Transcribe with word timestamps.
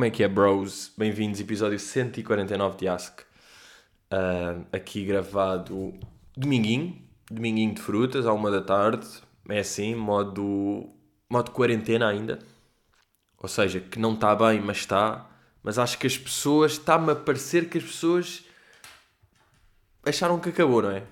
Como 0.00 0.06
é 0.06 0.10
que 0.10 0.22
é, 0.24 0.28
bros? 0.28 0.90
Bem-vindos, 0.96 1.40
episódio 1.40 1.78
149 1.78 2.78
de 2.78 2.88
Ask. 2.88 3.20
Uh, 4.10 4.64
aqui 4.72 5.04
gravado 5.04 5.92
dominguinho, 6.34 7.06
dominguinho 7.30 7.74
de 7.74 7.82
frutas, 7.82 8.24
à 8.24 8.32
uma 8.32 8.50
da 8.50 8.62
tarde. 8.62 9.06
É 9.46 9.58
assim, 9.58 9.94
modo, 9.94 10.88
modo 11.28 11.50
quarentena 11.50 12.08
ainda. 12.08 12.38
Ou 13.36 13.46
seja, 13.46 13.78
que 13.78 13.98
não 13.98 14.14
está 14.14 14.34
bem, 14.34 14.58
mas 14.58 14.78
está. 14.78 15.30
Mas 15.62 15.78
acho 15.78 15.98
que 15.98 16.06
as 16.06 16.16
pessoas, 16.16 16.72
está-me 16.72 17.12
a 17.12 17.14
parecer 17.14 17.68
que 17.68 17.76
as 17.76 17.84
pessoas 17.84 18.42
acharam 20.02 20.40
que 20.40 20.48
acabou, 20.48 20.80
não 20.80 20.92
é? 20.92 21.02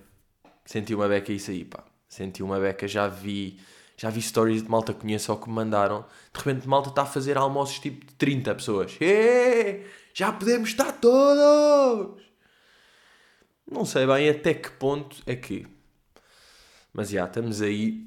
Senti 0.64 0.94
uma 0.94 1.08
beca 1.08 1.30
isso 1.30 1.50
aí, 1.50 1.62
pá. 1.62 1.84
Senti 2.08 2.42
uma 2.42 2.58
beca, 2.58 2.88
já 2.88 3.06
vi 3.06 3.60
já 3.98 4.10
vi 4.10 4.22
stories 4.22 4.62
de 4.62 4.70
malta 4.70 4.94
que 4.94 5.00
conheço 5.00 5.32
ou 5.32 5.38
que 5.38 5.48
me 5.48 5.56
mandaram. 5.56 6.04
De 6.32 6.38
repente, 6.38 6.68
malta 6.68 6.88
está 6.88 7.02
a 7.02 7.06
fazer 7.06 7.36
almoços 7.36 7.80
tipo 7.80 8.06
de 8.06 8.14
30 8.14 8.54
pessoas. 8.54 8.96
Êêê, 9.00 9.84
já 10.14 10.32
podemos 10.32 10.68
estar 10.68 10.92
todos! 10.92 12.22
Não 13.68 13.84
sei 13.84 14.06
bem 14.06 14.28
até 14.30 14.54
que 14.54 14.70
ponto 14.70 15.16
é 15.26 15.34
que. 15.34 15.66
Mas 16.92 17.10
já, 17.10 17.24
estamos 17.26 17.60
aí. 17.60 18.06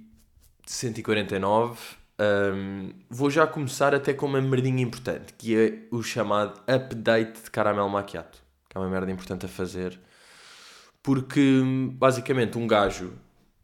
149. 0.66 1.78
Um, 2.18 2.94
vou 3.10 3.30
já 3.30 3.46
começar 3.46 3.94
até 3.94 4.14
com 4.14 4.28
uma 4.28 4.40
merdinha 4.40 4.82
importante, 4.82 5.34
que 5.34 5.58
é 5.58 5.88
o 5.92 6.02
chamado 6.02 6.62
update 6.68 7.44
de 7.44 7.52
caramelo 7.52 7.90
maquiato. 7.90 8.42
Que 8.70 8.78
é 8.78 8.80
uma 8.80 8.90
merda 8.90 9.12
importante 9.12 9.46
a 9.46 9.50
fazer. 9.50 10.00
Porque, 11.04 11.62
basicamente, 11.94 12.58
um 12.58 12.66
gajo 12.66 13.14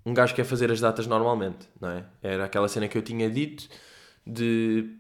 um 0.08 0.13
gajo 0.13 0.33
quer 0.33 0.45
fazer 0.45 0.72
as 0.72 0.80
datas 0.80 1.05
normalmente, 1.05 1.67
não 1.81 1.89
é? 1.89 2.05
Era 2.23 2.45
aquela 2.45 2.69
cena 2.69 2.88
que 2.88 2.97
eu 2.97 3.02
tinha 3.02 3.30
dito 3.30 3.67
de 4.25 4.95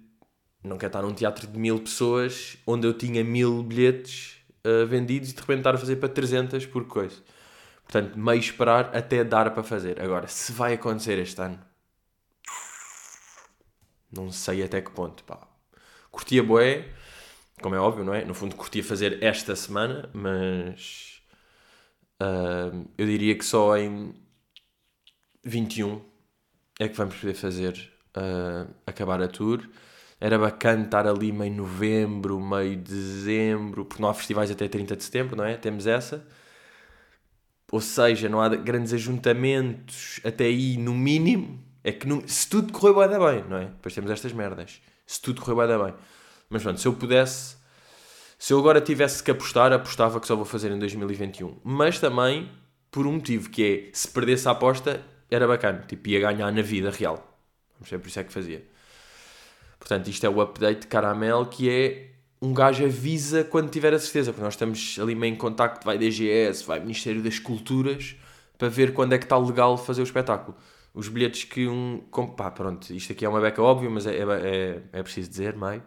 não 0.61 0.77
quer 0.77 0.87
estar 0.87 1.01
num 1.01 1.13
teatro 1.13 1.47
de 1.47 1.57
mil 1.57 1.79
pessoas 1.79 2.57
onde 2.67 2.85
eu 2.85 2.93
tinha 2.93 3.23
mil 3.23 3.63
bilhetes 3.63 4.35
uh, 4.65 4.85
vendidos 4.85 5.29
e 5.29 5.33
de 5.33 5.39
repente 5.39 5.59
estar 5.59 5.75
a 5.75 5.77
fazer 5.77 5.95
para 5.95 6.09
300 6.09 6.65
por 6.65 6.85
coisa. 6.87 7.15
Portanto, 7.85 8.19
meio 8.19 8.37
esperar 8.37 8.93
até 8.93 9.23
dar 9.23 9.51
para 9.51 9.63
fazer. 9.63 10.01
Agora, 10.01 10.27
se 10.27 10.51
vai 10.51 10.73
acontecer 10.73 11.17
este 11.19 11.41
ano, 11.41 11.57
não 14.11 14.29
sei 14.29 14.61
até 14.63 14.81
que 14.81 14.91
ponto, 14.91 15.23
pá. 15.23 15.47
Curtia 16.11 16.43
boé, 16.43 16.89
como 17.61 17.75
é 17.75 17.79
óbvio, 17.79 18.03
não 18.03 18.13
é? 18.13 18.25
No 18.25 18.33
fundo, 18.33 18.57
curtia 18.57 18.83
fazer 18.83 19.23
esta 19.23 19.55
semana, 19.55 20.09
mas 20.13 21.21
uh, 22.21 22.85
eu 22.97 23.05
diria 23.05 23.37
que 23.37 23.45
só 23.45 23.77
em 23.77 24.26
21 25.47 26.01
é 26.79 26.87
que 26.87 26.95
vamos 26.95 27.15
poder 27.15 27.33
fazer 27.33 27.91
uh, 28.15 28.71
acabar 28.85 29.21
a 29.21 29.27
tour. 29.27 29.67
Era 30.19 30.37
bacana 30.37 30.83
estar 30.83 31.07
ali 31.07 31.31
meio 31.31 31.53
novembro, 31.53 32.39
meio 32.39 32.75
dezembro, 32.75 33.85
porque 33.85 34.01
não 34.01 34.09
há 34.09 34.13
festivais 34.13 34.49
até 34.51 34.67
30 34.67 34.95
de 34.95 35.03
setembro, 35.03 35.35
não 35.35 35.45
é? 35.45 35.55
Temos 35.55 35.87
essa. 35.87 36.25
Ou 37.71 37.81
seja, 37.81 38.27
não 38.27 38.41
há 38.41 38.49
grandes 38.49 38.93
ajuntamentos 38.93 40.19
até 40.23 40.45
aí, 40.45 40.77
no 40.77 40.93
mínimo. 40.93 41.63
É 41.83 41.91
que 41.91 42.07
no, 42.07 42.27
se 42.27 42.49
tudo 42.49 42.73
correr 42.73 43.07
bem, 43.07 43.19
bem, 43.19 43.49
não 43.49 43.57
é? 43.57 43.65
Depois 43.65 43.93
temos 43.93 44.11
estas 44.11 44.33
merdas. 44.33 44.81
Se 45.05 45.21
tudo 45.21 45.41
correr 45.41 45.67
bem, 45.67 45.85
bem. 45.85 45.93
Mas 46.49 46.63
pronto, 46.63 46.79
se 46.79 46.87
eu 46.87 46.93
pudesse, 46.93 47.57
se 48.37 48.53
eu 48.53 48.59
agora 48.59 48.81
tivesse 48.81 49.23
que 49.23 49.31
apostar, 49.31 49.71
apostava 49.71 50.19
que 50.19 50.27
só 50.27 50.35
vou 50.35 50.45
fazer 50.45 50.71
em 50.71 50.79
2021. 50.79 51.59
Mas 51.63 51.99
também 51.99 52.49
por 52.91 53.05
um 53.05 53.13
motivo 53.13 53.49
que 53.49 53.63
é, 53.63 53.89
se 53.93 54.07
perdesse 54.07 54.47
a 54.47 54.51
aposta, 54.51 55.03
era 55.29 55.47
bacana, 55.47 55.83
tipo, 55.87 56.09
ia 56.09 56.19
ganhar 56.19 56.51
na 56.51 56.61
vida 56.61 56.89
real. 56.89 57.37
Vamos 57.75 57.89
ver, 57.89 57.99
por 57.99 58.07
isso 58.07 58.19
é 58.19 58.23
que 58.23 58.33
fazia. 58.33 58.63
Portanto, 59.79 60.07
isto 60.07 60.25
é 60.25 60.29
o 60.29 60.41
update 60.41 60.87
caramel 60.87 61.45
que 61.45 61.69
é 61.69 62.11
um 62.41 62.53
gajo 62.53 62.85
avisa 62.85 63.43
quando 63.43 63.69
tiver 63.69 63.93
a 63.93 63.99
certeza, 63.99 64.31
porque 64.31 64.43
nós 64.43 64.53
estamos 64.53 64.97
ali 65.01 65.15
meio 65.15 65.33
em 65.33 65.37
contacto, 65.37 65.85
vai 65.85 65.97
DGS, 65.97 66.65
vai 66.65 66.79
Ministério 66.79 67.21
das 67.21 67.39
Culturas, 67.39 68.15
para 68.57 68.69
ver 68.69 68.93
quando 68.93 69.13
é 69.13 69.17
que 69.17 69.25
está 69.25 69.37
legal 69.37 69.77
fazer 69.77 70.01
o 70.01 70.03
espetáculo. 70.03 70.55
Os 70.93 71.07
bilhetes 71.09 71.43
que 71.43 71.67
um... 71.67 72.01
Pá, 72.35 72.49
pronto, 72.51 72.91
isto 72.93 73.11
aqui 73.11 73.25
é 73.25 73.29
uma 73.29 73.39
beca 73.39 73.61
óbvio, 73.61 73.89
mas 73.89 74.05
é, 74.07 74.17
é, 74.17 74.81
é 74.91 75.03
preciso 75.03 75.29
dizer, 75.29 75.55
meio, 75.55 75.83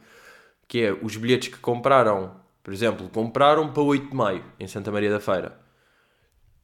que 0.69 0.83
é 0.83 0.93
os 0.93 1.17
bilhetes 1.17 1.49
que 1.49 1.59
compraram, 1.59 2.37
por 2.63 2.73
exemplo, 2.73 3.09
compraram 3.09 3.73
para 3.73 3.83
8 3.83 4.09
de 4.09 4.15
maio, 4.15 4.45
em 4.59 4.69
Santa 4.69 4.93
Maria 4.93 5.11
da 5.11 5.21
Feira. 5.21 5.59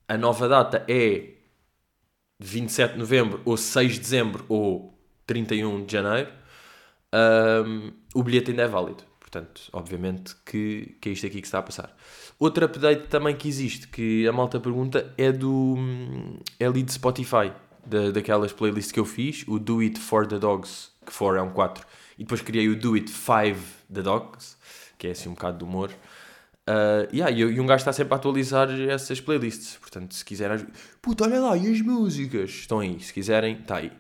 A 0.09 0.17
nova 0.17 0.49
data 0.49 0.85
é 0.89 1.36
27 2.39 2.93
de 2.93 2.99
novembro, 2.99 3.41
ou 3.45 3.57
6 3.57 3.95
de 3.95 4.01
dezembro, 4.01 4.45
ou 4.49 4.99
31 5.27 5.85
de 5.85 5.93
janeiro, 5.93 6.31
um, 7.67 7.93
o 8.15 8.23
bilhete 8.23 8.51
ainda 8.51 8.63
é 8.63 8.69
válido. 8.69 9.05
Portanto, 9.19 9.63
obviamente 9.73 10.37
que, 10.45 10.97
que 11.01 11.09
é 11.09 11.13
isto 11.13 11.27
aqui 11.27 11.41
que 11.41 11.47
está 11.47 11.59
a 11.59 11.63
passar. 11.63 11.97
Outro 12.39 12.65
update 12.65 13.09
também 13.09 13.35
que 13.35 13.49
existe, 13.49 13.89
que 13.89 14.27
a 14.27 14.33
malta 14.33 14.61
pergunta, 14.61 15.13
é 15.19 15.33
do 15.33 15.77
é 16.61 16.67
ali 16.67 16.83
de 16.83 16.93
Spotify, 16.93 17.53
da, 17.85 18.11
daquelas 18.11 18.53
playlists 18.53 18.93
que 18.93 19.01
eu 19.01 19.05
fiz, 19.05 19.45
o 19.49 19.59
Do 19.59 19.81
It 19.81 19.99
For 19.99 20.27
The 20.27 20.39
Dogs, 20.39 20.91
que 21.05 21.13
for 21.13 21.37
é 21.37 21.43
um 21.43 21.51
4, 21.51 21.85
e 22.19 22.25
depois 22.25 22.41
criei 22.41 22.69
o 22.69 22.77
Do 22.77 22.95
It 22.95 23.11
5 23.11 23.59
The 23.93 24.03
Dogs, 24.03 24.57
que 24.97 25.09
é 25.09 25.11
assim 25.11 25.29
um 25.29 25.35
bocado 25.35 25.59
de 25.59 25.65
humor. 25.65 25.91
Uh, 26.69 27.07
yeah, 27.15 27.31
e, 27.31 27.41
e 27.41 27.61
um 27.61 27.67
gajo 27.67 27.83
está 27.83 27.93
sempre 27.93 28.15
a 28.15 28.17
atualizar 28.17 28.69
essas 28.71 29.21
playlists. 29.21 29.77
Portanto, 29.77 30.15
se 30.15 30.25
quiserem. 30.25 30.67
Puta, 31.01 31.25
olha 31.25 31.41
lá, 31.41 31.57
e 31.57 31.73
as 31.73 31.81
músicas? 31.81 32.51
Estão 32.51 32.81
aí. 32.81 32.99
Se 33.01 33.13
quiserem, 33.13 33.61
está 33.61 33.77
aí. 33.77 33.93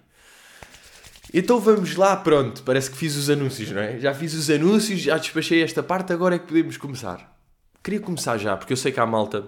Então 1.33 1.61
vamos 1.61 1.97
lá, 1.97 2.17
pronto. 2.17 2.63
Parece 2.63 2.91
que 2.91 2.97
fiz 2.97 3.17
os 3.17 3.29
anúncios, 3.31 3.71
não 3.71 3.81
é? 3.81 3.99
Já 3.99 4.15
fiz 4.15 4.35
os 4.35 4.49
anúncios, 4.51 5.01
já 5.01 5.19
despachei 5.19 5.63
esta 5.63 5.83
parte, 5.83 6.13
agora 6.13 6.37
é 6.37 6.39
que 6.39 6.47
podemos 6.47 6.77
começar. 6.77 7.37
Queria 7.83 8.01
começar 8.01 8.39
já, 8.39 8.57
porque 8.57 8.73
eu 8.73 8.77
sei 8.77 8.91
que 8.91 8.99
há 8.99 9.07
malta 9.07 9.47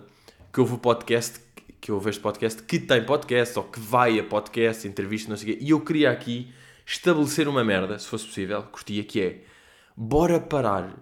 que 0.53 0.61
ouve 0.61 0.75
o 0.75 0.79
podcast, 0.79 1.41
que 1.81 1.91
ouve 1.91 2.11
este 2.11 2.21
podcast, 2.21 2.63
que 2.63 2.79
tem 2.79 3.05
podcast 3.05 3.59
ou 3.59 3.65
que 3.65 3.81
vai 3.81 4.19
a 4.19 4.25
podcast, 4.25 4.87
entrevista, 4.87 5.31
não 5.31 5.37
sei 5.37 5.55
o 5.55 5.57
quê. 5.57 5.65
E 5.65 5.71
eu 5.71 5.81
queria 5.81 6.11
aqui 6.11 6.53
estabelecer 6.85 7.49
uma 7.49 7.65
merda, 7.65 7.99
se 7.99 8.07
fosse 8.07 8.27
possível, 8.27 8.63
curtia, 8.65 9.05
que 9.05 9.21
é 9.21 9.41
bora 9.97 10.41
parar 10.41 10.95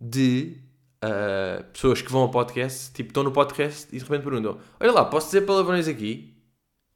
de 0.00 0.56
uh, 1.02 1.64
pessoas 1.72 2.00
que 2.00 2.10
vão 2.10 2.22
ao 2.22 2.30
podcast, 2.30 2.92
tipo, 2.92 3.10
estão 3.10 3.22
no 3.22 3.32
podcast 3.32 3.88
e 3.90 3.98
de 3.98 4.04
repente 4.04 4.22
perguntam: 4.22 4.58
Olha 4.78 4.92
lá, 4.92 5.04
posso 5.04 5.26
dizer 5.26 5.42
palavrões 5.42 5.88
aqui? 5.88 6.34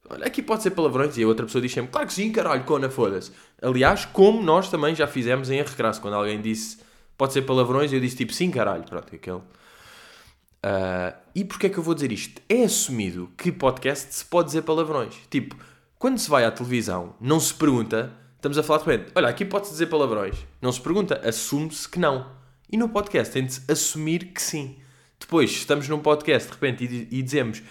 Olha, 0.09 0.25
aqui 0.25 0.41
pode 0.41 0.63
ser 0.63 0.71
palavrões. 0.71 1.17
E 1.17 1.23
a 1.23 1.27
outra 1.27 1.45
pessoa 1.45 1.61
diz 1.61 1.71
sempre: 1.71 1.91
Claro 1.91 2.07
que 2.07 2.13
sim, 2.13 2.31
caralho, 2.31 2.63
cona, 2.63 2.89
foda-se. 2.89 3.31
Aliás, 3.61 4.05
como 4.05 4.41
nós 4.41 4.69
também 4.69 4.95
já 4.95 5.07
fizemos 5.07 5.49
em 5.49 5.61
recrasso, 5.61 6.01
quando 6.01 6.13
alguém 6.13 6.41
disse 6.41 6.79
pode 7.17 7.33
ser 7.33 7.41
palavrões, 7.41 7.91
eu 7.91 7.99
disse 7.99 8.15
tipo 8.15 8.31
sim, 8.31 8.51
caralho. 8.51 8.83
Pronto, 8.83 9.13
aquele. 9.13 9.37
Uh, 9.37 11.15
e 11.33 11.43
porquê 11.43 11.67
é 11.67 11.69
que 11.69 11.77
eu 11.77 11.83
vou 11.83 11.93
dizer 11.93 12.11
isto? 12.11 12.41
É 12.47 12.63
assumido 12.63 13.31
que 13.37 13.51
podcast 13.51 14.13
se 14.13 14.25
pode 14.25 14.47
dizer 14.47 14.61
palavrões. 14.61 15.15
Tipo, 15.29 15.55
quando 15.97 16.19
se 16.19 16.29
vai 16.29 16.45
à 16.45 16.51
televisão, 16.51 17.15
não 17.19 17.39
se 17.39 17.53
pergunta, 17.53 18.11
estamos 18.35 18.57
a 18.57 18.63
falar 18.63 18.83
de 18.83 18.89
repente, 18.89 19.11
olha, 19.15 19.27
aqui 19.27 19.45
pode-se 19.45 19.71
dizer 19.71 19.87
palavrões. 19.87 20.35
Não 20.61 20.71
se 20.71 20.79
pergunta, 20.79 21.21
assume-se 21.27 21.87
que 21.89 21.99
não. 21.99 22.37
E 22.69 22.77
no 22.77 22.89
podcast 22.89 23.33
tem 23.33 23.45
de 23.45 23.53
-se 23.53 23.71
assumir 23.71 24.25
que 24.33 24.41
sim. 24.41 24.77
Depois, 25.19 25.51
estamos 25.51 25.87
num 25.89 25.99
podcast 25.99 26.47
de 26.47 26.53
repente 26.53 26.83
e, 26.85 27.19
e 27.19 27.23
dizemos: 27.23 27.63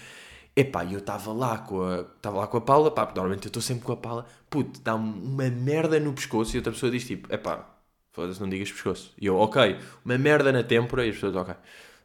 Epá, 0.55 0.83
eu 0.85 0.99
estava 0.99 1.31
lá 1.33 1.57
com 1.59 1.81
a 1.83 2.01
estava 2.01 2.39
lá 2.39 2.47
com 2.47 2.57
a 2.57 2.61
Paula, 2.61 2.91
pá, 2.91 3.05
normalmente 3.05 3.45
eu 3.45 3.49
estou 3.49 3.61
sempre 3.61 3.83
com 3.83 3.91
a 3.93 3.97
Paula, 3.97 4.25
puto, 4.49 4.81
dá 4.81 4.95
uma 4.95 5.49
merda 5.49 5.99
no 5.99 6.13
pescoço 6.13 6.55
e 6.55 6.57
outra 6.57 6.73
pessoa 6.73 6.91
diz 6.91 7.05
tipo: 7.05 7.31
Epá, 7.33 7.77
foda-se, 8.11 8.41
não 8.41 8.49
digas 8.49 8.71
pescoço. 8.71 9.13
E 9.19 9.27
eu, 9.27 9.37
ok, 9.37 9.77
uma 10.03 10.17
merda 10.17 10.51
na 10.51 10.63
têmpora 10.63 11.05
e 11.05 11.09
as 11.09 11.15
pessoas, 11.15 11.35
ok. 11.35 11.53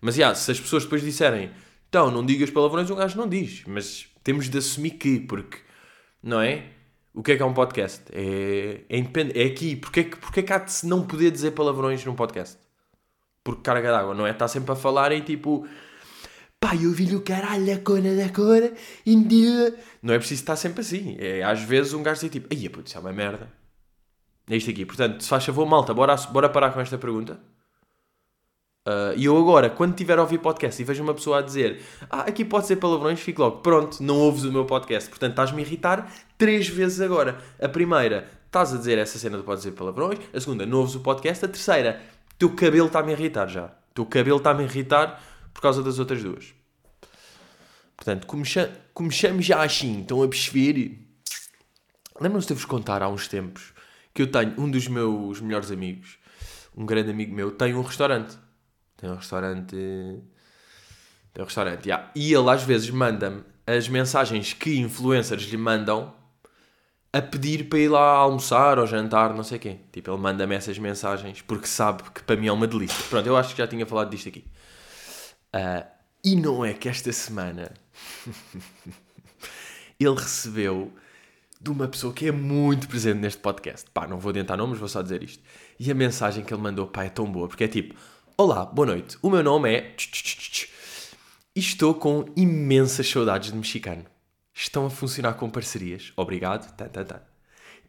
Mas, 0.00 0.16
já, 0.16 0.34
se 0.34 0.50
as 0.50 0.60
pessoas 0.60 0.84
depois 0.84 1.00
disserem, 1.02 1.50
então, 1.88 2.10
não 2.10 2.24
digas 2.24 2.50
palavrões, 2.50 2.90
um 2.90 2.96
gajo 2.96 3.16
não 3.16 3.28
diz. 3.28 3.64
Mas 3.66 4.08
temos 4.24 4.48
de 4.48 4.58
assumir 4.58 4.92
que, 4.92 5.20
porque, 5.20 5.58
não 6.22 6.40
é? 6.40 6.66
O 7.14 7.22
que 7.22 7.32
é 7.32 7.36
que 7.36 7.42
é 7.42 7.46
um 7.46 7.54
podcast? 7.54 8.02
É, 8.12 8.82
é. 8.88 9.42
É 9.42 9.46
aqui. 9.46 9.76
Porquê, 9.76 10.00
é 10.00 10.04
porquê 10.04 10.42
que 10.42 10.52
há 10.52 10.58
de 10.58 10.72
se 10.72 10.86
não 10.86 11.06
poder 11.06 11.30
dizer 11.30 11.52
palavrões 11.52 12.04
num 12.04 12.14
podcast? 12.14 12.58
Porque 13.44 13.62
carga 13.62 13.90
d'água, 13.90 14.14
não 14.14 14.26
é? 14.26 14.30
Está 14.30 14.46
sempre 14.48 14.72
a 14.72 14.76
falar 14.76 15.12
e 15.12 15.20
tipo. 15.20 15.66
Pá, 16.60 16.76
eu 16.76 16.92
vi-lhe 16.92 17.16
o 17.16 17.22
caralho 17.22 17.66
da 17.66 17.78
cona 17.78 18.14
da 18.14 18.28
cora 18.28 18.72
e 19.04 19.16
Não 20.00 20.14
é 20.14 20.18
preciso 20.18 20.42
estar 20.42 20.54
sempre 20.54 20.80
assim. 20.80 21.16
É, 21.18 21.42
às 21.42 21.60
vezes 21.60 21.92
um 21.92 22.04
gajo 22.04 22.20
diz 22.20 22.30
tipo, 22.30 22.48
ai, 22.52 22.68
putz, 22.68 22.90
isso 22.90 22.98
é 22.98 23.00
uma 23.00 23.12
merda. 23.12 23.52
É 24.48 24.56
isto 24.56 24.70
aqui. 24.70 24.86
Portanto, 24.86 25.22
se 25.22 25.28
faz 25.28 25.44
favor, 25.44 25.66
malta, 25.66 25.92
bora, 25.92 26.14
bora 26.30 26.48
parar 26.48 26.70
com 26.72 26.80
esta 26.80 26.96
pergunta. 26.96 27.40
Uh, 28.86 29.14
e 29.16 29.26
eu 29.26 29.36
agora, 29.38 29.70
quando 29.70 29.94
tiver 29.94 30.18
a 30.18 30.22
ouvir 30.22 30.38
podcast 30.38 30.82
e 30.82 30.84
vejo 30.84 31.04
uma 31.04 31.14
pessoa 31.14 31.38
a 31.38 31.40
dizer 31.40 31.80
Ah, 32.10 32.22
aqui 32.22 32.44
pode 32.44 32.66
ser 32.66 32.74
palavrões, 32.74 33.20
fico 33.20 33.40
logo 33.40 33.58
Pronto, 33.58 34.02
não 34.02 34.18
ouves 34.18 34.42
o 34.42 34.50
meu 34.50 34.64
podcast 34.64 35.08
Portanto, 35.08 35.30
estás-me 35.30 35.62
a 35.62 35.64
irritar 35.64 36.12
três 36.36 36.66
vezes 36.66 37.00
agora 37.00 37.38
A 37.60 37.68
primeira, 37.68 38.28
estás 38.44 38.74
a 38.74 38.78
dizer 38.78 38.98
essa 38.98 39.20
cena 39.20 39.38
de 39.38 39.44
pode 39.44 39.58
dizer 39.58 39.70
palavrões 39.70 40.18
A 40.34 40.40
segunda, 40.40 40.66
não 40.66 40.78
ouves 40.78 40.96
o 40.96 41.00
podcast 41.00 41.44
A 41.44 41.48
terceira, 41.48 42.02
teu 42.42 42.50
cabelo 42.56 42.88
está-me 42.88 43.10
a 43.10 43.12
irritar 43.12 43.46
já. 43.46 43.68
Teu 43.94 44.04
cabelo 44.04 44.38
está-me 44.38 44.64
a 44.64 44.66
irritar 44.66 45.22
por 45.54 45.62
causa 45.62 45.80
das 45.80 46.00
outras 46.00 46.24
duas. 46.24 46.52
Portanto, 47.94 48.26
começamos 48.92 49.46
já 49.46 49.62
assim, 49.62 50.00
estão 50.00 50.20
a 50.24 50.28
perceber. 50.28 50.98
Lembram-se 52.20 52.48
de 52.48 52.54
vos 52.54 52.64
contar 52.64 53.00
há 53.00 53.08
uns 53.08 53.28
tempos 53.28 53.72
que 54.12 54.22
eu 54.22 54.26
tenho 54.26 54.60
um 54.60 54.68
dos 54.68 54.88
meus 54.88 55.40
melhores 55.40 55.70
amigos, 55.70 56.18
um 56.76 56.84
grande 56.84 57.12
amigo 57.12 57.32
meu, 57.32 57.52
tem 57.52 57.74
um 57.74 57.82
restaurante. 57.82 58.36
Tem 58.96 59.08
um 59.08 59.14
restaurante. 59.14 59.76
Tem 61.32 61.42
um 61.42 61.44
restaurante, 61.44 61.86
yeah. 61.86 62.10
E 62.16 62.34
ele 62.34 62.50
às 62.50 62.64
vezes 62.64 62.90
manda-me 62.90 63.44
as 63.64 63.88
mensagens 63.88 64.52
que 64.52 64.80
influencers 64.80 65.44
lhe 65.44 65.56
mandam 65.56 66.12
a 67.12 67.20
pedir 67.20 67.68
para 67.68 67.78
ir 67.78 67.88
lá 67.88 68.08
almoçar 68.08 68.78
ou 68.78 68.86
jantar, 68.86 69.34
não 69.34 69.42
sei 69.42 69.58
quê. 69.58 69.76
Tipo, 69.92 70.12
ele 70.12 70.20
manda-me 70.20 70.54
essas 70.54 70.78
mensagens 70.78 71.42
porque 71.42 71.66
sabe 71.66 72.04
que 72.10 72.22
para 72.22 72.36
mim 72.36 72.46
é 72.46 72.52
uma 72.52 72.66
delícia. 72.66 73.04
Pronto, 73.10 73.26
eu 73.26 73.36
acho 73.36 73.54
que 73.54 73.58
já 73.58 73.66
tinha 73.66 73.84
falado 73.84 74.10
disto 74.10 74.28
aqui. 74.28 74.44
Uh, 75.54 75.84
e 76.24 76.36
não 76.36 76.64
é 76.64 76.72
que 76.72 76.88
esta 76.88 77.12
semana 77.12 77.72
ele 80.00 80.14
recebeu 80.14 80.90
de 81.60 81.70
uma 81.70 81.86
pessoa 81.86 82.12
que 82.12 82.26
é 82.26 82.32
muito 82.32 82.88
presente 82.88 83.18
neste 83.18 83.40
podcast. 83.40 83.90
Pá, 83.90 84.06
não 84.06 84.18
vou 84.18 84.30
adiantar 84.30 84.56
nomes, 84.56 84.78
vou 84.78 84.88
só 84.88 85.02
dizer 85.02 85.22
isto. 85.22 85.42
E 85.78 85.90
a 85.90 85.94
mensagem 85.94 86.44
que 86.44 86.52
ele 86.52 86.62
mandou, 86.62 86.86
pá, 86.86 87.04
é 87.04 87.10
tão 87.10 87.30
boa, 87.30 87.46
porque 87.46 87.64
é 87.64 87.68
tipo: 87.68 87.94
Olá, 88.36 88.64
boa 88.64 88.86
noite, 88.86 89.18
o 89.20 89.28
meu 89.28 89.42
nome 89.42 89.72
é. 89.72 89.94
E 91.54 91.60
estou 91.60 91.94
com 91.94 92.24
imensas 92.34 93.08
saudades 93.08 93.50
de 93.52 93.56
mexicano. 93.56 94.04
Estão 94.54 94.86
a 94.86 94.90
funcionar 94.90 95.34
com 95.34 95.48
parcerias. 95.48 96.12
Obrigado. 96.16 96.74
Tá, 96.76 96.88
tá, 96.88 97.04
tá. 97.04 97.22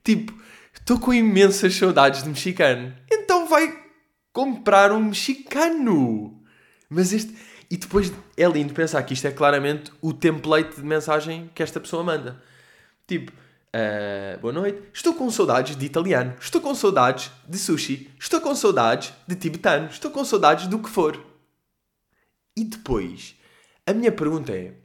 Tipo, 0.03 0.33
estou 0.73 0.99
com 0.99 1.13
imensas 1.13 1.75
saudades 1.75 2.23
de 2.23 2.29
mexicano. 2.29 2.95
Então 3.11 3.47
vai 3.47 3.83
comprar 4.31 4.91
um 4.91 4.99
mexicano. 5.03 6.41
Mas 6.89 7.13
este. 7.13 7.35
E 7.69 7.77
depois 7.77 8.11
é 8.37 8.47
lindo 8.47 8.73
pensar 8.73 9.01
que 9.03 9.13
isto 9.13 9.25
é 9.25 9.31
claramente 9.31 9.91
o 10.01 10.13
template 10.13 10.75
de 10.75 10.83
mensagem 10.83 11.49
que 11.55 11.63
esta 11.63 11.79
pessoa 11.79 12.03
manda. 12.03 12.41
Tipo, 13.07 13.31
uh, 13.31 14.39
boa 14.39 14.53
noite, 14.53 14.81
estou 14.93 15.13
com 15.15 15.29
saudades 15.31 15.75
de 15.75 15.85
italiano, 15.85 16.35
estou 16.39 16.61
com 16.61 16.75
saudades 16.75 17.31
de 17.47 17.57
sushi, 17.57 18.11
estou 18.19 18.39
com 18.41 18.55
saudades 18.55 19.13
de 19.27 19.35
tibetano, 19.35 19.87
estou 19.87 20.11
com 20.11 20.23
saudades 20.23 20.67
do 20.67 20.79
que 20.79 20.89
for. 20.89 21.19
E 22.55 22.63
depois, 22.63 23.35
a 23.87 23.93
minha 23.93 24.11
pergunta 24.11 24.51
é: 24.51 24.75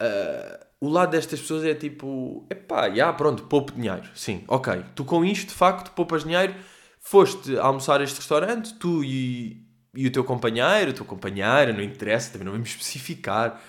uh, 0.00 0.66
o 0.80 0.88
lado 0.88 1.10
destas 1.10 1.40
pessoas 1.40 1.64
é 1.64 1.74
tipo, 1.74 2.46
epá, 2.50 2.88
já, 2.90 3.12
pronto, 3.12 3.44
poupo 3.44 3.72
dinheiro. 3.72 4.08
Sim, 4.14 4.44
ok, 4.48 4.84
tu 4.94 5.04
com 5.04 5.24
isto, 5.24 5.48
de 5.48 5.54
facto, 5.54 5.92
poupas 5.92 6.24
dinheiro, 6.24 6.54
foste 6.98 7.56
almoçar 7.58 8.00
a 8.00 8.04
este 8.04 8.16
restaurante, 8.16 8.74
tu 8.74 9.04
e, 9.04 9.66
e 9.94 10.06
o 10.06 10.10
teu 10.10 10.24
companheiro, 10.24 10.90
a 10.90 10.94
tua 10.94 11.06
companheira, 11.06 11.72
não 11.72 11.82
interessa, 11.82 12.32
também 12.32 12.46
não 12.46 12.52
vamos 12.52 12.70
especificar, 12.70 13.60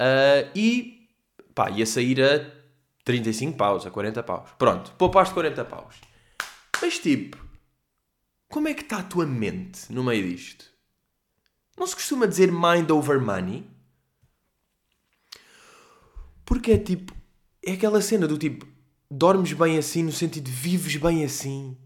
uh, 0.00 0.50
e 0.54 1.08
pá, 1.54 1.70
ia 1.70 1.84
sair 1.84 2.22
a 2.22 2.62
35 3.04 3.56
paus, 3.56 3.84
a 3.84 3.90
40 3.90 4.22
paus. 4.22 4.50
Pronto, 4.56 4.92
poupaste 4.92 5.34
40 5.34 5.64
paus. 5.64 5.96
Mas 6.80 6.98
tipo, 6.98 7.36
como 8.48 8.68
é 8.68 8.74
que 8.74 8.82
está 8.82 8.98
a 8.98 9.02
tua 9.02 9.26
mente 9.26 9.92
no 9.92 10.04
meio 10.04 10.28
disto? 10.28 10.66
Não 11.76 11.86
se 11.86 11.94
costuma 11.94 12.26
dizer 12.26 12.52
mind 12.52 12.90
over 12.90 13.20
money? 13.20 13.71
Porque 16.52 16.72
é 16.72 16.76
tipo, 16.76 17.14
é 17.64 17.72
aquela 17.72 18.02
cena 18.02 18.28
do 18.28 18.36
tipo, 18.36 18.66
dormes 19.10 19.54
bem 19.54 19.78
assim, 19.78 20.02
no 20.02 20.12
sentido 20.12 20.44
de 20.44 20.50
vives 20.50 20.96
bem 20.96 21.24
assim. 21.24 21.78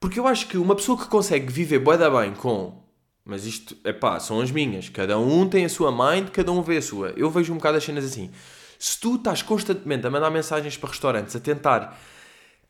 Porque 0.00 0.18
eu 0.18 0.26
acho 0.26 0.48
que 0.48 0.56
uma 0.56 0.74
pessoa 0.74 0.98
que 0.98 1.08
consegue 1.08 1.52
viver 1.52 1.78
boeda 1.78 2.10
bem 2.10 2.32
com. 2.32 2.82
Mas 3.22 3.44
isto, 3.44 3.76
é 3.84 3.92
pá, 3.92 4.18
são 4.18 4.40
as 4.40 4.50
minhas. 4.50 4.88
Cada 4.88 5.18
um 5.18 5.46
tem 5.46 5.66
a 5.66 5.68
sua 5.68 5.92
mind, 5.92 6.30
cada 6.30 6.50
um 6.50 6.62
vê 6.62 6.78
a 6.78 6.82
sua. 6.82 7.10
Eu 7.18 7.28
vejo 7.28 7.52
um 7.52 7.56
bocado 7.56 7.76
as 7.76 7.84
cenas 7.84 8.06
assim. 8.06 8.30
Se 8.78 8.98
tu 8.98 9.16
estás 9.16 9.42
constantemente 9.42 10.06
a 10.06 10.10
mandar 10.10 10.30
mensagens 10.30 10.74
para 10.74 10.88
restaurantes, 10.88 11.36
a 11.36 11.40
tentar, 11.40 12.00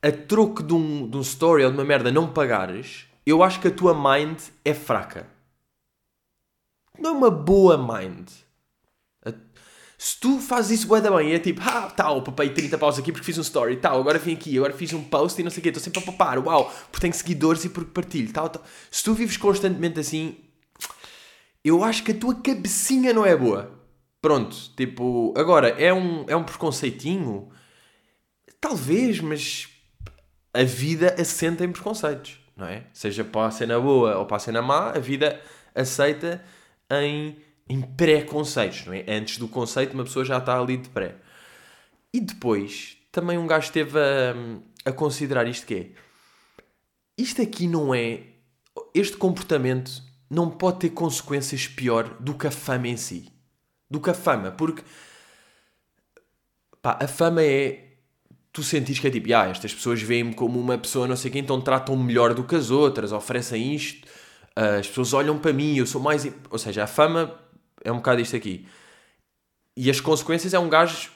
a 0.01 0.11
troco 0.11 0.61
de 0.61 0.73
um, 0.73 1.09
de 1.09 1.15
um 1.15 1.21
story 1.21 1.63
ou 1.63 1.71
de 1.71 1.77
uma 1.77 1.85
merda, 1.85 2.11
não 2.11 2.33
pagares, 2.33 3.05
eu 3.25 3.41
acho 3.41 3.61
que 3.61 3.69
a 3.69 3.71
tua 3.71 3.93
mind 3.93 4.41
é 4.65 4.73
fraca. 4.73 5.25
Não 6.99 7.11
é 7.11 7.13
uma 7.13 7.31
boa 7.31 7.77
mind. 7.77 8.27
Se 10.03 10.19
tu 10.19 10.37
fazes 10.37 10.79
isso 10.79 10.87
bué 10.89 10.99
da 10.99 11.09
bem, 11.09 11.31
é 11.31 11.39
tipo, 11.39 11.61
ah, 11.63 11.89
tal, 11.89 12.21
papei 12.21 12.49
30 12.49 12.77
paus 12.77 12.99
aqui 12.99 13.09
porque 13.09 13.25
fiz 13.25 13.37
um 13.37 13.41
story, 13.41 13.77
tal, 13.77 14.01
agora 14.01 14.19
vim 14.19 14.33
aqui, 14.33 14.57
agora 14.57 14.73
fiz 14.73 14.91
um 14.91 15.01
post 15.01 15.39
e 15.39 15.45
não 15.45 15.49
sei 15.49 15.61
o 15.61 15.63
quê, 15.63 15.69
estou 15.69 15.81
sempre 15.81 16.01
a 16.01 16.05
papar, 16.05 16.39
uau, 16.39 16.69
porque 16.91 16.99
tenho 16.99 17.13
seguidores 17.13 17.63
e 17.63 17.69
porque 17.69 17.89
partilho, 17.89 18.33
tal, 18.33 18.49
tal. 18.49 18.61
Se 18.91 19.01
tu 19.01 19.13
vives 19.13 19.37
constantemente 19.37 20.01
assim, 20.01 20.35
eu 21.63 21.85
acho 21.85 22.03
que 22.03 22.11
a 22.11 22.15
tua 22.15 22.35
cabecinha 22.35 23.13
não 23.13 23.25
é 23.25 23.33
boa. 23.33 23.71
Pronto, 24.21 24.53
tipo, 24.75 25.33
agora, 25.37 25.69
é 25.69 25.93
um, 25.93 26.25
é 26.27 26.35
um 26.35 26.43
preconceitinho? 26.43 27.47
Talvez, 28.59 29.21
mas 29.21 29.69
a 30.53 30.63
vida 30.63 31.15
assenta 31.17 31.63
em 31.63 31.71
preconceitos, 31.71 32.41
não 32.57 32.67
é? 32.67 32.87
Seja 32.91 33.23
para 33.23 33.47
a 33.47 33.51
cena 33.51 33.79
boa 33.79 34.17
ou 34.17 34.25
para 34.25 34.35
a 34.35 34.39
cena 34.41 34.61
má, 34.61 34.89
a 34.89 34.99
vida 34.99 35.39
aceita 35.73 36.43
em 36.91 37.37
em 37.67 37.81
pré-conceitos, 37.81 38.85
não 38.85 38.93
é? 38.93 39.05
Antes 39.07 39.37
do 39.37 39.47
conceito, 39.47 39.93
uma 39.93 40.03
pessoa 40.03 40.25
já 40.25 40.37
está 40.37 40.59
ali 40.59 40.77
de 40.77 40.89
pré. 40.89 41.15
E 42.13 42.19
depois, 42.19 42.97
também 43.11 43.37
um 43.37 43.47
gajo 43.47 43.67
esteve 43.67 43.97
a, 43.97 44.89
a 44.89 44.91
considerar 44.91 45.47
isto 45.47 45.65
que 45.65 45.75
é. 45.75 45.89
Isto 47.17 47.41
aqui 47.41 47.67
não 47.67 47.93
é. 47.93 48.21
Este 48.93 49.17
comportamento 49.17 50.03
não 50.29 50.49
pode 50.49 50.79
ter 50.79 50.89
consequências 50.89 51.67
pior 51.67 52.17
do 52.19 52.33
que 52.33 52.47
a 52.47 52.51
fama 52.51 52.87
em 52.87 52.97
si. 52.97 53.31
Do 53.89 53.99
que 53.99 54.09
a 54.09 54.13
fama, 54.13 54.51
porque. 54.51 54.83
Pá, 56.81 56.97
a 57.01 57.07
fama 57.07 57.41
é. 57.43 57.91
Tu 58.51 58.61
sentires 58.61 58.99
que 58.99 59.07
é 59.07 59.09
tipo, 59.09 59.33
ah, 59.33 59.47
estas 59.47 59.73
pessoas 59.73 59.99
veem-me 59.99 60.35
como 60.35 60.59
uma 60.59 60.77
pessoa 60.77 61.07
não 61.07 61.15
sei 61.15 61.31
quem, 61.31 61.41
então 61.41 61.59
tratam-me 61.59 62.03
melhor 62.03 62.35
do 62.35 62.43
que 62.43 62.53
as 62.53 62.69
outras, 62.69 63.11
oferecem 63.11 63.73
isto, 63.73 64.07
as 64.55 64.87
pessoas 64.87 65.11
olham 65.11 65.39
para 65.39 65.51
mim, 65.51 65.75
eu 65.75 65.87
sou 65.87 65.99
mais. 65.99 66.27
Ou 66.51 66.59
seja, 66.59 66.83
a 66.83 66.87
fama 66.87 67.35
é 67.83 67.91
um 67.91 67.97
bocado 67.97 68.21
isto 68.21 68.35
aqui. 68.35 68.67
E 69.75 69.89
as 69.89 69.99
consequências 69.99 70.53
é 70.53 70.59
um 70.59 70.69
gajo, 70.69 71.11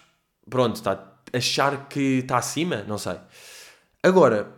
pronto, 0.50 0.76
está 0.76 1.18
achar 1.34 1.88
que 1.88 2.20
está 2.20 2.38
acima, 2.38 2.84
não 2.88 2.98
sei. 2.98 3.18
Agora, 4.02 4.54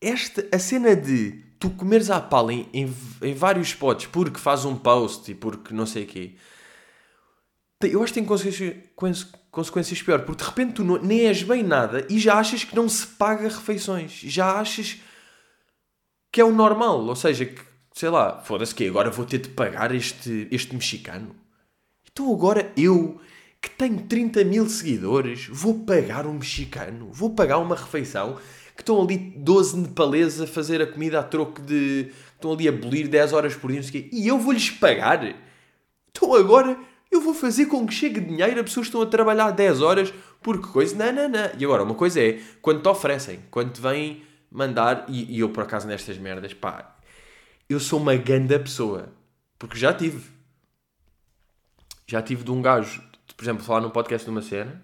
esta, 0.00 0.46
a 0.52 0.58
cena 0.58 0.94
de 0.94 1.44
tu 1.58 1.70
comeres 1.70 2.10
à 2.10 2.20
pala 2.20 2.52
em, 2.52 2.68
em, 2.72 2.96
em 3.22 3.34
vários 3.34 3.68
spots 3.68 4.06
porque 4.06 4.38
faz 4.38 4.64
um 4.64 4.76
post 4.76 5.30
e 5.30 5.34
porque 5.34 5.74
não 5.74 5.86
sei 5.86 6.04
o 6.04 6.06
quê, 6.06 6.34
eu 7.82 8.02
acho 8.02 8.12
que 8.12 8.20
tem 8.20 8.24
consequências, 8.24 9.26
consequências 9.50 10.02
pior, 10.02 10.24
porque 10.24 10.42
de 10.42 10.48
repente 10.48 10.74
tu 10.74 10.84
não, 10.84 10.98
nem 10.98 11.26
és 11.26 11.42
bem 11.42 11.62
nada 11.62 12.06
e 12.10 12.18
já 12.18 12.34
achas 12.38 12.64
que 12.64 12.76
não 12.76 12.88
se 12.88 13.06
paga 13.06 13.44
refeições, 13.44 14.12
já 14.12 14.58
achas 14.58 14.98
que 16.32 16.40
é 16.40 16.44
o 16.44 16.52
normal, 16.52 17.00
ou 17.06 17.16
seja, 17.16 17.44
que 17.46 17.62
sei 18.00 18.08
lá, 18.08 18.40
foda-se 18.40 18.74
que 18.74 18.88
agora 18.88 19.10
vou 19.10 19.26
ter 19.26 19.36
de 19.36 19.50
pagar 19.50 19.94
este, 19.94 20.48
este 20.50 20.74
mexicano. 20.74 21.36
Então 22.10 22.32
agora 22.32 22.72
eu, 22.74 23.20
que 23.60 23.68
tenho 23.68 24.00
30 24.00 24.42
mil 24.42 24.66
seguidores, 24.70 25.46
vou 25.50 25.80
pagar 25.80 26.26
um 26.26 26.32
mexicano, 26.32 27.10
vou 27.12 27.28
pagar 27.34 27.58
uma 27.58 27.76
refeição, 27.76 28.38
que 28.74 28.80
estão 28.80 29.02
ali 29.02 29.18
12 29.18 29.76
nepaleses 29.76 30.40
a 30.40 30.46
fazer 30.46 30.80
a 30.80 30.86
comida 30.86 31.20
a 31.20 31.22
troco 31.22 31.60
de... 31.60 32.10
estão 32.32 32.54
ali 32.54 32.68
a 32.68 32.70
abolir 32.70 33.06
10 33.06 33.34
horas 33.34 33.54
por 33.54 33.70
dia, 33.70 33.82
e 34.10 34.26
eu 34.26 34.38
vou-lhes 34.38 34.70
pagar? 34.70 35.36
Então 36.10 36.34
agora 36.34 36.78
eu 37.10 37.20
vou 37.20 37.34
fazer 37.34 37.66
com 37.66 37.86
que 37.86 37.92
chegue 37.92 38.18
dinheiro 38.18 38.58
a 38.58 38.64
pessoas 38.64 38.86
que 38.86 38.96
estão 38.96 39.02
a 39.02 39.06
trabalhar 39.06 39.50
10 39.50 39.82
horas 39.82 40.14
porque 40.40 40.68
coisa, 40.68 40.96
não, 40.96 41.12
não, 41.12 41.28
não. 41.28 41.50
E 41.58 41.62
agora, 41.66 41.82
uma 41.82 41.94
coisa 41.94 42.18
é, 42.18 42.40
quando 42.62 42.80
te 42.80 42.88
oferecem, 42.88 43.40
quando 43.50 43.74
te 43.74 43.80
vêm 43.82 44.22
mandar, 44.50 45.04
e, 45.06 45.36
e 45.36 45.40
eu 45.40 45.50
por 45.50 45.64
acaso 45.64 45.86
nestas 45.86 46.16
merdas, 46.16 46.54
pá, 46.54 46.96
eu 47.70 47.78
sou 47.78 48.00
uma 48.00 48.16
ganda 48.16 48.58
pessoa. 48.58 49.12
Porque 49.56 49.78
já 49.78 49.94
tive. 49.94 50.28
Já 52.06 52.20
tive 52.20 52.42
de 52.42 52.50
um 52.50 52.60
gajo, 52.60 53.00
por 53.36 53.44
exemplo, 53.44 53.64
falar 53.64 53.80
num 53.80 53.90
podcast 53.90 54.24
de 54.24 54.30
uma 54.30 54.42
cena 54.42 54.82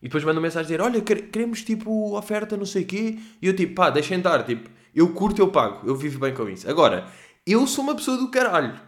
e 0.00 0.06
depois 0.06 0.24
manda 0.24 0.38
uma 0.38 0.46
mensagem 0.46 0.66
dizer: 0.66 0.80
Olha, 0.80 1.00
queremos 1.02 1.62
tipo 1.62 2.16
oferta, 2.16 2.56
não 2.56 2.64
sei 2.64 2.84
o 2.84 2.86
quê. 2.86 3.18
E 3.40 3.46
eu 3.46 3.54
tipo, 3.54 3.74
pá, 3.74 3.90
deixem 3.90 4.16
estar. 4.16 4.42
Tipo, 4.44 4.70
eu 4.94 5.12
curto, 5.12 5.40
eu 5.42 5.52
pago. 5.52 5.86
Eu 5.86 5.94
vivo 5.94 6.18
bem 6.18 6.34
com 6.34 6.48
isso. 6.48 6.68
Agora, 6.68 7.06
eu 7.46 7.66
sou 7.66 7.84
uma 7.84 7.94
pessoa 7.94 8.16
do 8.16 8.30
caralho. 8.30 8.80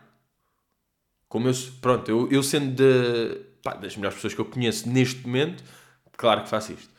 Como 1.29 1.49
eu, 1.49 1.55
pronto, 1.83 2.11
eu, 2.11 2.31
eu 2.31 2.43
sendo 2.43 2.75
de, 2.75 3.41
pá, 3.63 3.75
das 3.75 3.97
melhores 3.97 4.17
pessoas 4.17 4.35
que 4.35 4.41
eu 4.41 4.45
conheço 4.45 4.89
neste 4.89 5.27
momento, 5.27 5.65
claro 6.17 6.45
que 6.45 6.49
faço 6.49 6.73
isto. 6.73 6.93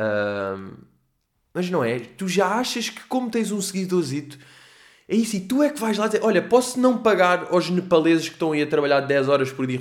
Um, 0.00 0.74
mas 1.52 1.68
não 1.70 1.82
é? 1.82 1.98
Tu 1.98 2.28
já 2.28 2.46
achas 2.46 2.90
que, 2.90 3.00
como 3.08 3.30
tens 3.30 3.50
um 3.50 3.60
seguidorzito 3.60 4.38
é 5.08 5.16
isso, 5.16 5.36
e 5.36 5.40
tu 5.40 5.62
é 5.62 5.70
que 5.70 5.80
vais 5.80 5.96
lá 5.96 6.06
dizer: 6.06 6.22
Olha, 6.22 6.42
posso 6.42 6.78
não 6.78 6.98
pagar 6.98 7.48
aos 7.50 7.70
nepaleses 7.70 8.28
que 8.28 8.34
estão 8.34 8.52
aí 8.52 8.62
a 8.62 8.66
trabalhar 8.66 9.00
10 9.00 9.28
horas 9.28 9.50
por 9.50 9.66
dia? 9.66 9.78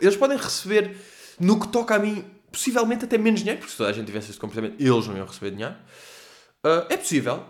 Eles 0.00 0.16
podem 0.16 0.38
receber, 0.38 0.96
no 1.40 1.58
que 1.58 1.66
toca 1.66 1.96
a 1.96 1.98
mim, 1.98 2.24
possivelmente 2.52 3.04
até 3.04 3.18
menos 3.18 3.40
dinheiro, 3.40 3.58
porque 3.58 3.72
se 3.72 3.78
toda 3.78 3.90
a 3.90 3.92
gente 3.92 4.06
tivesse 4.06 4.30
esse 4.30 4.38
comportamento, 4.38 4.80
eles 4.80 5.06
não 5.08 5.16
iam 5.16 5.26
receber 5.26 5.50
dinheiro. 5.50 5.74
Uh, 6.64 6.86
é 6.88 6.96
possível. 6.96 7.44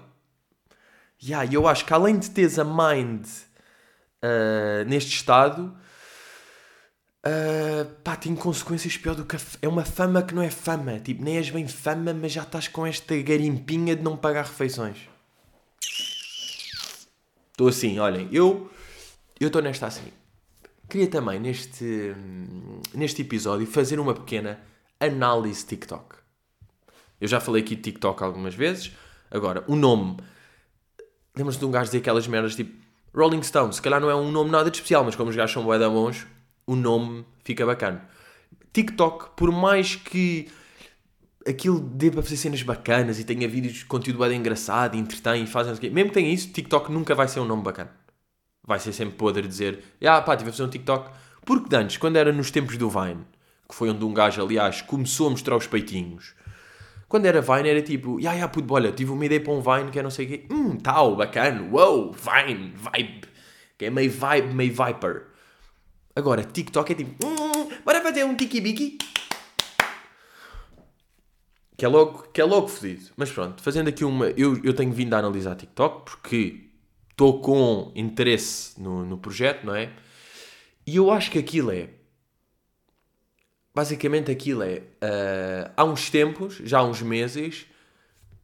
E 1.23 1.29
yeah, 1.29 1.47
eu 1.53 1.69
acho 1.69 1.85
que 1.85 1.93
além 1.93 2.19
de 2.19 2.31
teres 2.31 2.59
a 2.59 2.65
mind 2.65 3.27
uh, 3.27 4.89
neste 4.89 5.15
estado, 5.15 5.77
uh, 7.27 7.85
pá, 8.03 8.17
tem 8.17 8.35
consequências 8.35 8.97
pior 8.97 9.15
do 9.15 9.27
que 9.27 9.37
a, 9.37 9.41
é 9.61 9.69
uma 9.69 9.85
fama 9.85 10.23
que 10.23 10.35
não 10.35 10.43
é 10.43 10.51
fama. 10.51 10.99
Tipo, 10.99 11.23
nem 11.23 11.37
és 11.37 11.51
bem 11.51 11.69
fama, 11.69 12.15
mas 12.15 12.33
já 12.33 12.43
estás 12.43 12.67
com 12.67 12.87
esta 12.87 13.15
garimpinha 13.19 13.95
de 13.95 14.03
não 14.03 14.17
pagar 14.17 14.47
refeições. 14.47 14.97
Estou 17.61 17.69
assim, 17.69 17.99
olhem, 17.99 18.27
eu 18.33 18.71
estou 19.39 19.61
nesta 19.61 19.87
assim. 19.87 20.11
Queria 20.89 21.09
também, 21.09 21.39
neste, 21.39 22.15
neste 22.95 23.21
episódio, 23.21 23.67
fazer 23.67 24.01
uma 24.01 24.15
pequena 24.15 24.59
análise 24.99 25.67
TikTok. 25.67 26.17
Eu 27.21 27.29
já 27.29 27.39
falei 27.39 27.63
aqui 27.63 27.77
de 27.77 27.83
TikTok 27.83 28.25
algumas 28.25 28.55
vezes. 28.55 28.93
Agora, 29.31 29.63
o 29.69 29.77
nome. 29.77 30.17
Lembras-te 31.37 31.59
de 31.59 31.67
um 31.67 31.71
gajo 31.71 31.85
dizer 31.85 31.99
aquelas 31.99 32.27
merdas 32.27 32.57
tipo 32.57 32.83
Rolling 33.15 33.43
Stones? 33.43 33.77
Se 33.77 33.83
calhar 33.83 34.01
não 34.01 34.09
é 34.09 34.15
um 34.17 34.31
nome 34.33 34.51
nada 34.51 34.71
de 34.71 34.79
especial, 34.79 35.05
mas 35.05 35.15
como 35.15 35.29
os 35.29 35.37
gajos 35.37 35.53
são 35.53 35.63
bué 35.63 35.79
da 35.79 35.91
bons, 35.91 36.27
o 36.67 36.75
nome 36.75 37.27
fica 37.45 37.67
bacana. 37.67 38.09
TikTok, 38.73 39.37
por 39.37 39.53
mais 39.53 39.97
que 39.97 40.51
aquilo 41.47 41.81
dê 41.81 42.11
para 42.11 42.23
fazer 42.23 42.37
cenas 42.37 42.63
bacanas 42.63 43.19
e 43.19 43.25
tenha 43.25 43.49
vídeos 43.49 43.75
de 43.75 43.85
conteúdo 43.87 44.19
bem 44.19 44.39
engraçado 44.39 44.97
entretém 44.97 45.45
e 45.45 45.47
fazem 45.47 45.75
mesmo 45.91 46.11
que 46.11 46.15
tenha 46.15 46.33
isso, 46.33 46.51
TikTok 46.51 46.93
nunca 46.93 47.15
vai 47.15 47.29
ser 47.29 47.41
um 47.41 47.45
nome 47.45 47.63
bacana. 47.63 47.91
Vai 48.67 48.79
ser 48.79 48.93
sempre 48.93 49.17
podre 49.17 49.49
dizer, 49.49 49.83
ah 50.05 50.21
pá, 50.21 50.37
tive 50.37 50.51
a 50.51 50.53
fazer 50.53 50.65
um 50.65 50.69
TikTok. 50.69 51.11
Porque 51.45 51.75
antes, 51.75 51.97
quando 51.97 52.17
era 52.17 52.33
nos 52.33 52.51
tempos 52.51 52.77
do 52.77 52.91
Vine, 52.91 53.25
que 53.69 53.75
foi 53.75 53.89
onde 53.89 54.05
um 54.05 54.13
gajo, 54.13 54.43
aliás, 54.43 54.83
começou 54.83 55.29
a 55.29 55.31
mostrar 55.31 55.57
os 55.57 55.67
peitinhos, 55.67 56.35
quando 57.09 57.27
era 57.27 57.41
Vine 57.41 57.69
era 57.69 57.83
tipo, 57.83 58.21
ya, 58.21 58.35
ya, 58.35 58.47
puto, 58.47 58.73
olha, 58.73 58.93
tive 58.93 59.11
uma 59.11 59.25
ideia 59.25 59.41
para 59.41 59.53
um 59.53 59.61
Vine 59.61 59.91
que 59.91 59.99
é 59.99 60.03
não 60.03 60.11
sei 60.11 60.27
o 60.27 60.29
quê, 60.29 60.47
hum, 60.51 60.77
tal, 60.77 61.17
bacana, 61.17 61.63
wow, 61.63 62.13
Vine, 62.13 62.75
vibe, 62.77 63.23
que 63.79 63.87
é 63.87 63.91
meio 63.91 64.11
vibe, 64.11 64.55
meio 64.55 64.73
Viper. 64.73 65.25
Agora, 66.15 66.45
TikTok 66.45 66.93
é 66.93 66.95
tipo, 66.95 67.27
hum, 67.27 67.69
bora 67.85 68.03
fazer 68.03 68.25
um 68.25 68.37
tiki-biki. 68.37 68.99
Que 71.81 71.87
é 71.87 71.89
logo, 71.89 72.29
que 72.31 72.43
é 72.43 72.45
logo 72.45 72.69
fodido. 72.69 73.07
Mas 73.17 73.33
pronto, 73.33 73.63
fazendo 73.63 73.89
aqui 73.89 74.05
uma. 74.05 74.27
Eu, 74.33 74.63
eu 74.63 74.75
tenho 74.75 74.93
vindo 74.93 75.15
a 75.15 75.19
analisar 75.19 75.55
TikTok 75.55 76.11
porque 76.11 76.65
estou 77.11 77.41
com 77.41 77.91
interesse 77.97 78.79
no, 78.79 79.03
no 79.07 79.17
projeto, 79.17 79.65
não 79.65 79.75
é? 79.75 79.91
E 80.87 80.97
eu 80.97 81.11
acho 81.11 81.31
que 81.31 81.39
aquilo 81.39 81.71
é. 81.71 81.89
Basicamente, 83.75 84.31
aquilo 84.31 84.63
é. 84.63 84.83
Uh, 85.03 85.73
há 85.75 85.83
uns 85.85 86.11
tempos, 86.11 86.61
já 86.63 86.81
há 86.81 86.85
uns 86.85 87.01
meses, 87.01 87.65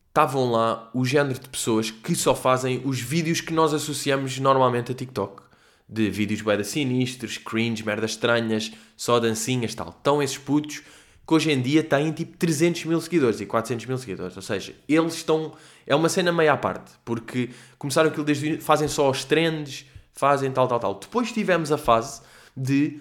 estavam 0.09 0.51
lá 0.51 0.91
o 0.95 1.05
género 1.05 1.39
de 1.39 1.51
pessoas 1.51 1.91
que 1.91 2.15
só 2.15 2.35
fazem 2.35 2.81
os 2.87 2.99
vídeos 2.99 3.43
que 3.43 3.53
nós 3.53 3.75
associamos 3.75 4.39
normalmente 4.39 4.93
a 4.93 4.95
TikTok. 4.95 5.43
De 5.87 6.09
vídeos 6.09 6.41
bem 6.41 6.65
sinistros, 6.65 7.37
cringe, 7.37 7.85
merdas 7.85 8.13
estranhas, 8.13 8.73
só 8.97 9.21
dancinhas 9.21 9.75
tal. 9.75 9.91
Estão 9.91 10.23
esses 10.23 10.39
putos 10.39 10.83
que 11.27 11.35
hoje 11.35 11.51
em 11.51 11.61
dia 11.61 11.83
têm 11.83 12.13
tipo 12.13 12.37
300 12.37 12.85
mil 12.85 13.01
seguidores 13.01 13.41
e 13.41 13.47
400 13.47 13.87
mil 13.87 13.99
seguidores. 13.99 14.37
Ou 14.37 14.43
seja, 14.43 14.75
eles 14.89 15.15
estão. 15.15 15.53
É 15.87 15.95
uma 15.95 16.09
cena 16.09 16.31
meia 16.33 16.53
à 16.53 16.57
parte, 16.57 16.93
porque 17.05 17.51
começaram 17.79 18.11
aquilo 18.11 18.25
desde. 18.25 18.59
fazem 18.59 18.89
só 18.89 19.11
os 19.11 19.25
trends, 19.25 19.87
fazem 20.13 20.51
tal, 20.53 20.69
tal, 20.69 20.79
tal. 20.79 20.95
Depois 20.95 21.33
tivemos 21.33 21.73
a 21.73 21.79
fase 21.79 22.23
de 22.57 23.01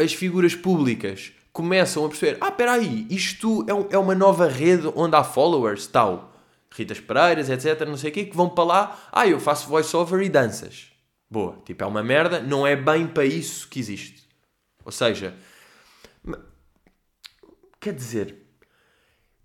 as 0.00 0.12
figuras 0.12 0.54
públicas 0.54 1.32
começam 1.52 2.04
a 2.04 2.08
perceber: 2.08 2.38
ah, 2.40 2.48
espera 2.48 2.72
aí, 2.72 3.06
isto 3.10 3.64
é, 3.68 3.74
um, 3.74 3.86
é 3.90 3.98
uma 3.98 4.14
nova 4.14 4.48
rede 4.48 4.90
onde 4.94 5.16
há 5.16 5.24
followers, 5.24 5.86
tal. 5.86 6.34
Ritas 6.70 7.00
Pereiras, 7.00 7.48
etc, 7.48 7.88
não 7.88 7.96
sei 7.96 8.10
o 8.10 8.12
quê, 8.12 8.24
que 8.26 8.36
vão 8.36 8.48
para 8.48 8.64
lá, 8.64 9.08
ah, 9.10 9.26
eu 9.26 9.40
faço 9.40 9.68
voiceover 9.68 10.22
e 10.22 10.28
danças. 10.28 10.92
Boa, 11.28 11.58
tipo, 11.64 11.82
é 11.82 11.86
uma 11.86 12.02
merda, 12.02 12.40
não 12.40 12.66
é 12.66 12.76
bem 12.76 13.06
para 13.06 13.24
isso 13.24 13.66
que 13.68 13.80
existe. 13.80 14.28
Ou 14.84 14.92
seja, 14.92 15.34
Quer 17.88 17.94
dizer, 17.94 18.36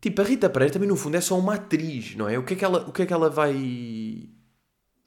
tipo, 0.01 0.21
a 0.21 0.25
Rita 0.25 0.49
Pereira 0.49 0.73
também 0.73 0.89
no 0.89 0.97
fundo 0.97 1.15
é 1.15 1.21
só 1.21 1.39
uma 1.39 1.53
atriz, 1.53 2.13
não 2.13 2.27
é? 2.27 2.37
O 2.37 2.43
que 2.43 2.55
é 2.55 2.57
que 2.57 2.65
ela, 2.65 2.79
o 2.89 2.91
que 2.91 3.03
é 3.03 3.05
que 3.05 3.13
ela 3.13 3.29
vai 3.29 4.27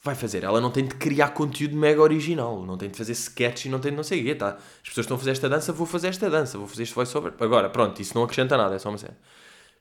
vai 0.02 0.14
fazer? 0.14 0.42
Ela 0.42 0.58
não 0.58 0.70
tem 0.70 0.86
de 0.86 0.94
criar 0.94 1.28
conteúdo 1.30 1.76
mega 1.76 2.00
original, 2.00 2.64
não 2.64 2.78
tem 2.78 2.88
de 2.88 2.96
fazer 2.96 3.12
sketch 3.12 3.66
e 3.66 3.68
não 3.68 3.78
tem 3.78 3.90
de 3.90 3.96
não 3.98 4.02
sei 4.02 4.22
o 4.22 4.24
quê, 4.24 4.34
tá? 4.34 4.56
As 4.56 4.88
pessoas 4.88 5.04
estão 5.04 5.16
a 5.16 5.18
fazer 5.18 5.32
esta 5.32 5.50
dança, 5.50 5.70
vou 5.70 5.86
fazer 5.86 6.08
esta 6.08 6.30
dança, 6.30 6.56
vou 6.56 6.66
fazer 6.66 6.84
este 6.84 6.94
voiceover. 6.94 7.34
Agora, 7.38 7.68
pronto, 7.68 8.00
isso 8.00 8.14
não 8.14 8.24
acrescenta 8.24 8.56
nada, 8.56 8.74
é 8.74 8.78
só 8.78 8.88
uma 8.88 8.96
cena. 8.96 9.18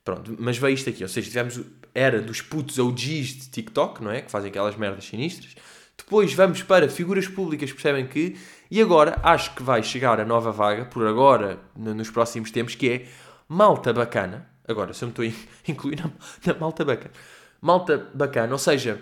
Pronto, 0.03 0.35
mas 0.37 0.57
veio 0.57 0.73
isto 0.73 0.89
aqui, 0.89 1.01
ou 1.01 1.07
seja, 1.07 1.29
tivemos 1.29 1.61
era 1.93 2.21
dos 2.21 2.41
putos 2.41 2.77
OGs 2.77 3.37
de 3.37 3.49
TikTok, 3.51 4.03
não 4.03 4.11
é? 4.11 4.21
Que 4.21 4.29
fazem 4.29 4.49
aquelas 4.49 4.75
merdas 4.75 5.05
sinistras. 5.05 5.55
Depois 5.97 6.33
vamos 6.33 6.61
para 6.61 6.89
figuras 6.89 7.25
públicas 7.25 7.71
percebem 7.71 8.05
que. 8.05 8.35
E 8.69 8.81
agora 8.81 9.17
acho 9.23 9.55
que 9.55 9.63
vai 9.63 9.81
chegar 9.81 10.19
a 10.19 10.25
nova 10.25 10.51
vaga, 10.51 10.83
por 10.83 11.07
agora, 11.07 11.57
nos 11.73 12.09
próximos 12.09 12.51
tempos, 12.51 12.75
que 12.75 12.89
é 12.89 13.07
malta 13.47 13.93
bacana. 13.93 14.47
Agora, 14.67 14.93
se 14.93 15.03
eu 15.03 15.07
me 15.07 15.11
estou 15.11 15.25
a 15.25 15.27
incluir 15.71 15.97
na, 15.97 16.09
na 16.45 16.59
malta 16.59 16.83
bacana. 16.83 17.13
Malta 17.61 18.09
bacana, 18.13 18.51
ou 18.53 18.59
seja, 18.59 18.99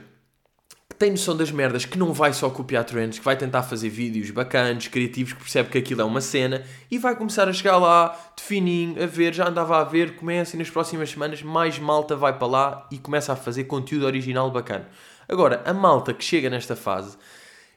que 0.89 0.95
tem 0.95 1.11
noção 1.11 1.35
das 1.35 1.51
merdas, 1.51 1.85
que 1.85 1.97
não 1.97 2.13
vai 2.13 2.33
só 2.33 2.49
copiar 2.49 2.83
trends, 2.83 3.17
que 3.17 3.25
vai 3.25 3.35
tentar 3.35 3.63
fazer 3.63 3.89
vídeos 3.89 4.29
bacanas, 4.29 4.87
criativos, 4.87 5.33
que 5.33 5.39
percebe 5.39 5.69
que 5.69 5.77
aquilo 5.77 6.01
é 6.01 6.03
uma 6.03 6.21
cena 6.21 6.63
e 6.89 6.97
vai 6.97 7.15
começar 7.15 7.49
a 7.49 7.53
chegar 7.53 7.77
lá 7.77 8.17
de 8.37 8.43
fininho, 8.43 9.01
a 9.01 9.07
ver, 9.07 9.33
já 9.33 9.49
andava 9.49 9.79
a 9.79 9.83
ver, 9.83 10.15
começa 10.15 10.55
e 10.55 10.59
nas 10.59 10.69
próximas 10.69 11.09
semanas 11.09 11.41
mais 11.41 11.79
malta 11.79 12.15
vai 12.15 12.37
para 12.37 12.47
lá 12.47 12.87
e 12.91 12.99
começa 12.99 13.33
a 13.33 13.35
fazer 13.35 13.63
conteúdo 13.63 14.05
original 14.05 14.51
bacana. 14.51 14.87
Agora, 15.27 15.63
a 15.65 15.73
malta 15.73 16.13
que 16.13 16.23
chega 16.23 16.49
nesta 16.49 16.75
fase 16.75 17.17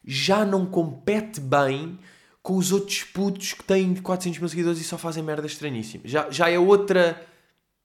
já 0.05 0.45
não 0.45 0.67
compete 0.67 1.41
bem 1.41 1.99
com 2.47 2.57
os 2.57 2.71
outros 2.71 3.03
putos 3.03 3.55
que 3.55 3.65
têm 3.65 3.93
400 3.97 4.39
mil 4.39 4.49
seguidores 4.49 4.81
e 4.81 4.85
só 4.85 4.97
fazem 4.97 5.21
merda 5.21 5.49
estranhíssima. 5.49 6.05
Já, 6.07 6.31
já 6.31 6.49
é 6.49 6.57
outra 6.57 7.21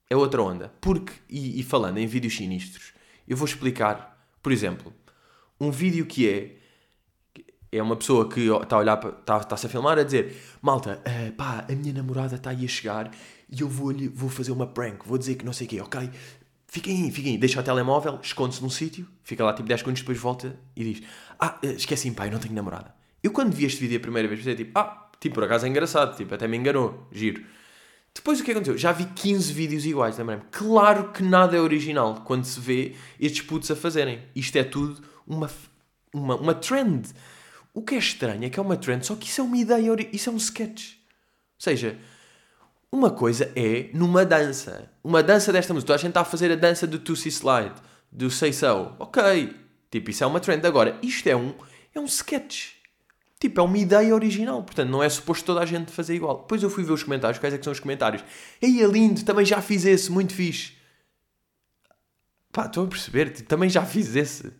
é 0.08 0.14
outra 0.14 0.40
onda. 0.40 0.72
Porque, 0.80 1.12
e, 1.28 1.58
e, 1.58 1.64
falando 1.64 1.98
em 1.98 2.06
vídeos 2.06 2.36
sinistros, 2.36 2.92
eu 3.26 3.36
vou 3.36 3.44
explicar, 3.44 4.24
por 4.40 4.52
exemplo, 4.52 4.94
um 5.60 5.72
vídeo 5.72 6.06
que 6.06 6.28
é 6.28 6.56
é 7.72 7.82
uma 7.82 7.96
pessoa 7.96 8.28
que 8.28 8.48
está 8.62 8.76
a 8.76 8.78
olhar, 8.78 9.04
está, 9.04 9.38
está-se 9.38 9.66
a 9.66 9.68
filmar 9.68 9.98
a 9.98 10.04
dizer 10.04 10.40
malta, 10.62 11.02
uh, 11.08 11.32
pá, 11.32 11.66
a 11.68 11.74
minha 11.74 11.92
namorada 11.92 12.36
está 12.36 12.50
aí 12.50 12.64
a 12.64 12.68
chegar 12.68 13.10
e 13.50 13.62
eu 13.62 13.68
vou, 13.68 13.92
vou 14.14 14.30
fazer 14.30 14.52
uma 14.52 14.68
prank, 14.68 15.04
vou 15.04 15.18
dizer 15.18 15.34
que 15.34 15.44
não 15.44 15.52
sei 15.52 15.66
o 15.66 15.70
quê, 15.70 15.80
ok? 15.80 16.08
Fiquem 16.68 17.02
aí, 17.02 17.10
fiquem 17.10 17.32
aí, 17.32 17.38
deixa 17.38 17.58
o 17.58 17.64
telemóvel, 17.64 18.20
esconde-se 18.22 18.62
num 18.62 18.70
sítio, 18.70 19.08
fica 19.24 19.42
lá 19.42 19.52
tipo 19.54 19.66
10 19.66 19.80
segundos, 19.80 20.02
depois 20.02 20.18
volta 20.18 20.56
e 20.76 20.84
diz 20.84 21.02
ah, 21.40 21.58
eh, 21.64 21.72
esqueci-me, 21.72 22.14
pá, 22.14 22.28
eu 22.28 22.30
não 22.30 22.38
tenho 22.38 22.54
namorada. 22.54 23.01
Eu 23.22 23.30
quando 23.30 23.54
vi 23.54 23.64
este 23.64 23.80
vídeo 23.80 23.98
a 23.98 24.00
primeira 24.00 24.26
vez 24.26 24.40
pensei 24.40 24.56
tipo, 24.56 24.78
ah, 24.78 25.10
tipo, 25.20 25.36
por 25.36 25.44
acaso 25.44 25.66
é 25.66 25.68
engraçado, 25.68 26.16
tipo, 26.16 26.34
até 26.34 26.48
me 26.48 26.56
enganou, 26.56 27.06
giro. 27.12 27.44
Depois 28.14 28.40
o 28.40 28.44
que 28.44 28.50
aconteceu? 28.50 28.76
Já 28.76 28.92
vi 28.92 29.06
15 29.06 29.52
vídeos 29.52 29.86
iguais, 29.86 30.18
lembrei-me. 30.18 30.42
Claro 30.50 31.12
que 31.12 31.22
nada 31.22 31.56
é 31.56 31.60
original 31.60 32.22
quando 32.26 32.44
se 32.44 32.60
vê 32.60 32.94
estes 33.18 33.42
putos 33.42 33.70
a 33.70 33.76
fazerem. 33.76 34.22
Isto 34.34 34.56
é 34.56 34.64
tudo 34.64 35.02
uma, 35.26 35.50
uma, 36.12 36.36
uma 36.36 36.54
trend. 36.54 37.08
O 37.72 37.80
que 37.80 37.94
é 37.94 37.98
estranho 37.98 38.44
é 38.44 38.50
que 38.50 38.58
é 38.58 38.62
uma 38.62 38.76
trend, 38.76 39.06
só 39.06 39.16
que 39.16 39.26
isso 39.26 39.40
é 39.40 39.44
uma 39.44 39.56
ideia, 39.56 39.96
isso 40.12 40.28
é 40.28 40.32
um 40.32 40.36
sketch. 40.36 40.94
Ou 40.94 41.60
seja, 41.60 41.98
uma 42.90 43.10
coisa 43.10 43.50
é 43.56 43.88
numa 43.94 44.26
dança. 44.26 44.90
Uma 45.02 45.22
dança 45.22 45.50
desta 45.50 45.72
música. 45.72 45.94
a 45.94 45.96
gente 45.96 46.08
está 46.08 46.20
a 46.20 46.24
fazer 46.24 46.52
a 46.52 46.56
dança 46.56 46.86
do 46.86 46.98
Tussy 46.98 47.30
Slide, 47.30 47.74
do 48.10 48.30
Say 48.30 48.52
So. 48.52 48.94
Ok. 48.98 49.56
Tipo, 49.90 50.10
isso 50.10 50.22
é 50.22 50.26
uma 50.26 50.40
trend. 50.40 50.66
Agora, 50.66 50.98
isto 51.02 51.26
é 51.26 51.34
um, 51.34 51.54
é 51.94 52.00
um 52.00 52.04
sketch. 52.04 52.81
Tipo, 53.42 53.60
é 53.60 53.64
uma 53.64 53.76
ideia 53.76 54.14
original, 54.14 54.62
portanto 54.62 54.88
não 54.88 55.02
é 55.02 55.08
suposto 55.08 55.44
toda 55.44 55.60
a 55.60 55.66
gente 55.66 55.90
fazer 55.90 56.14
igual. 56.14 56.42
Depois 56.42 56.62
eu 56.62 56.70
fui 56.70 56.84
ver 56.84 56.92
os 56.92 57.02
comentários, 57.02 57.40
quais 57.40 57.52
é 57.52 57.58
que 57.58 57.64
são 57.64 57.72
os 57.72 57.80
comentários? 57.80 58.22
Ei, 58.60 58.80
é 58.80 58.86
lindo, 58.86 59.24
também 59.24 59.44
já 59.44 59.60
fiz 59.60 59.84
esse, 59.84 60.12
muito 60.12 60.32
fixe. 60.32 60.74
Pá, 62.52 62.66
estou 62.66 62.84
a 62.84 62.86
perceber, 62.86 63.30
tipo, 63.30 63.48
também 63.48 63.68
já 63.68 63.84
fiz 63.84 64.14
esse. 64.14 64.52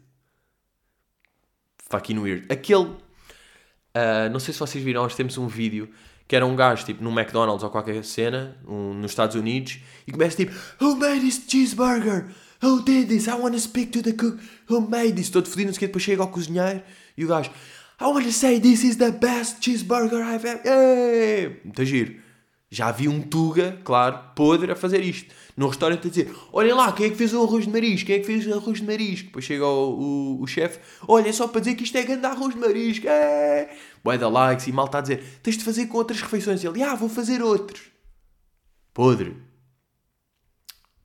Fucking 1.90 2.18
weird. 2.18 2.52
Aquele, 2.52 2.86
uh, 2.86 4.28
não 4.32 4.40
sei 4.40 4.52
se 4.52 4.58
vocês 4.58 4.82
viram, 4.82 5.04
nós 5.04 5.14
temos 5.14 5.38
um 5.38 5.46
vídeo 5.46 5.88
que 6.26 6.34
era 6.34 6.44
um 6.44 6.56
gajo, 6.56 6.84
tipo, 6.84 7.04
num 7.04 7.16
McDonald's 7.16 7.62
ou 7.62 7.70
qualquer 7.70 8.02
cena, 8.02 8.60
um, 8.66 8.94
nos 8.94 9.12
Estados 9.12 9.36
Unidos, 9.36 9.78
e 10.08 10.10
começa 10.10 10.38
tipo, 10.38 10.52
Who 10.80 10.96
made 10.96 11.20
this 11.20 11.40
cheeseburger? 11.46 12.30
Who 12.60 12.82
did 12.82 13.06
this? 13.06 13.28
I 13.28 13.34
want 13.34 13.54
to 13.54 13.60
speak 13.60 13.92
to 13.92 14.02
the 14.02 14.12
cook. 14.12 14.40
Who 14.68 14.80
made 14.80 15.12
this? 15.12 15.30
Todo 15.30 15.48
fodido, 15.48 15.68
não 15.68 15.72
sei 15.72 15.76
o 15.76 15.78
que, 15.78 15.86
depois 15.86 16.02
chega 16.02 16.20
ao 16.20 16.28
cozinheiro 16.28 16.82
e 17.16 17.24
o 17.24 17.28
gajo... 17.28 17.52
I 18.02 18.06
want 18.06 18.24
to 18.24 18.32
say 18.32 18.58
this 18.58 18.82
is 18.82 18.96
the 18.96 19.12
best 19.12 19.60
cheeseburger 19.60 20.20
I've 20.20 20.44
ever. 20.44 20.60
Hey! 20.64 21.60
Muito 21.64 21.84
giro. 21.84 22.16
Já 22.68 22.90
vi 22.90 23.06
um 23.06 23.22
Tuga, 23.22 23.78
claro, 23.84 24.18
podre 24.34 24.72
a 24.72 24.74
fazer 24.74 25.04
isto. 25.04 25.32
No 25.56 25.68
restaurante 25.68 26.08
a 26.08 26.10
dizer: 26.10 26.34
Olhem 26.52 26.72
lá, 26.74 26.90
quem 26.90 27.06
é 27.06 27.10
que 27.10 27.16
fez 27.16 27.32
o 27.32 27.44
arroz 27.44 27.64
de 27.64 27.70
marisco? 27.70 28.08
Quem 28.08 28.16
é 28.16 28.18
que 28.18 28.26
fez 28.26 28.44
o 28.44 28.54
arroz 28.54 28.80
de 28.80 28.86
marisco? 28.86 29.26
Depois 29.26 29.44
chega 29.44 29.64
o, 29.64 30.00
o, 30.00 30.42
o 30.42 30.46
chefe: 30.48 30.80
Olha, 31.06 31.28
é 31.28 31.32
só 31.32 31.46
para 31.46 31.60
dizer 31.60 31.76
que 31.76 31.84
isto 31.84 31.96
é 31.96 32.02
grande 32.02 32.26
arroz 32.26 32.54
de 32.54 32.60
marisco. 32.60 33.06
É! 33.06 33.76
Boa 34.02 34.18
da 34.18 34.28
likes 34.28 34.66
e 34.66 34.72
mal 34.72 34.86
está 34.86 34.98
a 34.98 35.02
dizer: 35.02 35.22
Tens 35.40 35.56
de 35.56 35.62
fazer 35.62 35.86
com 35.86 35.98
outras 35.98 36.20
refeições. 36.20 36.64
Ele: 36.64 36.82
Ah, 36.82 36.96
vou 36.96 37.08
fazer 37.08 37.40
outros. 37.40 37.82
Podre. 38.92 39.36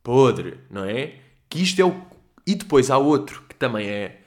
Podre, 0.01 0.61
não 0.71 0.83
é? 0.83 1.19
Que 1.47 1.61
isto 1.61 1.79
é 1.79 1.85
o. 1.85 2.01
E 2.47 2.55
depois 2.55 2.89
há 2.89 2.97
outro 2.97 3.43
que 3.47 3.55
também 3.55 3.87
é. 3.87 4.21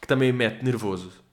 que 0.00 0.08
também 0.08 0.32
mete 0.32 0.64
nervoso 0.64 1.25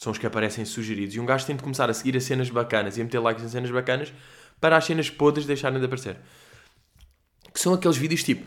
são 0.00 0.12
os 0.12 0.18
que 0.18 0.26
aparecem 0.26 0.64
sugeridos. 0.64 1.14
E 1.14 1.20
um 1.20 1.26
gajo 1.26 1.44
tem 1.44 1.54
de 1.54 1.62
começar 1.62 1.90
a 1.90 1.92
seguir 1.92 2.16
as 2.16 2.24
cenas 2.24 2.48
bacanas 2.48 2.96
e 2.96 3.02
a 3.02 3.04
meter 3.04 3.18
likes 3.18 3.44
em 3.44 3.48
cenas 3.48 3.70
bacanas 3.70 4.10
para 4.58 4.78
as 4.78 4.86
cenas 4.86 5.10
podres 5.10 5.46
deixarem 5.46 5.78
de 5.78 5.84
aparecer. 5.84 6.16
Que 7.52 7.60
são 7.60 7.74
aqueles 7.74 7.98
vídeos 7.98 8.22
tipo: 8.22 8.46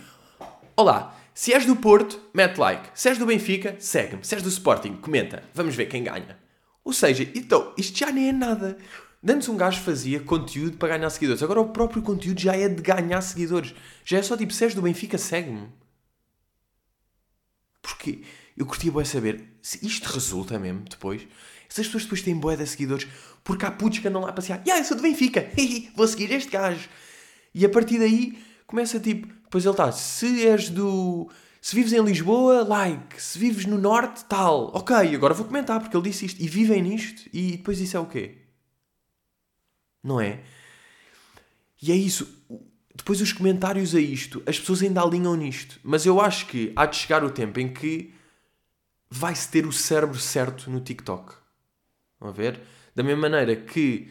Olá, 0.75 1.15
Se 1.31 1.53
és 1.53 1.63
do 1.63 1.75
Porto, 1.75 2.19
mete 2.33 2.57
like. 2.57 2.89
Se 2.95 3.09
és 3.09 3.19
do 3.19 3.27
Benfica, 3.27 3.75
segue-me. 3.77 4.25
Se 4.25 4.33
és 4.33 4.41
do 4.41 4.49
Sporting, 4.49 4.95
comenta. 4.95 5.43
Vamos 5.53 5.75
ver 5.75 5.85
quem 5.85 6.03
ganha. 6.03 6.39
Ou 6.83 6.91
seja, 6.91 7.29
então, 7.35 7.71
isto 7.77 7.99
já 7.99 8.11
nem 8.11 8.29
é 8.29 8.31
nada. 8.31 8.75
Antes 9.25 9.47
um 9.47 9.55
gajo 9.55 9.79
fazia 9.81 10.19
conteúdo 10.21 10.77
para 10.77 10.97
ganhar 10.97 11.09
seguidores. 11.11 11.43
Agora 11.43 11.61
o 11.61 11.69
próprio 11.69 12.01
conteúdo 12.01 12.41
já 12.41 12.55
é 12.55 12.67
de 12.67 12.81
ganhar 12.81 13.21
seguidores. 13.21 13.75
Já 14.03 14.17
é 14.17 14.23
só 14.23 14.35
tipo, 14.35 14.51
se 14.51 14.63
és 14.63 14.73
do 14.73 14.81
Benfica, 14.81 15.19
segue-me. 15.19 15.69
Porque 17.79 18.23
eu 18.55 18.65
curtia 18.65 18.91
bem 18.91 19.05
saber 19.05 19.43
se 19.61 19.85
isto 19.85 20.05
resulta 20.05 20.59
mesmo 20.59 20.81
depois. 20.89 21.27
Se 21.67 21.81
as 21.81 21.87
pessoas 21.87 22.03
depois 22.03 22.21
têm 22.21 22.35
boé 22.35 22.55
de 22.55 22.67
seguidores, 22.67 23.07
porque 23.43 23.65
há 23.65 23.71
putos 23.71 23.99
que 23.99 24.07
andam 24.07 24.21
lá 24.21 24.29
a 24.29 24.33
passear. 24.33 24.61
Ah, 24.69 24.77
eu 24.77 24.83
sou 24.83 24.95
do 24.95 25.03
Benfica, 25.03 25.49
vou 25.95 26.07
seguir 26.07 26.31
este 26.31 26.51
gajo. 26.51 26.87
E 27.53 27.65
a 27.65 27.69
partir 27.69 27.99
daí 27.99 28.37
começa 28.67 28.99
tipo, 28.99 29.27
depois 29.27 29.65
ele 29.65 29.73
está, 29.73 29.91
se 29.91 30.47
és 30.47 30.69
do. 30.69 31.29
Se 31.61 31.75
vives 31.75 31.93
em 31.93 32.03
Lisboa, 32.03 32.63
like. 32.63 33.21
Se 33.21 33.39
vives 33.39 33.65
no 33.65 33.77
Norte, 33.77 34.25
tal. 34.25 34.71
Ok, 34.75 34.95
agora 35.15 35.33
vou 35.33 35.45
comentar 35.45 35.79
porque 35.79 35.95
ele 35.95 36.09
disse 36.09 36.25
isto. 36.25 36.41
E 36.41 36.47
vivem 36.47 36.81
nisto. 36.81 37.29
E 37.31 37.51
depois 37.53 37.79
isso 37.79 37.95
é 37.95 37.99
o 37.99 38.05
quê? 38.05 38.39
Não 40.03 40.19
é? 40.19 40.41
E 41.81 41.91
é 41.91 41.95
isso. 41.95 42.27
Depois 42.93 43.21
os 43.21 43.31
comentários 43.31 43.95
a 43.95 43.99
isto, 43.99 44.43
as 44.45 44.59
pessoas 44.59 44.81
ainda 44.81 45.01
alinham 45.01 45.35
nisto. 45.35 45.79
Mas 45.83 46.05
eu 46.05 46.19
acho 46.19 46.47
que 46.47 46.73
há 46.75 46.85
de 46.85 46.97
chegar 46.97 47.23
o 47.23 47.31
tempo 47.31 47.59
em 47.59 47.71
que 47.71 48.13
vai-se 49.13 49.47
ter 49.47 49.65
o 49.67 49.71
cérebro 49.71 50.17
certo 50.17 50.71
no 50.71 50.79
TikTok. 50.79 51.33
Vão 52.19 52.33
ver? 52.33 52.59
Da 52.95 53.03
mesma 53.03 53.29
maneira 53.29 53.55
que 53.55 54.09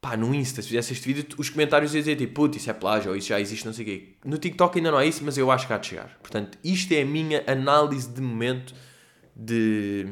pá, 0.00 0.16
no 0.16 0.32
Insta, 0.32 0.62
se 0.62 0.68
fizesse 0.68 0.92
este 0.92 1.12
vídeo, 1.12 1.26
os 1.36 1.50
comentários 1.50 1.92
iam 1.92 2.00
dizer 2.00 2.14
tipo, 2.14 2.34
putz, 2.34 2.56
isso 2.56 2.70
é 2.70 2.72
plágio, 2.72 3.10
ou 3.10 3.16
isso 3.16 3.28
já 3.28 3.40
existe, 3.40 3.66
não 3.66 3.72
sei 3.72 3.84
o 3.84 3.88
quê. 3.88 4.16
No 4.24 4.38
TikTok 4.38 4.78
ainda 4.78 4.92
não 4.92 5.00
é 5.00 5.06
isso, 5.06 5.24
mas 5.24 5.36
eu 5.36 5.50
acho 5.50 5.66
que 5.66 5.72
há 5.72 5.78
de 5.78 5.88
chegar. 5.88 6.16
Portanto, 6.20 6.56
isto 6.62 6.92
é 6.92 7.02
a 7.02 7.04
minha 7.04 7.42
análise 7.48 8.08
de 8.08 8.20
momento 8.20 8.74
de, 9.34 10.06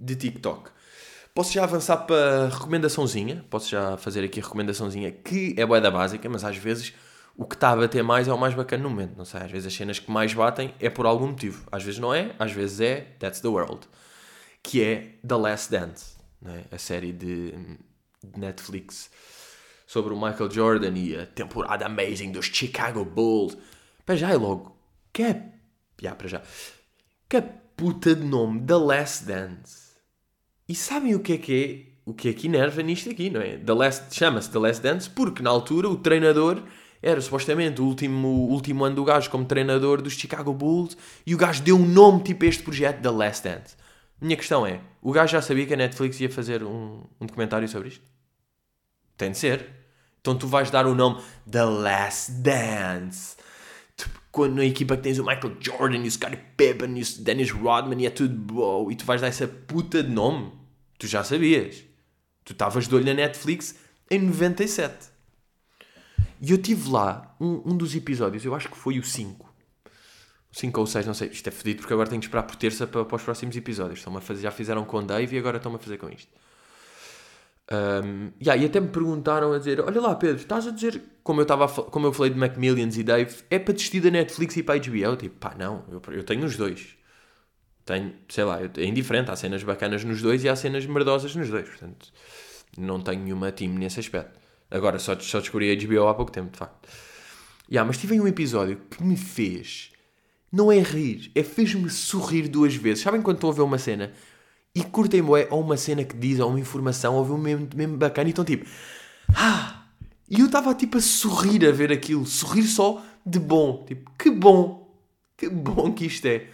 de 0.00 0.16
TikTok. 0.16 0.70
Posso 1.32 1.52
já 1.52 1.62
avançar 1.62 1.98
para 1.98 2.48
recomendaçãozinha, 2.48 3.44
posso 3.48 3.70
já 3.70 3.96
fazer 3.98 4.24
aqui 4.24 4.40
a 4.40 4.42
recomendaçãozinha, 4.42 5.12
que 5.12 5.54
é 5.56 5.64
boa 5.64 5.80
da 5.80 5.92
básica, 5.92 6.28
mas 6.28 6.42
às 6.42 6.56
vezes 6.56 6.92
o 7.36 7.44
que 7.44 7.54
está 7.54 7.70
a 7.70 7.76
bater 7.76 8.02
mais 8.02 8.28
é 8.28 8.32
o 8.32 8.38
mais 8.38 8.54
bacana 8.54 8.82
no 8.82 8.90
momento, 8.90 9.16
não 9.16 9.24
sei, 9.24 9.40
às 9.40 9.50
vezes 9.50 9.66
as 9.66 9.74
cenas 9.74 9.98
que 9.98 10.10
mais 10.10 10.32
batem 10.32 10.74
é 10.80 10.88
por 10.88 11.06
algum 11.06 11.28
motivo, 11.28 11.66
às 11.70 11.82
vezes 11.82 12.00
não 12.00 12.14
é, 12.14 12.34
às 12.38 12.52
vezes 12.52 12.80
é 12.80 13.00
That's 13.18 13.40
the 13.40 13.48
World, 13.48 13.86
que 14.62 14.82
é 14.82 15.18
The 15.26 15.34
Last 15.36 15.70
Dance, 15.70 16.16
é? 16.44 16.74
a 16.74 16.78
série 16.78 17.12
de 17.12 17.54
Netflix 18.36 19.10
sobre 19.86 20.12
o 20.12 20.16
Michael 20.16 20.50
Jordan 20.50 20.92
e 20.96 21.16
a 21.16 21.26
temporada 21.26 21.86
amazing 21.86 22.32
dos 22.32 22.46
Chicago 22.46 23.04
Bulls. 23.04 23.56
Para 24.04 24.16
já 24.16 24.30
é 24.30 24.36
logo. 24.36 24.76
Que 25.12 25.22
é. 25.22 25.52
Já, 26.00 26.14
para 26.14 26.28
já. 26.28 26.42
Que 27.28 27.42
puta 27.76 28.14
de 28.14 28.24
nome. 28.24 28.60
The 28.66 28.74
Last 28.74 29.24
Dance. 29.24 29.94
E 30.68 30.74
sabem 30.74 31.14
o 31.14 31.20
que 31.20 31.34
é 31.34 31.38
que 31.38 31.86
é? 31.86 31.96
O 32.04 32.14
que 32.14 32.28
é 32.28 32.32
que 32.32 32.46
enerva 32.46 32.82
nisto 32.82 33.10
aqui, 33.10 33.30
não 33.30 33.40
é? 33.40 33.56
The 33.56 33.72
Last, 33.72 34.14
chama-se 34.14 34.50
The 34.50 34.58
Last 34.58 34.82
Dance 34.82 35.10
porque 35.10 35.42
na 35.42 35.50
altura 35.50 35.88
o 35.88 35.96
treinador 35.96 36.62
era 37.06 37.20
supostamente 37.20 37.80
o 37.80 37.84
último, 37.84 38.26
o 38.26 38.50
último 38.50 38.84
ano 38.84 38.96
do 38.96 39.04
gajo 39.04 39.30
como 39.30 39.44
treinador 39.44 40.02
dos 40.02 40.14
Chicago 40.14 40.52
Bulls 40.52 40.96
e 41.24 41.36
o 41.36 41.38
gajo 41.38 41.62
deu 41.62 41.76
um 41.76 41.86
nome 41.86 42.24
tipo 42.24 42.44
a 42.44 42.48
este 42.48 42.64
projeto 42.64 43.00
The 43.00 43.10
Last 43.10 43.44
Dance. 43.44 43.76
Minha 44.20 44.36
questão 44.36 44.66
é: 44.66 44.80
o 45.00 45.12
gajo 45.12 45.30
já 45.30 45.40
sabia 45.40 45.64
que 45.66 45.74
a 45.74 45.76
Netflix 45.76 46.18
ia 46.18 46.28
fazer 46.28 46.64
um, 46.64 47.04
um 47.20 47.26
documentário 47.26 47.68
sobre 47.68 47.90
isto? 47.90 48.02
Tem 49.16 49.30
de 49.30 49.38
ser. 49.38 49.70
Então 50.20 50.36
tu 50.36 50.48
vais 50.48 50.68
dar 50.68 50.84
o 50.84 50.96
nome 50.96 51.22
The 51.48 51.62
Last 51.62 52.32
Dance. 52.32 53.36
Quando 54.32 54.56
na 54.56 54.64
equipa 54.64 54.96
que 54.96 55.04
tens 55.04 55.18
o 55.20 55.24
Michael 55.24 55.56
Jordan 55.60 55.98
e 55.98 56.08
o 56.08 56.10
Scottie 56.10 56.40
Pippen 56.56 56.98
e 56.98 57.02
o 57.02 57.22
Dennis 57.22 57.50
Rodman 57.52 58.02
e 58.02 58.06
é 58.06 58.10
tudo 58.10 58.34
bom 58.34 58.90
e 58.90 58.96
tu 58.96 59.06
vais 59.06 59.20
dar 59.20 59.28
essa 59.28 59.46
puta 59.46 60.02
de 60.02 60.10
nome. 60.10 60.50
Tu 60.98 61.06
já 61.06 61.22
sabias. 61.22 61.84
Tu 62.44 62.52
estavas 62.52 62.88
de 62.88 62.94
olho 62.94 63.06
na 63.06 63.14
Netflix 63.14 63.76
em 64.10 64.18
97. 64.18 65.15
E 66.40 66.52
eu 66.52 66.58
tive 66.58 66.90
lá 66.90 67.34
um, 67.40 67.62
um 67.72 67.76
dos 67.76 67.94
episódios, 67.94 68.44
eu 68.44 68.54
acho 68.54 68.68
que 68.68 68.76
foi 68.76 68.98
o 68.98 69.02
5. 69.02 69.46
5 70.52 70.80
ou 70.80 70.86
6, 70.86 71.06
não 71.06 71.14
sei. 71.14 71.28
Isto 71.28 71.48
é 71.48 71.52
fedido 71.52 71.80
porque 71.80 71.92
agora 71.92 72.08
tenho 72.08 72.20
que 72.20 72.26
esperar 72.26 72.44
por 72.44 72.56
terça 72.56 72.86
para, 72.86 73.04
para 73.04 73.16
os 73.16 73.22
próximos 73.22 73.54
episódios. 73.56 73.98
Estão 73.98 74.16
a 74.16 74.20
fazer, 74.20 74.42
já 74.42 74.50
fizeram 74.50 74.84
com 74.84 74.98
o 74.98 75.02
Dave 75.02 75.36
e 75.36 75.38
agora 75.38 75.58
estão 75.58 75.74
a 75.74 75.78
fazer 75.78 75.98
com 75.98 76.08
isto. 76.08 76.30
Um, 77.70 78.30
yeah, 78.40 78.62
e 78.62 78.64
até 78.64 78.80
me 78.80 78.88
perguntaram 78.88 79.52
a 79.52 79.58
dizer: 79.58 79.80
Olha 79.80 80.00
lá, 80.00 80.14
Pedro, 80.14 80.36
estás 80.40 80.66
a 80.66 80.70
dizer, 80.70 81.02
como 81.22 81.40
eu, 81.40 81.46
tava, 81.46 81.68
como 81.68 82.06
eu 82.06 82.12
falei 82.12 82.32
de 82.32 82.38
Macmillions 82.38 82.96
e 82.96 83.02
Dave, 83.02 83.36
é 83.50 83.58
para 83.58 83.74
desistir 83.74 84.00
da 84.00 84.10
Netflix 84.10 84.56
e 84.56 84.62
para 84.62 84.76
a 84.76 84.78
HBO? 84.78 84.96
Eu, 84.96 85.16
tipo, 85.16 85.36
pá, 85.36 85.54
não, 85.58 85.84
eu, 85.90 86.00
eu 86.14 86.22
tenho 86.22 86.44
os 86.44 86.56
dois. 86.56 86.96
Tenho, 87.84 88.14
sei 88.28 88.44
lá, 88.44 88.60
é 88.62 88.84
indiferente. 88.84 89.30
Há 89.30 89.36
cenas 89.36 89.62
bacanas 89.62 90.04
nos 90.04 90.22
dois 90.22 90.42
e 90.44 90.48
há 90.48 90.56
cenas 90.56 90.86
merdosas 90.86 91.34
nos 91.34 91.50
dois. 91.50 91.68
Portanto, 91.68 92.12
não 92.78 93.00
tenho 93.00 93.22
nenhuma 93.22 93.52
team 93.52 93.72
nesse 93.74 94.00
aspecto. 94.00 94.45
Agora, 94.76 94.98
só, 94.98 95.18
só 95.18 95.40
descobri 95.40 95.70
a 95.70 95.74
HBO 95.74 96.08
há 96.08 96.14
pouco 96.14 96.30
tempo, 96.30 96.52
de 96.52 96.58
facto. 96.58 96.88
Yeah, 97.70 97.86
mas 97.86 97.98
tive 97.98 98.20
um 98.20 98.28
episódio 98.28 98.80
que 98.90 99.02
me 99.02 99.16
fez, 99.16 99.90
não 100.52 100.70
é 100.70 100.78
rir, 100.78 101.32
é 101.34 101.42
fez-me 101.42 101.88
sorrir 101.90 102.46
duas 102.48 102.74
vezes. 102.76 103.02
Sabem 103.02 103.22
quando 103.22 103.38
estão 103.38 103.50
a 103.50 103.52
ver 103.52 103.62
uma 103.62 103.78
cena 103.78 104.12
e 104.74 104.84
curtem 104.84 105.22
bué 105.22 105.48
ou 105.50 105.62
uma 105.62 105.76
cena 105.76 106.04
que 106.04 106.14
diz, 106.14 106.38
ou 106.38 106.50
uma 106.50 106.60
informação, 106.60 107.14
ou 107.14 107.24
um 107.24 107.38
mesmo, 107.38 107.68
mesmo 107.74 107.96
bacana, 107.96 108.28
e 108.28 108.30
estão 108.30 108.44
tipo, 108.44 108.66
ah! 109.34 109.84
E 110.28 110.40
eu 110.40 110.46
estava 110.46 110.74
tipo 110.74 110.98
a 110.98 111.00
sorrir 111.00 111.66
a 111.66 111.72
ver 111.72 111.90
aquilo, 111.90 112.26
sorrir 112.26 112.64
só 112.64 113.02
de 113.24 113.38
bom, 113.38 113.84
tipo, 113.86 114.10
que 114.18 114.30
bom, 114.30 114.94
que 115.36 115.48
bom 115.48 115.92
que 115.92 116.04
isto 116.04 116.26
é. 116.26 116.48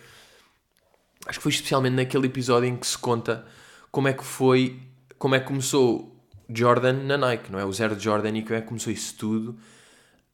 Acho 1.27 1.39
que 1.39 1.43
foi 1.43 1.53
especialmente 1.53 1.95
naquele 1.95 2.27
episódio 2.27 2.69
em 2.69 2.77
que 2.77 2.87
se 2.87 2.97
conta 2.97 3.47
como 3.91 4.09
é 4.09 4.13
que 4.13 4.25
foi, 4.25 4.81
como 5.19 5.35
é 5.35 5.41
que 5.41 5.47
começou 5.47 6.12
Jordan 6.59 6.93
na 7.05 7.17
Nike, 7.17 7.51
não 7.51 7.59
é? 7.59 7.65
O 7.65 7.73
zero 7.73 7.97
de 7.97 8.05
Jordan 8.05 8.31
e 8.31 8.43
como 8.43 8.55
é 8.55 8.61
que 8.61 8.69
começou 8.69 8.93
isso 8.93 9.15
tudo. 9.17 9.51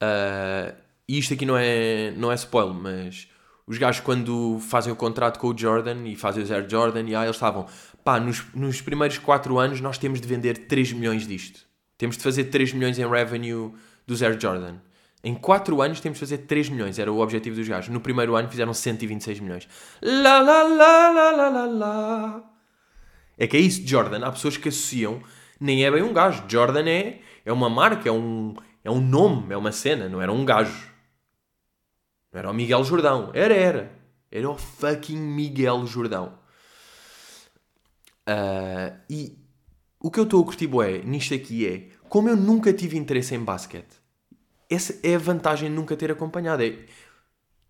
Uh, 0.02 0.74
e 1.08 1.18
isto 1.18 1.34
aqui 1.34 1.46
não 1.46 1.56
é, 1.56 2.12
não 2.12 2.30
é 2.30 2.34
spoiler, 2.34 2.74
mas 2.74 3.28
os 3.66 3.76
gajos, 3.76 4.00
quando 4.00 4.58
fazem 4.60 4.92
o 4.92 4.96
contrato 4.96 5.38
com 5.38 5.48
o 5.48 5.56
Jordan 5.56 6.06
e 6.06 6.16
fazem 6.16 6.42
o 6.42 6.52
Air 6.52 6.68
Jordan, 6.68 7.02
e 7.02 7.14
aí 7.14 7.26
eles 7.26 7.36
estavam, 7.36 7.66
pá, 8.02 8.18
nos, 8.18 8.42
nos 8.54 8.80
primeiros 8.80 9.18
4 9.18 9.58
anos 9.58 9.80
nós 9.80 9.98
temos 9.98 10.20
de 10.20 10.26
vender 10.26 10.66
3 10.66 10.92
milhões 10.92 11.26
disto. 11.26 11.60
Temos 11.98 12.16
de 12.16 12.22
fazer 12.22 12.44
3 12.44 12.72
milhões 12.72 12.98
em 12.98 13.06
revenue 13.06 13.72
do 14.06 14.24
Air 14.24 14.40
Jordan. 14.40 14.76
Em 15.22 15.34
4 15.34 15.82
anos 15.82 16.00
temos 16.00 16.18
de 16.18 16.20
fazer 16.20 16.38
3 16.38 16.70
milhões, 16.70 16.98
era 16.98 17.12
o 17.12 17.18
objetivo 17.18 17.56
dos 17.56 17.68
gajos. 17.68 17.92
No 17.92 18.00
primeiro 18.00 18.36
ano 18.36 18.48
fizeram 18.48 18.72
126 18.72 19.40
milhões. 19.40 19.68
Lá, 20.00 20.40
lá, 20.40 20.62
lá, 20.62 21.10
lá, 21.10 21.30
lá, 21.32 21.48
lá, 21.48 21.64
lá. 21.66 22.44
É 23.36 23.46
que 23.46 23.56
é 23.56 23.60
isso, 23.60 23.86
Jordan. 23.86 24.24
Há 24.24 24.32
pessoas 24.32 24.56
que 24.56 24.68
associam, 24.68 25.22
nem 25.60 25.84
é 25.84 25.90
bem 25.90 26.02
um 26.02 26.12
gajo. 26.12 26.44
Jordan 26.48 26.88
é, 26.88 27.20
é 27.44 27.52
uma 27.52 27.68
marca, 27.68 28.08
é 28.08 28.12
um, 28.12 28.54
é 28.84 28.90
um 28.90 29.00
nome, 29.00 29.52
é 29.52 29.56
uma 29.56 29.72
cena, 29.72 30.08
não 30.08 30.20
era 30.20 30.32
um 30.32 30.44
gajo. 30.44 30.90
Não 32.32 32.38
era 32.38 32.50
o 32.50 32.54
Miguel 32.54 32.84
Jordão. 32.84 33.30
Era, 33.34 33.54
era. 33.54 33.92
Era 34.30 34.48
o 34.48 34.56
fucking 34.56 35.16
Miguel 35.16 35.86
Jordão. 35.86 36.38
Uh, 38.28 38.94
e 39.08 39.38
o 39.98 40.10
que 40.10 40.20
eu 40.20 40.24
estou 40.24 40.42
a 40.42 40.44
curtir 40.44 40.66
bué 40.66 40.98
nisto 40.98 41.32
aqui 41.32 41.66
é, 41.66 41.88
como 42.08 42.28
eu 42.28 42.36
nunca 42.36 42.72
tive 42.72 42.98
interesse 42.98 43.34
em 43.34 43.42
basquete, 43.42 43.96
essa 44.68 44.98
é 45.02 45.14
a 45.14 45.18
vantagem 45.18 45.70
de 45.70 45.74
nunca 45.74 45.96
ter 45.96 46.10
acompanhado. 46.10 46.62
É, 46.62 46.78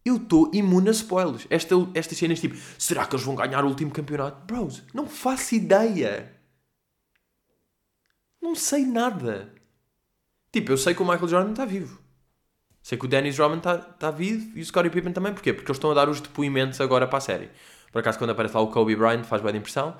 eu 0.04 0.16
estou 0.16 0.50
imune 0.52 0.88
a 0.88 0.92
spoilers. 0.92 1.46
Esta, 1.48 1.74
estas 1.94 2.18
cenas 2.18 2.40
tipo, 2.40 2.56
será 2.76 3.06
que 3.06 3.14
eles 3.14 3.24
vão 3.24 3.34
ganhar 3.34 3.64
o 3.64 3.68
último 3.68 3.90
campeonato? 3.90 4.44
Bros, 4.46 4.82
não 4.92 5.06
faço 5.06 5.54
ideia. 5.54 6.37
Não 8.40 8.54
sei 8.54 8.84
nada. 8.84 9.52
Tipo, 10.52 10.72
eu 10.72 10.78
sei 10.78 10.94
que 10.94 11.02
o 11.02 11.04
Michael 11.04 11.28
Jordan 11.28 11.50
está 11.50 11.64
vivo. 11.64 12.00
Sei 12.82 12.96
que 12.96 13.04
o 13.04 13.08
Dennis 13.08 13.38
Rodman 13.38 13.58
está 13.58 13.76
tá 13.76 14.10
vivo 14.10 14.56
e 14.56 14.62
o 14.62 14.64
Scottie 14.64 14.90
Pippen 14.90 15.12
também. 15.12 15.32
Porquê? 15.32 15.52
Porque 15.52 15.70
eles 15.70 15.76
estão 15.76 15.90
a 15.90 15.94
dar 15.94 16.08
os 16.08 16.20
depoimentos 16.20 16.80
agora 16.80 17.06
para 17.06 17.18
a 17.18 17.20
série. 17.20 17.50
Por 17.92 17.98
acaso, 17.98 18.18
quando 18.18 18.30
aparece 18.30 18.54
lá 18.54 18.62
o 18.62 18.68
Kobe 18.68 18.96
Bryant, 18.96 19.24
faz 19.24 19.42
bem 19.42 19.56
impressão. 19.56 19.96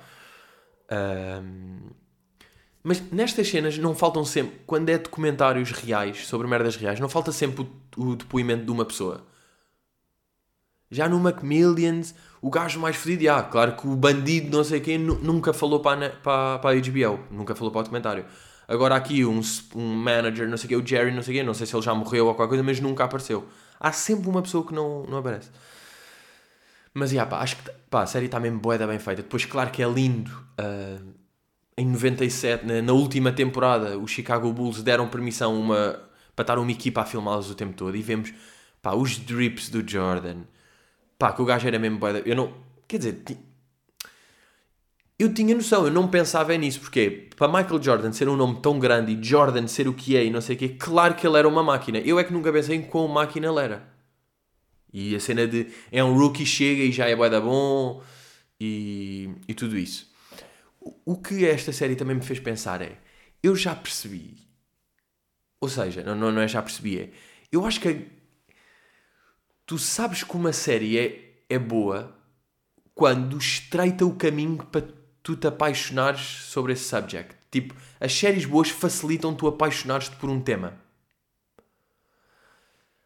Um... 0.91 1.89
Mas 2.81 3.01
nestas 3.11 3.47
cenas 3.47 3.77
não 3.77 3.93
faltam 3.93 4.23
sempre, 4.23 4.61
quando 4.65 4.89
é 4.89 4.97
documentários 4.97 5.71
reais, 5.71 6.25
sobre 6.25 6.47
merdas 6.47 6.77
reais, 6.77 6.99
não 6.99 7.09
falta 7.09 7.31
sempre 7.31 7.67
o, 7.97 8.11
o 8.11 8.15
depoimento 8.15 8.65
de 8.65 8.71
uma 8.71 8.85
pessoa. 8.85 9.27
Já 10.89 11.07
no 11.07 11.19
Macmillions, 11.19 12.15
o 12.41 12.49
gajo 12.49 12.79
mais 12.79 12.95
fodido, 12.95 13.29
ah, 13.29 13.43
claro 13.43 13.75
que 13.75 13.87
o 13.87 13.95
bandido 13.95 14.55
não 14.55 14.63
sei 14.63 14.79
quem 14.79 14.97
nunca 14.97 15.53
falou 15.53 15.79
para 15.79 16.09
para, 16.09 16.59
para 16.59 16.77
a 16.77 16.81
HBO, 16.81 17.19
nunca 17.31 17.55
falou 17.55 17.71
para 17.71 17.81
o 17.81 17.83
documentário. 17.83 18.25
Agora 18.67 18.95
aqui 18.95 19.25
um, 19.25 19.41
um 19.75 19.95
manager, 19.95 20.47
não 20.47 20.55
sei 20.55 20.69
quê, 20.69 20.75
o 20.75 20.85
Jerry, 20.85 21.11
não 21.11 21.23
sei 21.23 21.35
quê, 21.35 21.43
não 21.43 21.55
sei 21.55 21.65
se 21.65 21.75
ele 21.75 21.81
já 21.81 21.93
morreu 21.95 22.27
ou 22.27 22.35
qualquer 22.35 22.49
coisa, 22.49 22.63
mas 22.63 22.79
nunca 22.79 23.03
apareceu. 23.03 23.47
Há 23.79 23.91
sempre 23.91 24.29
uma 24.29 24.41
pessoa 24.43 24.63
que 24.63 24.73
não, 24.73 25.03
não 25.03 25.17
aparece. 25.17 25.49
Mas, 26.93 27.11
yeah, 27.11 27.29
pá, 27.29 27.41
acho 27.41 27.55
que 27.55 27.71
pá, 27.89 28.03
a 28.03 28.05
série 28.05 28.25
está 28.25 28.39
mesmo 28.39 28.59
boeda 28.59 28.85
bem 28.85 28.99
feita. 28.99 29.21
Depois, 29.23 29.45
claro 29.45 29.71
que 29.71 29.81
é 29.81 29.87
lindo. 29.87 30.31
Uh, 30.59 31.13
em 31.77 31.85
97, 31.85 32.65
na, 32.65 32.81
na, 32.81 32.93
última 32.93 33.31
temporada, 33.31 33.97
os 33.97 34.11
Chicago 34.11 34.51
Bulls 34.51 34.83
deram 34.83 35.07
permissão 35.07 35.59
uma, 35.59 35.99
para 36.35 36.43
estar 36.43 36.59
uma 36.59 36.71
equipa 36.71 37.01
a 37.01 37.05
filmá-los 37.05 37.49
o 37.49 37.55
tempo 37.55 37.73
todo. 37.73 37.95
E 37.95 38.01
vemos 38.01 38.33
pá, 38.81 38.93
os 38.93 39.17
drips 39.17 39.69
do 39.69 39.87
Jordan, 39.89 40.41
Pá, 41.19 41.33
que 41.33 41.41
o 41.41 41.45
gajo 41.45 41.67
era 41.67 41.77
mesmo 41.79 41.99
bué 41.99 42.13
da- 42.13 42.19
Eu 42.29 42.35
não... 42.35 42.53
Quer 42.87 42.97
dizer... 42.99 43.13
ti- 43.25 43.37
Eu 45.17 45.33
tinha 45.33 45.53
noção, 45.53 45.85
eu 45.85 45.91
não 45.91 46.07
pensava 46.07 46.55
nisso, 46.55 46.79
porque 46.79 47.27
para 47.35 47.47
Michael 47.47 47.83
Jordan 47.83 48.11
ser 48.13 48.29
um 48.29 48.37
nome 48.37 48.61
tão 48.61 48.79
grande 48.79 49.11
e 49.13 49.21
Jordan 49.23 49.67
ser 49.67 49.87
o 49.87 49.93
que 49.93 50.15
é 50.15 50.23
e 50.23 50.29
não 50.31 50.39
sei 50.41 50.55
o 50.55 50.59
quê, 50.59 50.69
claro 50.69 51.13
que 51.15 51.27
ele 51.27 51.37
era 51.37 51.47
uma 51.47 51.61
máquina. 51.61 51.99
Eu 51.99 52.17
é 52.19 52.23
que 52.23 52.31
nunca 52.31 52.51
pensei 52.53 52.77
em 52.77 52.81
quão 52.81 53.07
máquina 53.07 53.47
ele 53.47 53.59
era. 53.59 53.83
E 54.91 55.15
a 55.15 55.19
cena 55.19 55.47
de 55.47 55.67
é 55.91 56.03
um 56.03 56.17
rookie, 56.17 56.45
chega 56.45 56.81
e 56.83 56.91
já 56.91 57.07
é 57.07 57.15
bué 57.15 57.29
da 57.29 57.39
bom 57.41 58.01
e, 58.59 59.29
e 59.47 59.53
tudo 59.53 59.77
isso. 59.77 60.11
O- 60.81 60.95
O 61.05 61.17
que 61.17 61.45
esta 61.45 61.73
série 61.73 61.95
também 61.95 62.15
me 62.17 62.23
fez 62.23 62.39
pensar 62.39 62.81
é, 62.81 62.97
eu 63.43 63.55
já 63.55 63.75
percebi, 63.75 64.37
ou 65.61 65.69
seja, 65.69 66.03
não, 66.03 66.15
não, 66.15 66.31
não 66.31 66.41
é 66.41 66.47
já 66.47 66.61
percebi, 66.61 66.99
é, 66.99 67.09
eu 67.51 67.65
acho 67.65 67.79
que 67.81 68.07
tu 69.69 69.77
sabes 69.77 70.23
que 70.23 70.35
uma 70.35 70.51
série 70.51 70.97
é, 70.97 71.43
é 71.47 71.59
boa 71.59 72.17
quando 72.95 73.37
estreita 73.37 74.03
o 74.03 74.15
caminho 74.15 74.57
para 74.57 74.87
tu 75.21 75.35
te 75.35 75.45
apaixonares 75.45 76.21
sobre 76.21 76.73
esse 76.73 76.85
subject. 76.85 77.35
Tipo, 77.51 77.75
as 77.99 78.11
séries 78.11 78.45
boas 78.45 78.69
facilitam 78.69 79.35
tu 79.35 79.45
apaixonares-te 79.45 80.15
por 80.15 80.27
um 80.27 80.41
tema. 80.41 80.73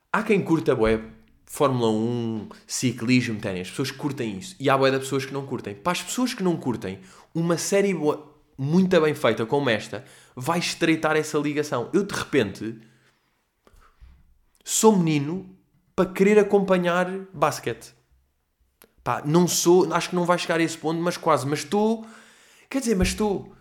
Há 0.10 0.24
quem 0.24 0.42
curta 0.42 0.74
bué 0.74 1.02
Fórmula 1.46 1.90
1, 1.92 2.48
ciclismo, 2.66 3.42
ténis. 3.42 3.70
Pessoas 3.70 3.92
que 3.92 3.98
curtem 3.98 4.38
isso. 4.38 4.56
E 4.58 4.70
há 4.70 4.78
bué 4.78 4.90
de 4.90 5.00
pessoas 5.00 5.26
que 5.26 5.34
não 5.34 5.46
curtem. 5.46 5.76
Para 5.76 5.92
as 5.92 6.02
pessoas 6.02 6.34
que 6.34 6.44
não 6.44 6.56
curtem, 6.56 7.02
uma 7.36 7.58
série 7.58 7.94
boa, 7.94 8.42
muito 8.58 9.02
bem 9.02 9.14
feita 9.14 9.46
como 9.46 9.70
esta, 9.70 10.06
vai 10.34 10.60
estreitar 10.60 11.18
essa 11.18 11.38
ligação. 11.38 11.90
Eu, 11.92 12.04
de 12.06 12.16
repente, 12.16 12.80
sou 14.64 14.98
menino 14.98 15.54
para 15.96 16.10
querer 16.10 16.40
acompanhar 16.40 17.08
basquete. 17.34 17.94
Pá, 19.04 19.22
não 19.26 19.48
sou, 19.48 19.94
acho 19.94 20.10
que 20.10 20.16
não 20.16 20.26
vai 20.26 20.38
chegar 20.38 20.60
a 20.60 20.64
esse 20.64 20.78
ponto, 20.78 21.02
mas 21.02 21.18
quase. 21.18 21.46
Mas 21.46 21.60
estou, 21.60 22.06
quer 22.70 22.80
dizer, 22.80 22.96
mas 22.96 23.10
estou, 23.10 23.54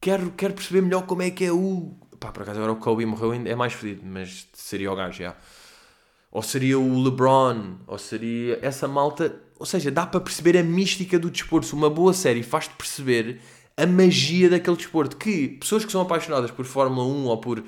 quero, 0.00 0.30
quero 0.32 0.54
perceber 0.54 0.82
melhor 0.82 1.06
como 1.06 1.22
é 1.22 1.30
que 1.30 1.44
é 1.44 1.52
o. 1.52 1.96
Pá, 2.18 2.30
por 2.30 2.42
acaso 2.42 2.58
agora 2.58 2.72
o 2.72 2.76
Kobe 2.76 3.06
morreu, 3.06 3.32
é 3.32 3.54
mais 3.54 3.72
fedido, 3.72 4.02
mas 4.04 4.46
seria 4.52 4.92
o 4.92 4.96
gajo, 4.96 5.22
já. 5.22 5.34
Ou 6.30 6.42
seria 6.42 6.78
o 6.78 7.02
LeBron, 7.02 7.78
ou 7.86 7.98
seria 7.98 8.58
essa 8.62 8.86
malta. 8.86 9.34
Ou 9.58 9.66
seja, 9.66 9.90
dá 9.90 10.06
para 10.06 10.20
perceber 10.20 10.56
a 10.58 10.62
mística 10.62 11.18
do 11.18 11.30
desporto. 11.30 11.74
Uma 11.74 11.90
boa 11.90 12.12
série 12.12 12.42
faz-te 12.42 12.74
perceber 12.74 13.40
a 13.76 13.86
magia 13.86 14.48
daquele 14.48 14.76
desporto. 14.76 15.16
Que 15.16 15.48
pessoas 15.48 15.84
que 15.84 15.90
são 15.90 16.02
apaixonadas 16.02 16.50
por 16.50 16.64
Fórmula 16.66 17.06
1 17.06 17.24
ou 17.24 17.38
por, 17.38 17.64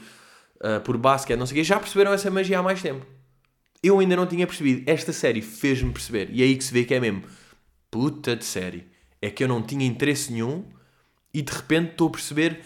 ah, 0.61 0.80
por 0.80 0.96
basquete, 0.96 1.38
não 1.38 1.46
sei 1.46 1.54
o 1.54 1.56
quê, 1.56 1.64
já 1.64 1.78
perceberam 1.78 2.12
essa 2.12 2.30
magia 2.30 2.61
há 2.61 2.62
mais 2.62 2.80
tempo. 2.80 3.04
Eu 3.83 3.99
ainda 3.99 4.14
não 4.14 4.27
tinha 4.27 4.47
percebido. 4.47 4.88
Esta 4.88 5.12
série 5.12 5.42
fez-me 5.42 5.92
perceber. 5.92 6.31
E 6.31 6.42
é 6.42 6.45
aí 6.45 6.57
que 6.57 6.64
se 6.64 6.73
vê 6.73 6.85
que 6.85 6.95
é 6.95 7.01
mesmo. 7.01 7.25
Puta 7.90 8.37
de 8.37 8.45
série. 8.45 8.87
É 9.21 9.31
que 9.31 9.42
eu 9.42 9.49
não 9.49 9.62
tinha 9.62 9.87
interesse 9.87 10.33
nenhum 10.33 10.64
e 11.35 11.42
de 11.42 11.53
repente 11.53 11.92
estou 11.92 12.09
a 12.09 12.12
perceber 12.12 12.64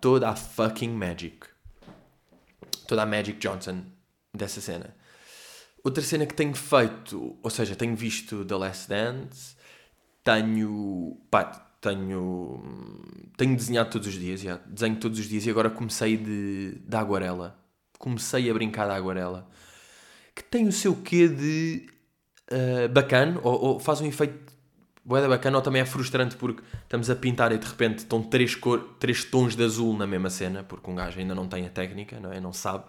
toda 0.00 0.28
a 0.28 0.36
fucking 0.36 0.90
magic. 0.90 1.46
Toda 2.86 3.02
a 3.02 3.06
Magic 3.06 3.38
Johnson 3.38 3.84
dessa 4.34 4.60
cena. 4.60 4.94
Outra 5.82 6.02
cena 6.02 6.26
que 6.26 6.34
tenho 6.34 6.54
feito, 6.54 7.38
ou 7.42 7.50
seja, 7.50 7.76
tenho 7.76 7.94
visto 7.94 8.44
The 8.44 8.54
Last 8.54 8.88
Dance, 8.88 9.56
tenho. 10.22 11.18
pá, 11.30 11.44
tenho. 11.80 12.62
tenho 13.36 13.56
desenhado 13.56 13.90
todos 13.90 14.08
os 14.08 14.14
dias, 14.14 14.40
já. 14.40 14.56
desenho 14.66 14.96
todos 14.96 15.18
os 15.18 15.28
dias 15.28 15.46
e 15.46 15.50
agora 15.50 15.70
comecei 15.70 16.16
de, 16.16 16.78
de 16.78 16.96
aguarela. 16.96 17.58
Comecei 17.98 18.50
a 18.50 18.54
brincar 18.54 18.86
de 18.86 18.94
aguarela. 18.94 19.48
Que 20.34 20.42
tem 20.42 20.66
o 20.66 20.72
seu 20.72 20.96
quê 20.96 21.28
de 21.28 21.86
uh, 22.50 22.88
bacana, 22.88 23.40
ou, 23.42 23.64
ou 23.64 23.80
faz 23.80 24.00
um 24.00 24.06
efeito 24.06 24.52
boeda 25.04 25.28
bacana, 25.28 25.58
ou 25.58 25.62
também 25.62 25.82
é 25.82 25.84
frustrante 25.84 26.34
porque 26.36 26.62
estamos 26.82 27.10
a 27.10 27.14
pintar 27.14 27.52
e 27.52 27.58
de 27.58 27.66
repente 27.66 27.98
estão 27.98 28.22
três, 28.22 28.54
cor, 28.54 28.96
três 28.98 29.22
tons 29.22 29.54
de 29.54 29.62
azul 29.62 29.96
na 29.96 30.06
mesma 30.06 30.30
cena, 30.30 30.64
porque 30.64 30.90
um 30.90 30.94
gajo 30.94 31.18
ainda 31.18 31.34
não 31.34 31.46
tem 31.46 31.66
a 31.66 31.70
técnica, 31.70 32.18
não 32.18 32.32
é? 32.32 32.40
Não 32.40 32.52
sabe. 32.52 32.84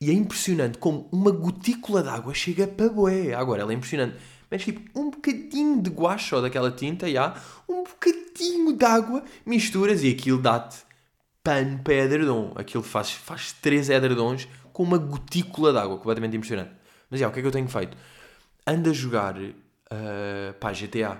E 0.00 0.10
é 0.10 0.12
impressionante 0.12 0.78
como 0.78 1.08
uma 1.10 1.30
gotícula 1.30 2.02
de 2.02 2.08
água 2.08 2.34
chega 2.34 2.66
para 2.66 2.88
boé. 2.88 3.32
Agora, 3.32 3.62
ela 3.62 3.72
é 3.72 3.74
impressionante. 3.74 4.16
Mas 4.50 4.62
tipo, 4.62 4.98
um 4.98 5.10
bocadinho 5.10 5.80
de 5.80 5.90
guache 5.90 6.34
ou 6.34 6.42
daquela 6.42 6.70
tinta, 6.70 7.10
já, 7.10 7.34
um 7.68 7.82
bocadinho 7.84 8.76
de 8.76 8.84
água, 8.84 9.24
misturas 9.46 10.02
e 10.02 10.10
aquilo 10.10 10.40
dá-te 10.40 10.78
pano 11.42 11.78
para 11.82 11.94
edredom. 11.94 12.52
Aquilo 12.54 12.82
faz, 12.82 13.12
faz 13.12 13.52
três 13.52 13.88
edredons 13.88 14.48
com 14.74 14.82
uma 14.82 14.98
gotícula 14.98 15.72
de 15.72 15.78
água. 15.78 15.96
Completamente 15.96 16.36
impressionante. 16.36 16.72
Mas 17.08 17.20
já, 17.20 17.28
o 17.28 17.32
que 17.32 17.38
é 17.38 17.42
que 17.42 17.48
eu 17.48 17.52
tenho 17.52 17.68
feito? 17.68 17.96
Ando 18.66 18.90
a 18.90 18.92
jogar, 18.92 19.38
uh, 19.38 20.52
pá, 20.60 20.72
GTA. 20.72 21.16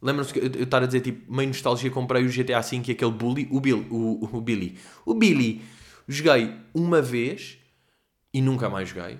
Lembram-se 0.00 0.32
que 0.32 0.38
eu 0.38 0.44
eu 0.44 0.64
estar 0.64 0.82
a 0.82 0.86
dizer, 0.86 1.00
tipo, 1.00 1.32
meio 1.32 1.48
nostalgia, 1.48 1.90
comprei 1.90 2.24
o 2.24 2.28
GTA 2.28 2.60
V 2.60 2.82
e 2.86 2.90
aquele 2.92 3.10
Bully, 3.10 3.48
o, 3.50 3.60
Bill, 3.60 3.86
o, 3.90 4.36
o 4.36 4.40
Billy. 4.40 4.78
O 5.06 5.14
Billy, 5.14 5.62
joguei 6.06 6.54
uma 6.74 7.00
vez 7.00 7.58
e 8.34 8.42
nunca 8.42 8.68
mais 8.68 8.90
joguei. 8.90 9.14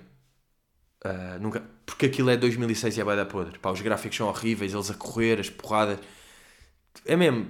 Uh, 1.03 1.39
nunca, 1.41 1.63
porque 1.85 2.05
aquilo 2.05 2.29
é 2.29 2.37
2006 2.37 2.97
e 2.97 3.01
é 3.01 3.03
da 3.03 3.25
podre. 3.25 3.57
Pá, 3.57 3.71
os 3.71 3.81
gráficos 3.81 4.15
são 4.15 4.27
horríveis, 4.27 4.73
eles 4.73 4.91
a 4.91 4.93
correr, 4.93 5.39
as 5.39 5.49
porradas. 5.49 5.99
É 7.05 7.15
mesmo, 7.15 7.47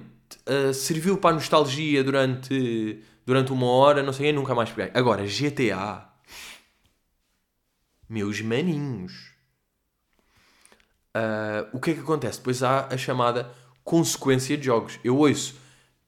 uh, 0.48 0.72
serviu 0.72 1.18
para 1.18 1.30
a 1.30 1.34
nostalgia 1.34 2.02
durante, 2.02 3.02
durante 3.26 3.52
uma 3.52 3.66
hora, 3.66 4.02
não 4.02 4.12
sei, 4.12 4.32
nunca 4.32 4.54
mais 4.54 4.70
peguei. 4.70 4.90
Agora, 4.94 5.26
GTA. 5.26 6.13
Meus 8.14 8.40
maninhos. 8.40 9.32
Uh, 11.16 11.66
o 11.72 11.80
que 11.80 11.90
é 11.90 11.94
que 11.94 12.00
acontece? 12.00 12.38
Depois 12.38 12.62
há 12.62 12.86
a 12.86 12.96
chamada 12.96 13.50
consequência 13.82 14.56
de 14.56 14.66
jogos. 14.66 15.00
Eu 15.02 15.16
ouço, 15.18 15.56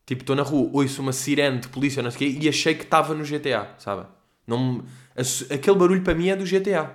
tipo, 0.07 0.23
estou 0.23 0.37
na 0.37 0.43
rua, 0.45 0.71
ouço 0.73 1.03
uma 1.03 1.13
sirene 1.13 1.59
de 1.59 1.69
polícia, 1.69 2.01
não 2.05 2.11
sei 2.13 2.29
o 2.29 2.33
quê, 2.33 2.39
e 2.45 2.49
achei 2.49 2.77
que 2.77 2.85
estava 2.85 3.13
no 3.13 3.25
GTA, 3.25 3.75
sabe? 3.79 4.07
Não, 4.47 4.85
aquele 5.53 5.77
barulho 5.77 6.03
para 6.05 6.15
mim 6.15 6.29
é 6.29 6.37
do 6.37 6.47
GTA. 6.47 6.95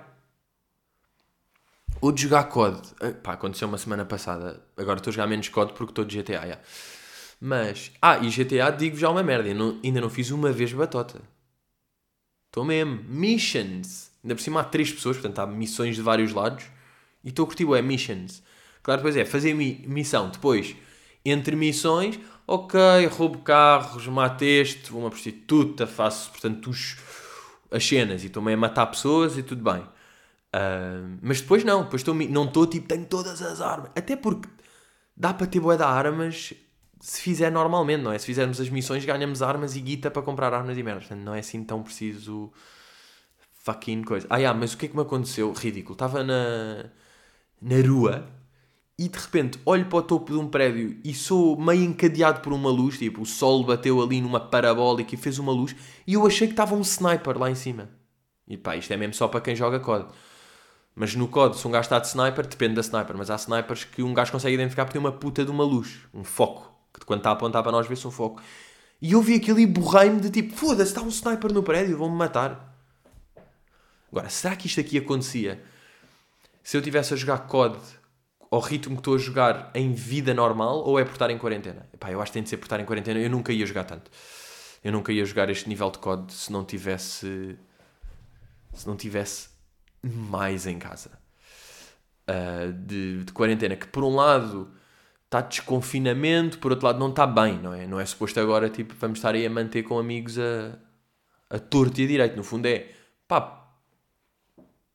Ou 2.00 2.10
de 2.10 2.22
jogar 2.22 2.44
COD. 2.44 2.88
Ah, 3.00 3.12
Pá, 3.22 3.32
aconteceu 3.34 3.68
uma 3.68 3.76
semana 3.78 4.04
passada. 4.06 4.62
Agora 4.78 4.98
estou 4.98 5.10
a 5.10 5.14
jogar 5.14 5.26
menos 5.26 5.48
COD 5.50 5.74
porque 5.74 5.92
estou 5.92 6.04
de 6.06 6.16
GTA, 6.16 6.46
já. 6.48 6.58
Mas, 7.38 7.92
ah, 8.00 8.16
e 8.18 8.30
GTA 8.30 8.70
digo 8.70 8.96
já 8.96 9.10
uma 9.10 9.22
merda. 9.22 9.52
não- 9.52 9.78
ainda 9.84 10.00
não 10.00 10.08
fiz 10.10 10.30
uma 10.30 10.50
vez 10.52 10.72
batota. 10.72 11.20
Estou 12.46 12.64
mesmo. 12.64 13.02
Missions. 13.08 14.11
Ainda 14.22 14.34
por 14.34 14.40
cima 14.40 14.60
há 14.60 14.64
três 14.64 14.92
pessoas, 14.92 15.16
portanto 15.16 15.38
há 15.40 15.46
missões 15.46 15.96
de 15.96 16.02
vários 16.02 16.32
lados. 16.32 16.64
E 17.24 17.28
estou 17.28 17.44
a 17.44 17.46
curtir, 17.46 17.66
é 17.74 17.82
missions. 17.82 18.42
Claro, 18.82 19.00
depois 19.00 19.16
é 19.16 19.24
fazer 19.24 19.54
mi- 19.54 19.84
missão. 19.86 20.28
Depois, 20.30 20.74
entre 21.24 21.54
missões, 21.56 22.18
ok, 22.46 22.80
roubo 23.10 23.38
carros, 23.40 24.06
mato 24.08 24.42
este, 24.42 24.92
uma 24.92 25.10
prostituta, 25.10 25.86
faço, 25.86 26.30
portanto, 26.30 26.70
os, 26.70 26.96
as 27.70 27.86
cenas 27.86 28.22
e 28.24 28.26
estou-me 28.26 28.52
a 28.52 28.56
matar 28.56 28.86
pessoas 28.86 29.38
e 29.38 29.42
tudo 29.42 29.62
bem. 29.62 29.84
Ah, 30.52 31.00
mas 31.22 31.40
depois 31.40 31.64
não, 31.64 31.84
depois 31.84 32.02
estou, 32.02 32.14
não 32.14 32.44
estou 32.44 32.66
tipo, 32.66 32.88
tenho 32.88 33.06
todas 33.06 33.40
as 33.42 33.60
armas. 33.60 33.90
Até 33.96 34.16
porque 34.16 34.48
dá 35.16 35.32
para 35.34 35.46
ter 35.46 35.60
boa 35.60 35.76
de 35.76 35.82
armas 35.82 36.54
se 37.00 37.20
fizer 37.20 37.50
normalmente, 37.50 38.02
não 38.02 38.12
é? 38.12 38.18
Se 38.18 38.26
fizermos 38.26 38.60
as 38.60 38.68
missões, 38.68 39.04
ganhamos 39.04 39.42
armas 39.42 39.76
e 39.76 39.80
guita 39.80 40.10
para 40.10 40.22
comprar 40.22 40.52
armas 40.54 40.76
e 40.78 40.82
merda. 40.82 41.00
Portanto, 41.00 41.20
não 41.20 41.34
é 41.34 41.40
assim 41.40 41.64
tão 41.64 41.82
preciso 41.82 42.52
fucking 43.62 44.02
coisa. 44.02 44.26
Ah, 44.28 44.38
yeah, 44.38 44.58
mas 44.58 44.74
o 44.74 44.76
que 44.76 44.86
é 44.86 44.88
que 44.88 44.96
me 44.96 45.02
aconteceu? 45.02 45.52
Ridículo. 45.52 45.94
Estava 45.94 46.22
na, 46.22 46.90
na 47.60 47.76
rua 47.86 48.28
e 48.98 49.08
de 49.08 49.18
repente 49.18 49.58
olho 49.64 49.86
para 49.86 49.98
o 49.98 50.02
topo 50.02 50.32
de 50.32 50.38
um 50.38 50.48
prédio 50.48 50.98
e 51.02 51.14
sou 51.14 51.58
meio 51.58 51.82
encadeado 51.84 52.40
por 52.40 52.52
uma 52.52 52.70
luz. 52.70 52.98
Tipo, 52.98 53.22
o 53.22 53.26
sol 53.26 53.64
bateu 53.64 54.02
ali 54.02 54.20
numa 54.20 54.40
parabólica 54.40 55.14
e 55.14 55.18
fez 55.18 55.38
uma 55.38 55.52
luz 55.52 55.74
e 56.06 56.14
eu 56.14 56.26
achei 56.26 56.46
que 56.46 56.52
estava 56.52 56.74
um 56.74 56.82
sniper 56.82 57.38
lá 57.38 57.50
em 57.50 57.54
cima. 57.54 57.88
E 58.46 58.56
pá, 58.56 58.76
isto 58.76 58.92
é 58.92 58.96
mesmo 58.96 59.14
só 59.14 59.28
para 59.28 59.40
quem 59.40 59.54
joga 59.54 59.80
COD. 59.80 60.06
Mas 60.94 61.14
no 61.14 61.26
COD, 61.28 61.56
se 61.56 61.66
um 61.66 61.70
gajo 61.70 61.86
está 61.86 61.98
de 61.98 62.08
sniper, 62.08 62.46
depende 62.46 62.74
da 62.74 62.82
sniper. 62.82 63.16
Mas 63.16 63.30
há 63.30 63.36
snipers 63.36 63.84
que 63.84 64.02
um 64.02 64.12
gajo 64.12 64.32
consegue 64.32 64.54
identificar 64.54 64.84
porque 64.84 64.98
tem 64.98 65.00
uma 65.00 65.12
puta 65.12 65.44
de 65.44 65.50
uma 65.50 65.64
luz, 65.64 66.00
um 66.12 66.24
foco. 66.24 66.70
Que 66.92 67.06
quando 67.06 67.20
está 67.20 67.30
a 67.30 67.32
apontar 67.32 67.62
para 67.62 67.72
nós 67.72 67.86
vê-se 67.86 68.06
um 68.06 68.10
foco. 68.10 68.42
E 69.00 69.12
eu 69.12 69.22
vi 69.22 69.36
aquilo 69.36 69.58
e 69.58 69.66
borrei-me 69.66 70.20
de 70.20 70.30
tipo, 70.30 70.54
foda-se, 70.54 70.90
está 70.90 71.00
um 71.00 71.08
sniper 71.08 71.52
no 71.52 71.62
prédio, 71.62 71.96
vão-me 71.96 72.16
matar. 72.16 72.71
Agora, 74.12 74.28
será 74.28 74.54
que 74.54 74.66
isto 74.66 74.78
aqui 74.78 74.98
acontecia 74.98 75.64
se 76.62 76.76
eu 76.76 76.80
estivesse 76.80 77.14
a 77.14 77.16
jogar 77.16 77.38
COD 77.48 77.78
ao 78.50 78.60
ritmo 78.60 78.96
que 78.96 79.00
estou 79.00 79.14
a 79.14 79.18
jogar 79.18 79.70
em 79.74 79.94
vida 79.94 80.34
normal 80.34 80.84
ou 80.84 81.00
é 81.00 81.04
por 81.04 81.12
estar 81.12 81.30
em 81.30 81.38
quarentena? 81.38 81.88
Epá, 81.94 82.12
eu 82.12 82.20
acho 82.20 82.30
que 82.30 82.34
tem 82.34 82.42
de 82.42 82.50
ser 82.50 82.58
por 82.58 82.66
estar 82.66 82.78
em 82.78 82.84
quarentena. 82.84 83.18
Eu 83.18 83.30
nunca 83.30 83.54
ia 83.54 83.64
jogar 83.64 83.84
tanto. 83.84 84.10
Eu 84.84 84.92
nunca 84.92 85.10
ia 85.12 85.24
jogar 85.24 85.48
este 85.48 85.66
nível 85.66 85.90
de 85.90 85.98
COD 85.98 86.30
se 86.30 86.52
não 86.52 86.62
tivesse. 86.62 87.56
Se 88.74 88.86
não 88.86 88.96
tivesse 88.96 89.48
mais 90.02 90.66
em 90.66 90.78
casa. 90.78 91.10
Uh, 92.28 92.72
de, 92.72 93.24
de 93.24 93.32
quarentena. 93.32 93.76
Que 93.76 93.86
por 93.86 94.04
um 94.04 94.14
lado 94.14 94.70
está 95.24 95.40
de 95.40 95.48
desconfinamento, 95.48 96.58
por 96.58 96.72
outro 96.72 96.86
lado 96.86 96.98
não 96.98 97.08
está 97.08 97.26
bem, 97.26 97.58
não 97.58 97.72
é? 97.72 97.86
Não 97.86 97.98
é 97.98 98.04
suposto 98.04 98.38
agora 98.38 98.68
tipo, 98.68 98.94
vamos 98.98 99.18
estar 99.18 99.34
aí 99.34 99.46
a 99.46 99.50
manter 99.50 99.82
com 99.82 99.98
amigos 99.98 100.38
a, 100.38 100.78
a 101.48 101.58
torto 101.58 101.98
e 102.02 102.04
a 102.04 102.06
direito. 102.06 102.36
No 102.36 102.44
fundo 102.44 102.66
é 102.66 102.90
pá, 103.26 103.61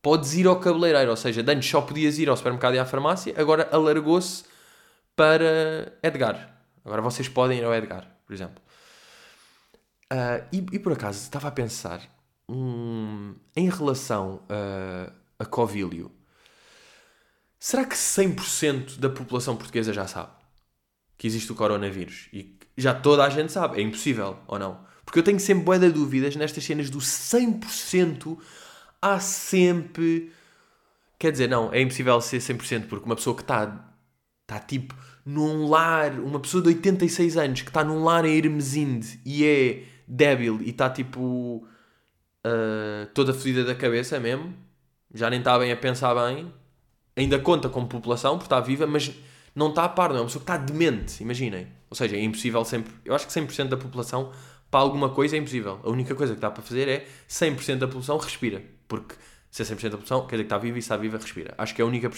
podes 0.07 0.35
ir 0.35 0.47
ao 0.47 0.57
cabeleireiro, 0.57 1.11
ou 1.11 1.17
seja, 1.17 1.43
antes 1.45 1.69
só 1.69 1.81
podias 1.81 2.17
ir 2.17 2.29
ao 2.29 2.37
supermercado 2.37 2.75
e 2.75 2.79
à 2.79 2.85
farmácia, 2.85 3.33
agora 3.35 3.67
alargou-se 3.73 4.45
para 5.17 5.99
Edgar. 6.01 6.57
Agora 6.85 7.01
vocês 7.01 7.27
podem 7.27 7.59
ir 7.59 7.65
ao 7.65 7.75
Edgar, 7.75 8.09
por 8.25 8.31
exemplo. 8.31 8.63
Uh, 10.05 10.47
e, 10.49 10.65
e, 10.71 10.79
por 10.79 10.93
acaso 10.93 11.19
estava 11.19 11.49
a 11.49 11.51
pensar 11.51 11.99
um, 12.47 13.35
em 13.53 13.69
relação 13.69 14.41
a, 14.47 15.11
a. 15.43 15.45
Será 17.59 17.83
que 17.83 17.95
100% 17.95 18.99
da 18.99 19.09
população 19.09 19.57
portuguesa 19.57 19.91
já 19.91 20.07
sabe 20.07 20.31
que 21.17 21.27
existe 21.27 21.51
o 21.51 21.55
coronavírus? 21.55 22.29
E 22.31 22.57
já 22.77 22.93
toda 22.93 23.25
a 23.25 23.29
gente 23.29 23.51
sabe. 23.51 23.81
É 23.81 23.83
impossível, 23.83 24.39
ou 24.47 24.57
não? 24.57 24.87
Porque 25.03 25.19
eu 25.19 25.23
tenho 25.23 25.41
sempre 25.41 25.65
boa 25.65 25.77
dúvidas 25.77 26.33
nestas 26.37 26.63
cenas 26.63 26.89
do 26.89 26.99
100%. 26.99 28.37
Há 29.01 29.19
sempre. 29.19 30.31
Quer 31.19 31.31
dizer, 31.31 31.49
não, 31.49 31.73
é 31.73 31.81
impossível 31.81 32.19
ser 32.21 32.37
100%, 32.37 32.87
porque 32.87 33.05
uma 33.05 33.15
pessoa 33.15 33.35
que 33.35 33.41
está 33.41 33.87
está 34.47 34.59
tipo 34.59 34.95
num 35.25 35.67
lar, 35.67 36.19
uma 36.21 36.39
pessoa 36.39 36.63
de 36.63 36.69
86 36.69 37.35
anos 37.35 37.61
que 37.61 37.69
está 37.69 37.83
num 37.83 38.01
lar 38.03 38.23
em 38.23 38.37
Hermesinde 38.37 39.19
e 39.25 39.45
é 39.45 39.83
débil 40.07 40.61
e 40.61 40.69
está 40.69 40.89
tipo 40.89 41.67
uh, 42.45 43.05
toda 43.13 43.33
fodida 43.33 43.65
da 43.65 43.75
cabeça 43.75 44.17
mesmo, 44.21 44.53
já 45.13 45.29
nem 45.29 45.39
está 45.39 45.59
bem 45.59 45.69
a 45.69 45.75
pensar 45.75 46.15
bem, 46.15 46.51
ainda 47.13 47.37
conta 47.39 47.67
como 47.67 47.87
população 47.87 48.37
porque 48.37 48.45
está 48.45 48.61
viva, 48.61 48.87
mas 48.87 49.13
não 49.53 49.69
está 49.69 49.83
a 49.83 49.89
par, 49.89 50.11
não 50.11 50.17
é 50.17 50.19
uma 50.21 50.27
pessoa 50.27 50.45
que 50.45 50.49
está 50.49 50.57
demente, 50.57 51.21
imaginem. 51.21 51.67
Ou 51.89 51.95
seja, 51.95 52.15
é 52.15 52.21
impossível 52.21 52.63
sempre. 52.63 52.93
Eu 53.03 53.13
acho 53.13 53.27
que 53.27 53.33
100% 53.33 53.69
da 53.69 53.77
população 53.77 54.31
para 54.69 54.79
alguma 54.79 55.09
coisa 55.09 55.35
é 55.35 55.39
impossível. 55.39 55.79
A 55.83 55.89
única 55.89 56.13
coisa 56.15 56.35
que 56.35 56.41
dá 56.41 56.51
para 56.51 56.63
fazer 56.63 56.87
é 56.87 57.07
100% 57.29 57.77
da 57.77 57.87
população 57.87 58.17
respira. 58.17 58.61
Porque 58.87 59.15
se 59.49 59.61
é 59.61 59.65
100% 59.65 59.83
da 59.83 59.89
população, 59.91 60.27
quer 60.27 60.35
dizer 60.35 60.43
que 60.43 60.45
está 60.47 60.57
viva 60.57 60.77
e 60.77 60.79
está 60.79 60.97
viva, 60.97 61.17
respira. 61.17 61.53
Acho 61.57 61.73
que 61.73 61.81
é 61.81 61.83
a 61.83 61.87
única 61.87 62.09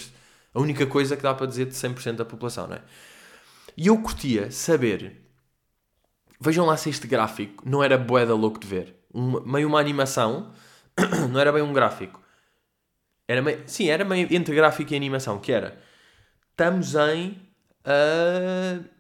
a 0.54 0.60
única 0.60 0.86
coisa 0.88 1.16
que 1.16 1.24
dá 1.24 1.34
para 1.34 1.46
dizer 1.46 1.66
de 1.66 1.74
100% 1.74 2.16
da 2.16 2.26
população, 2.26 2.68
não 2.68 2.76
é? 2.76 2.82
E 3.78 3.88
eu 3.88 3.98
curtia 4.02 4.52
saber. 4.52 5.26
Vejam 6.42 6.66
lá 6.66 6.76
se 6.78 6.90
este 6.90 7.08
gráfico 7.08 7.64
não 7.68 7.84
era 7.84 7.98
boeda 7.98 8.34
louco 8.34 8.60
de 8.60 8.68
ver. 8.68 8.96
Uma, 9.14 9.42
meio 9.42 9.68
uma 9.68 9.80
animação, 9.80 10.54
não 11.32 11.40
era 11.40 11.52
bem 11.52 11.62
um 11.62 11.74
gráfico. 11.74 12.22
Era 13.28 13.42
meio, 13.42 13.64
sim, 13.68 13.90
era 13.90 14.04
meio 14.04 14.28
entre 14.32 14.56
gráfico 14.56 14.92
e 14.94 14.96
animação, 14.96 15.40
que 15.40 15.52
era. 15.52 15.80
Estamos 16.52 16.96
em 16.96 17.49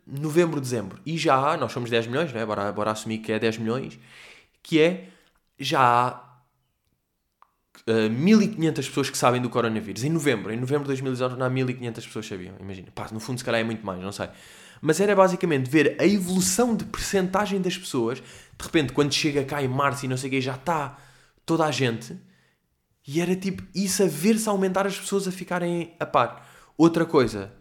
novembro, 0.05 0.59
dezembro. 0.59 0.99
E 1.05 1.17
já 1.17 1.35
há, 1.35 1.57
nós 1.57 1.71
somos 1.71 1.89
10 1.89 2.07
milhões, 2.07 2.33
não 2.33 2.39
é? 2.39 2.45
Bora, 2.45 2.71
bora 2.71 2.91
assumir 2.91 3.19
que 3.19 3.31
é 3.31 3.39
10 3.39 3.57
milhões. 3.59 3.99
Que 4.61 4.81
é, 4.81 5.09
já 5.59 5.79
há 5.81 6.29
uh, 7.87 7.91
eh, 7.91 8.09
1500 8.09 8.87
pessoas 8.87 9.09
que 9.09 9.17
sabem 9.17 9.41
do 9.41 9.49
coronavírus. 9.49 10.03
Em 10.03 10.09
novembro, 10.09 10.51
em 10.51 10.57
novembro 10.57 10.83
de 10.83 10.89
2019, 10.89 11.37
não 11.37 11.45
há 11.45 11.49
1500 11.49 12.05
pessoas 12.05 12.25
que 12.25 12.35
sabiam. 12.35 12.55
Imagina. 12.59 12.89
Pá, 12.93 13.07
no 13.11 13.19
fundo, 13.19 13.37
se 13.37 13.45
calhar 13.45 13.61
é 13.61 13.63
muito 13.63 13.85
mais, 13.85 14.01
não 14.01 14.11
sei. 14.11 14.29
Mas 14.81 14.99
era 14.99 15.15
basicamente 15.15 15.69
ver 15.69 15.97
a 15.99 16.05
evolução 16.05 16.75
de 16.75 16.85
percentagem 16.85 17.61
das 17.61 17.77
pessoas. 17.77 18.19
De 18.19 18.63
repente, 18.63 18.93
quando 18.93 19.13
chega 19.13 19.43
cá 19.43 19.61
em 19.61 19.67
março 19.67 20.05
e 20.05 20.07
não 20.07 20.17
sei 20.17 20.29
o 20.29 20.31
que, 20.31 20.41
já 20.41 20.55
está 20.55 20.97
toda 21.45 21.65
a 21.65 21.71
gente. 21.71 22.17
E 23.07 23.19
era 23.19 23.35
tipo 23.35 23.63
isso 23.73 24.03
a 24.03 24.07
ver-se 24.07 24.47
aumentar 24.47 24.85
as 24.85 24.97
pessoas 24.97 25.27
a 25.27 25.31
ficarem 25.31 25.95
a 25.99 26.05
par. 26.05 26.47
Outra 26.77 27.05
coisa, 27.05 27.51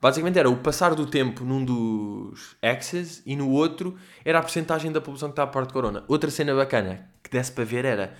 basicamente 0.00 0.38
era 0.38 0.48
o 0.48 0.56
passar 0.56 0.94
do 0.94 1.06
tempo 1.06 1.44
num 1.44 1.64
dos 1.64 2.56
axes 2.62 3.22
e 3.26 3.36
no 3.36 3.50
outro 3.50 3.96
era 4.24 4.38
a 4.38 4.42
percentagem 4.42 4.92
da 4.92 5.00
população 5.00 5.28
que 5.28 5.32
está 5.32 5.42
a 5.42 5.46
par 5.46 5.66
de 5.66 5.72
corona. 5.72 6.04
Outra 6.08 6.30
cena 6.30 6.54
bacana 6.54 7.08
que 7.22 7.30
desse 7.30 7.52
para 7.52 7.64
ver 7.64 7.84
era 7.84 8.14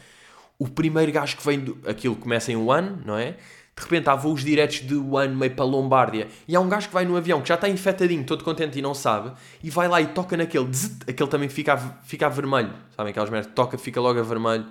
o 0.59 0.69
primeiro 0.69 1.12
gajo 1.12 1.37
que 1.37 1.45
vem 1.45 1.61
do. 1.61 1.79
Aquilo 1.87 2.17
começa 2.17 2.51
em 2.51 2.57
Wuhan, 2.57 2.99
não 3.05 3.17
é? 3.17 3.37
De 3.77 3.85
repente 3.85 4.09
há 4.09 4.17
voos 4.17 4.43
diretos 4.43 4.81
de 4.81 4.97
Wuhan 4.97 5.29
meio 5.29 5.55
para 5.55 5.64
Lombardia 5.64 6.27
e 6.49 6.57
há 6.57 6.61
um 6.61 6.69
gajo 6.69 6.88
que 6.88 6.95
vai 6.95 7.05
no 7.05 7.17
avião 7.17 7.41
que 7.41 7.49
já 7.49 7.55
está 7.55 7.69
infectadinho, 7.69 8.25
todo 8.25 8.43
contente 8.43 8.77
e 8.77 8.83
não 8.83 8.93
sabe, 8.93 9.33
e 9.62 9.71
vai 9.71 9.87
lá 9.87 10.01
e 10.01 10.09
toca 10.09 10.37
naquele, 10.37 10.67
zzz, 10.73 10.99
aquele 11.07 11.31
também 11.31 11.49
fica, 11.49 11.75
a, 11.75 11.77
fica 11.77 12.27
a 12.27 12.29
vermelho. 12.29 12.73
Sabem 12.97 13.12
aquelas 13.12 13.31
merdas? 13.31 13.53
Toca, 13.55 13.79
fica 13.79 14.01
logo 14.01 14.19
a 14.19 14.23
vermelho, 14.23 14.67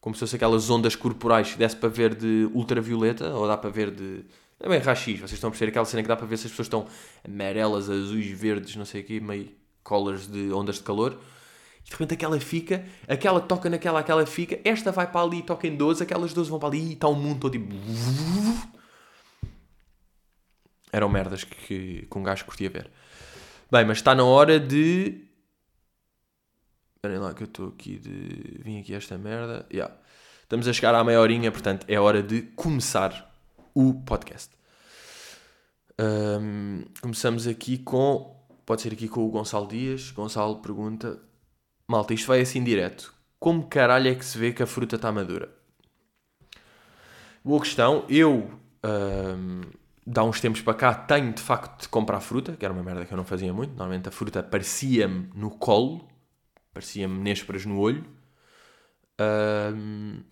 como 0.00 0.16
se 0.16 0.20
fosse 0.20 0.34
aquelas 0.34 0.68
ondas 0.68 0.96
corporais 0.96 1.52
que 1.52 1.58
desse 1.58 1.76
para 1.76 1.88
ver 1.88 2.12
de 2.16 2.50
ultravioleta 2.52 3.28
ou 3.34 3.46
dá 3.46 3.56
para 3.56 3.70
ver 3.70 3.92
de. 3.92 4.24
É 4.62 4.68
bem 4.68 4.78
rachis, 4.78 5.18
vocês 5.18 5.32
estão 5.32 5.48
a 5.48 5.50
perceber 5.50 5.70
aquela 5.70 5.86
cena 5.86 6.02
que 6.02 6.08
dá 6.08 6.16
para 6.16 6.26
ver 6.26 6.36
se 6.36 6.46
as 6.46 6.52
pessoas 6.52 6.66
estão 6.66 6.86
amarelas, 7.24 7.88
azuis, 7.88 8.30
verdes, 8.38 8.76
não 8.76 8.84
sei 8.84 9.00
o 9.00 9.04
quê, 9.04 9.20
meio 9.20 9.50
colors 9.82 10.26
de 10.26 10.52
ondas 10.52 10.76
de 10.76 10.82
calor 10.82 11.18
de 11.84 11.92
repente 11.92 12.14
aquela 12.14 12.38
fica, 12.38 12.84
aquela 13.08 13.40
toca 13.40 13.68
naquela, 13.68 14.00
aquela 14.00 14.24
fica, 14.24 14.60
esta 14.64 14.92
vai 14.92 15.10
para 15.10 15.22
ali 15.22 15.38
e 15.38 15.42
toca 15.42 15.66
em 15.66 15.76
12, 15.76 16.02
aquelas 16.02 16.32
12 16.32 16.48
vão 16.48 16.58
para 16.58 16.68
ali 16.68 16.90
e 16.90 16.92
está 16.92 17.08
o 17.08 17.14
mundo 17.14 17.40
todo 17.40 17.52
tipo. 17.52 17.66
Eram 20.92 21.08
merdas 21.08 21.44
que, 21.44 22.06
que 22.06 22.18
um 22.18 22.22
gajo 22.22 22.44
curtia 22.44 22.70
ver. 22.70 22.90
Bem, 23.70 23.84
mas 23.84 23.98
está 23.98 24.14
na 24.14 24.24
hora 24.24 24.58
de. 24.58 25.24
Esperem 26.96 27.18
lá 27.18 27.32
que 27.32 27.42
eu 27.42 27.46
estou 27.46 27.68
aqui 27.68 27.98
de. 27.98 28.60
Vim 28.62 28.80
aqui 28.80 28.94
esta 28.94 29.16
merda. 29.16 29.66
Yeah. 29.72 29.94
Estamos 30.42 30.66
a 30.66 30.72
chegar 30.72 30.94
à 30.94 31.04
meia 31.04 31.20
horinha, 31.20 31.50
portanto 31.52 31.86
é 31.88 31.98
hora 31.98 32.22
de 32.22 32.42
começar 32.42 33.29
o 33.74 33.94
podcast. 33.94 34.50
Um, 35.98 36.84
começamos 37.00 37.46
aqui 37.46 37.78
com. 37.78 38.36
Pode 38.64 38.82
ser 38.82 38.92
aqui 38.92 39.08
com 39.08 39.24
o 39.24 39.30
Gonçalo 39.30 39.66
Dias. 39.66 40.10
Gonçalo 40.10 40.62
pergunta: 40.62 41.20
Malta, 41.86 42.14
isto 42.14 42.26
vai 42.26 42.40
assim 42.40 42.64
direto. 42.64 43.12
Como 43.38 43.66
caralho 43.66 44.08
é 44.08 44.14
que 44.14 44.24
se 44.24 44.38
vê 44.38 44.52
que 44.52 44.62
a 44.62 44.66
fruta 44.66 44.96
está 44.96 45.12
madura? 45.12 45.50
Boa 47.44 47.60
questão. 47.60 48.04
Eu, 48.08 48.50
hum, 48.84 49.62
há 50.14 50.24
uns 50.24 50.40
tempos 50.40 50.60
para 50.60 50.74
cá, 50.74 50.94
tenho 50.94 51.32
de 51.32 51.42
facto 51.42 51.82
de 51.82 51.88
comprar 51.88 52.20
fruta, 52.20 52.56
que 52.56 52.64
era 52.64 52.72
uma 52.72 52.82
merda 52.82 53.04
que 53.04 53.12
eu 53.12 53.16
não 53.16 53.24
fazia 53.24 53.52
muito. 53.52 53.70
Normalmente 53.70 54.08
a 54.08 54.12
fruta 54.12 54.42
parecia-me 54.42 55.30
no 55.34 55.50
colo, 55.50 56.06
parecia-me 56.72 57.18
nésperas 57.18 57.64
no 57.64 57.78
olho. 57.78 58.04
Hum, 59.74 60.22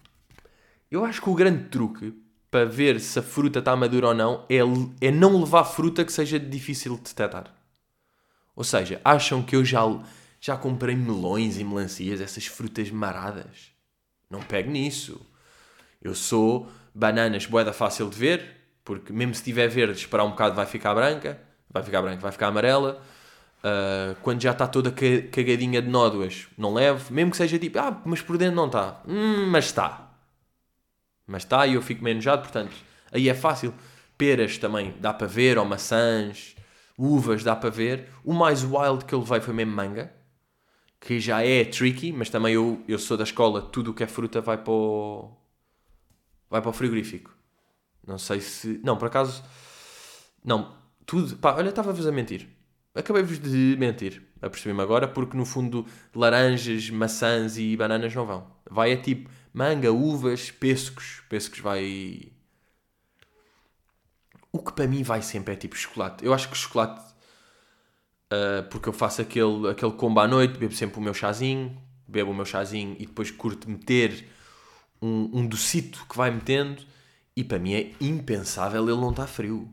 eu 0.91 1.05
acho 1.05 1.21
que 1.21 1.29
o 1.29 1.35
grande 1.35 1.65
truque 1.65 2.15
para 2.51 2.65
ver 2.65 3.01
se 3.01 3.19
a 3.19 3.23
fruta 3.23 3.59
está 3.59 3.77
madura 3.77 4.09
ou 4.09 4.15
não 4.15 4.45
é, 4.49 4.59
é 5.07 5.11
não 5.11 5.41
levar 5.41 5.65
fruta 5.65 6.05
que 6.05 6.13
seja 6.13 6.39
difícil 6.39 6.97
de 6.97 7.03
detectar. 7.03 7.53
Ou 8.57 8.65
seja, 8.65 9.01
acham 9.05 9.43
que 9.43 9.55
eu 9.55 9.65
já 9.65 9.83
já 10.41 10.57
comprei 10.57 10.95
melões 10.95 11.59
e 11.59 11.65
melancias, 11.65 12.21
essas 12.21 12.47
frutas 12.47 12.91
maradas. 12.91 13.73
Não 14.31 14.41
pego 14.41 14.71
nisso. 14.71 15.21
Eu 16.01 16.15
sou 16.15 16.71
bananas 16.95 17.47
boeda 17.47 17.73
fácil 17.73 18.09
de 18.09 18.17
ver, 18.17 18.57
porque 18.85 19.13
mesmo 19.13 19.35
se 19.35 19.43
tiver 19.43 19.69
verde, 19.69 19.99
esperar 19.99 20.25
um 20.25 20.31
bocado 20.31 20.55
vai 20.55 20.67
ficar 20.67 20.95
branca, 20.95 21.41
vai 21.69 21.83
ficar 21.83 22.03
branca, 22.03 22.21
vai 22.21 22.33
ficar 22.33 22.49
amarela. 22.49 23.03
Uh, 23.59 24.15
quando 24.23 24.41
já 24.41 24.53
está 24.53 24.69
toda 24.69 24.93
cagadinha 24.93 25.83
de 25.83 25.89
nódoas, 25.89 26.47
não 26.57 26.73
levo. 26.73 27.13
Mesmo 27.13 27.33
que 27.33 27.37
seja 27.37 27.59
tipo, 27.59 27.79
ah, 27.81 28.01
mas 28.05 28.23
por 28.23 28.39
dentro 28.39 28.55
não 28.55 28.67
está. 28.67 29.03
Hum, 29.07 29.47
mas 29.49 29.67
está. 29.67 30.08
Mas 31.29 31.45
está 31.45 31.67
e 31.67 31.75
eu 31.75 31.83
fico 31.83 32.03
menos 32.03 32.25
enojado, 32.25 32.43
portanto, 32.43 32.75
aí 33.13 33.29
é 33.29 33.35
fácil. 33.35 33.73
Peras 34.17 34.59
também 34.59 34.95
dá 34.99 35.15
para 35.15 35.29
ver, 35.29 35.59
ou 35.59 35.65
maçãs, 35.65 36.57
uvas 36.97 37.45
dá 37.45 37.55
para 37.55 37.71
ver. 37.71 38.09
O 38.25 38.33
mais 38.33 38.65
wild 38.65 39.05
que 39.05 39.15
eu 39.15 39.21
levei 39.21 39.41
foi 39.41 39.55
mesmo 39.55 39.73
manga 39.73 40.13
que 41.01 41.21
já 41.21 41.45
é 41.45 41.65
tricky, 41.65 42.13
mas 42.13 42.29
também 42.29 42.55
eu, 42.55 42.83
eu 42.89 42.99
sou 42.99 43.17
da 43.17 43.25
escola, 43.25 43.63
tudo 43.63 43.93
o 43.93 43.95
que 43.95 44.03
é 44.03 44.07
fruta 44.07 44.41
vai 44.41 44.59
para 44.59 44.73
o, 44.73 45.31
vai 46.51 46.61
para 46.61 46.71
o 46.71 46.73
frigorífico. 46.73 47.31
Não 48.07 48.19
sei 48.19 48.41
se. 48.41 48.81
Não, 48.83 48.97
por 48.97 49.07
acaso. 49.07 49.45
Não, 50.45 50.75
tudo. 51.07 51.37
Pá, 51.37 51.55
olha, 51.55 51.69
estava-vos 51.69 52.07
a 52.07 52.13
mentir. 52.13 52.49
Acabei-vos 52.95 53.39
de 53.39 53.77
mentir, 53.79 54.23
apercebi-me 54.43 54.83
agora, 54.83 55.07
porque 55.07 55.37
no 55.37 55.45
fundo 55.45 55.87
laranjas, 56.15 56.91
maçãs 56.91 57.57
e 57.57 57.77
bananas 57.77 58.13
não 58.15 58.27
vão. 58.27 58.51
Vai 58.69 58.93
é 58.93 58.97
tipo 58.97 59.31
manga, 59.59 59.93
uvas, 59.93 60.53
pêssegos. 60.53 61.23
Pêssegos 61.29 61.59
vai. 61.59 62.31
O 64.53 64.63
que 64.63 64.73
para 64.73 64.87
mim 64.87 65.03
vai 65.03 65.21
sempre 65.21 65.55
é 65.55 65.57
tipo 65.57 65.77
chocolate. 65.77 66.25
Eu 66.25 66.33
acho 66.33 66.49
que 66.49 66.57
chocolate 66.57 67.13
uh, 68.33 68.69
porque 68.71 68.89
eu 68.89 68.93
faço 68.93 69.21
aquele, 69.21 69.69
aquele 69.69 69.93
combo 69.93 70.21
à 70.21 70.29
noite, 70.29 70.57
bebo 70.59 70.73
sempre 70.75 70.99
o 70.99 71.03
meu 71.03 71.13
chazinho, 71.13 71.77
bebo 72.07 72.31
o 72.31 72.35
meu 72.35 72.45
chazinho 72.45 72.95
e 72.99 73.07
depois 73.07 73.31
curto 73.31 73.69
meter 73.69 74.29
um, 75.03 75.41
um 75.41 75.47
docito 75.47 76.07
que 76.09 76.17
vai 76.17 76.31
metendo 76.31 76.83
e 77.37 77.45
para 77.45 77.59
mim 77.59 77.75
é 77.75 77.93
impensável 78.01 78.89
ele 78.89 79.01
não 79.01 79.11
estar 79.11 79.27
frio. 79.27 79.69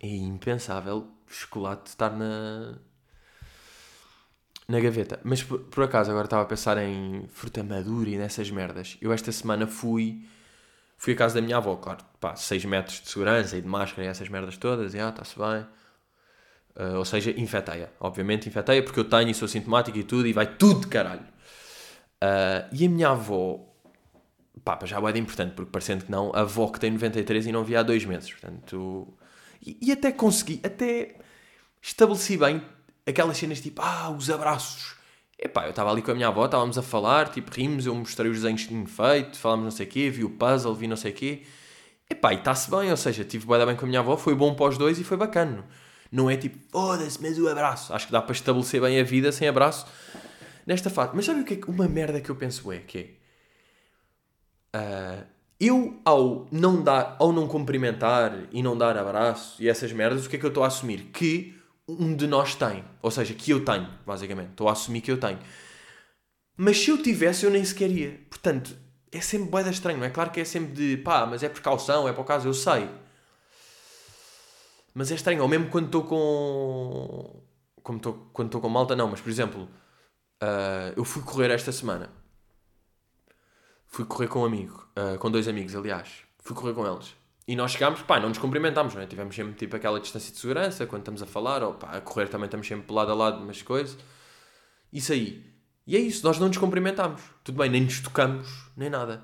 É 0.00 0.08
impensável 0.08 1.08
chocolate 1.26 1.90
estar 1.90 2.10
na, 2.10 2.78
na 4.68 4.80
gaveta. 4.80 5.20
Mas 5.22 5.42
por, 5.42 5.60
por, 5.60 5.84
acaso 5.84 6.10
agora 6.10 6.26
estava 6.26 6.42
a 6.42 6.46
pensar 6.46 6.78
em 6.78 7.26
fruta 7.28 7.62
madura 7.62 8.08
e 8.08 8.16
nessas 8.16 8.50
merdas. 8.50 8.96
Eu 9.00 9.12
esta 9.12 9.30
semana 9.32 9.66
fui 9.66 10.26
fui 10.96 11.12
à 11.12 11.16
casa 11.16 11.34
da 11.34 11.42
minha 11.42 11.56
avó, 11.58 11.76
claro, 11.76 12.04
pá, 12.18 12.34
6 12.34 12.64
metros 12.64 13.02
de 13.02 13.10
segurança 13.10 13.56
e 13.56 13.60
de 13.60 13.68
máscara 13.68 14.04
e 14.04 14.06
essas 14.06 14.28
merdas 14.28 14.56
todas, 14.56 14.94
e 14.94 15.00
ah, 15.00 15.10
está-se 15.10 15.36
bem. 15.38 15.66
Uh, 16.76 16.96
ou 16.96 17.04
seja, 17.04 17.30
infectei-a. 17.38 17.88
Obviamente 18.00 18.48
infectei-a 18.48 18.82
porque 18.82 19.00
eu 19.00 19.04
tenho 19.04 19.28
e 19.28 19.34
sou 19.34 19.46
sintomático 19.46 19.98
e 19.98 20.02
tudo 20.02 20.26
e 20.26 20.32
vai 20.32 20.46
tudo 20.46 20.80
de 20.80 20.86
caralho. 20.88 21.22
Uh, 22.22 22.66
e 22.72 22.86
a 22.86 22.88
minha 22.88 23.10
avó 23.10 23.60
pá, 24.64 24.78
já 24.84 24.98
é 24.98 25.18
importante, 25.18 25.54
porque 25.54 25.70
parecendo 25.70 26.04
que 26.06 26.10
não, 26.10 26.34
a 26.34 26.40
avó 26.40 26.68
que 26.68 26.80
tem 26.80 26.90
93 26.90 27.46
e 27.46 27.52
não 27.52 27.64
via 27.64 27.80
há 27.80 27.82
dois 27.82 28.04
meses, 28.04 28.32
portanto... 28.32 29.14
E, 29.64 29.78
e 29.80 29.92
até 29.92 30.12
consegui, 30.12 30.60
até 30.64 31.16
estabeleci 31.80 32.36
bem 32.36 32.62
aquelas 33.06 33.36
cenas 33.36 33.60
tipo, 33.60 33.82
ah, 33.82 34.10
os 34.10 34.30
abraços. 34.30 34.94
Epá, 35.38 35.64
eu 35.64 35.70
estava 35.70 35.90
ali 35.90 36.00
com 36.00 36.10
a 36.10 36.14
minha 36.14 36.28
avó, 36.28 36.44
estávamos 36.44 36.78
a 36.78 36.82
falar, 36.82 37.28
tipo, 37.28 37.50
rimos, 37.50 37.86
eu 37.86 37.94
mostrei 37.94 38.30
os 38.30 38.38
desenhos 38.38 38.62
que 38.62 38.68
tinha 38.68 38.86
feito, 38.86 39.36
falámos 39.36 39.64
não 39.64 39.70
sei 39.70 39.86
o 39.86 39.88
quê, 39.88 40.10
vi 40.10 40.24
o 40.24 40.30
puzzle, 40.30 40.74
vi 40.74 40.86
não 40.86 40.96
sei 40.96 41.12
o 41.12 41.14
quê. 41.14 41.42
Epá, 42.08 42.32
e 42.32 42.36
está-se 42.36 42.70
bem, 42.70 42.90
ou 42.90 42.96
seja, 42.96 43.24
tive 43.24 43.46
bem, 43.46 43.66
bem 43.66 43.76
com 43.76 43.84
a 43.84 43.88
minha 43.88 44.00
avó, 44.00 44.16
foi 44.16 44.34
bom 44.34 44.54
para 44.54 44.66
os 44.66 44.78
dois 44.78 44.98
e 44.98 45.04
foi 45.04 45.16
bacana. 45.16 45.64
Não 46.10 46.30
é 46.30 46.36
tipo, 46.36 46.58
foda-se, 46.70 47.20
mas 47.20 47.38
o 47.38 47.48
abraço. 47.48 47.92
Acho 47.92 48.06
que 48.06 48.12
dá 48.12 48.22
para 48.22 48.32
estabelecer 48.32 48.80
bem 48.80 49.00
a 49.00 49.02
vida 49.02 49.32
sem 49.32 49.48
abraço 49.48 49.86
nesta 50.66 50.88
fase. 50.88 51.10
Mas 51.14 51.24
sabe 51.24 51.40
o 51.40 51.44
que 51.44 51.54
é 51.54 51.60
uma 51.66 51.88
merda 51.88 52.20
que 52.20 52.30
eu 52.30 52.36
penso 52.36 52.70
é 52.70 52.78
que 52.78 52.98
é? 52.98 53.24
Uh, 54.76 55.26
eu, 55.58 56.00
ao 56.04 56.46
não 56.50 56.82
dar, 56.82 57.16
ao 57.18 57.32
não 57.32 57.46
cumprimentar 57.46 58.46
e 58.52 58.62
não 58.62 58.76
dar 58.76 58.96
abraço 58.96 59.62
e 59.62 59.68
essas 59.68 59.92
merdas, 59.92 60.26
o 60.26 60.28
que 60.28 60.36
é 60.36 60.38
que 60.38 60.44
eu 60.44 60.48
estou 60.48 60.64
a 60.64 60.66
assumir? 60.66 61.10
Que 61.12 61.58
um 61.88 62.14
de 62.14 62.26
nós 62.26 62.54
tem. 62.54 62.84
Ou 63.02 63.10
seja, 63.10 63.34
que 63.34 63.50
eu 63.50 63.64
tenho, 63.64 63.88
basicamente. 64.06 64.50
Estou 64.50 64.68
a 64.68 64.72
assumir 64.72 65.00
que 65.00 65.10
eu 65.10 65.18
tenho. 65.18 65.38
Mas 66.56 66.78
se 66.78 66.90
eu 66.90 67.02
tivesse, 67.02 67.44
eu 67.44 67.50
nem 67.50 67.64
sequer 67.64 67.90
ia. 67.90 68.20
Portanto, 68.30 68.76
é 69.10 69.20
sempre 69.20 69.48
boeda 69.50 69.70
estranho, 69.70 69.98
não 69.98 70.06
é? 70.06 70.10
Claro 70.10 70.30
que 70.30 70.40
é 70.40 70.44
sempre 70.44 70.72
de 70.72 70.96
pá, 70.98 71.26
mas 71.26 71.42
é 71.42 71.48
precaução, 71.48 72.08
é 72.08 72.12
para 72.12 72.22
o 72.22 72.24
caso, 72.24 72.48
eu 72.48 72.54
sei. 72.54 72.88
Mas 74.94 75.10
é 75.10 75.14
estranho, 75.14 75.42
ou 75.42 75.48
mesmo 75.48 75.68
quando 75.70 75.86
estou 75.86 76.04
com. 76.04 77.42
Como 77.82 77.98
estou, 77.98 78.30
quando 78.32 78.48
estou 78.48 78.60
com 78.60 78.68
malta, 78.68 78.96
não, 78.96 79.08
mas 79.08 79.20
por 79.20 79.28
exemplo, 79.28 79.68
uh, 80.42 80.94
eu 80.96 81.04
fui 81.04 81.22
correr 81.22 81.50
esta 81.50 81.72
semana. 81.72 82.10
Fui 83.86 84.04
correr 84.04 84.28
com 84.28 84.40
um 84.40 84.44
amigo, 84.44 84.88
uh, 84.96 85.18
com 85.18 85.30
dois 85.30 85.46
amigos, 85.48 85.74
aliás. 85.74 86.22
Fui 86.38 86.56
correr 86.56 86.72
com 86.74 86.86
eles. 86.86 87.14
E 87.46 87.54
nós 87.54 87.72
chegámos, 87.72 88.00
pá, 88.02 88.18
não 88.18 88.30
nos 88.30 88.38
cumprimentámos, 88.38 88.94
não 88.94 89.02
é? 89.02 89.06
Tivemos 89.06 89.34
sempre 89.34 89.52
tipo 89.54 89.76
aquela 89.76 90.00
distância 90.00 90.32
de 90.32 90.38
segurança 90.38 90.86
quando 90.86 91.02
estamos 91.02 91.22
a 91.22 91.26
falar, 91.26 91.62
ou 91.62 91.74
pá, 91.74 91.90
a 91.90 92.00
correr 92.00 92.28
também 92.28 92.46
estamos 92.46 92.66
sempre 92.66 92.92
lado 92.92 93.10
a 93.12 93.14
lado, 93.14 93.42
umas 93.42 93.60
coisas. 93.60 93.98
Isso 94.92 95.12
aí. 95.12 95.44
E 95.86 95.96
é 95.96 95.98
isso, 95.98 96.24
nós 96.26 96.38
não 96.38 96.48
nos 96.48 96.56
cumprimentámos. 96.56 97.20
Tudo 97.42 97.58
bem, 97.58 97.68
nem 97.68 97.82
nos 97.82 98.00
tocamos, 98.00 98.48
nem 98.76 98.88
nada. 98.88 99.22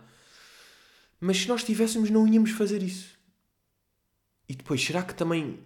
Mas 1.19 1.39
se 1.39 1.49
nós 1.49 1.65
tivéssemos, 1.65 2.11
não 2.11 2.27
íamos 2.27 2.51
fazer 2.51 2.83
isso. 2.83 3.19
E 4.49 4.55
depois, 4.55 4.85
será 4.85 5.03
que 5.03 5.15
também, 5.15 5.61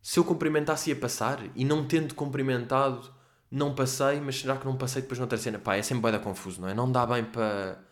se 0.00 0.18
eu 0.18 0.24
cumprimentasse, 0.24 0.90
ia 0.90 0.96
passar? 0.96 1.40
E 1.56 1.64
não 1.64 1.86
tendo 1.86 2.14
cumprimentado, 2.14 3.12
não 3.50 3.74
passei, 3.74 4.20
mas 4.20 4.38
será 4.38 4.56
que 4.56 4.66
não 4.66 4.76
passei 4.76 5.02
depois 5.02 5.18
noutra 5.18 5.38
cena? 5.38 5.58
Pá, 5.58 5.74
é 5.76 5.82
sempre 5.82 6.10
bem 6.10 6.20
confuso, 6.20 6.60
não 6.60 6.68
é? 6.68 6.74
Não 6.74 6.90
dá 6.90 7.04
bem 7.04 7.24
para 7.24 7.82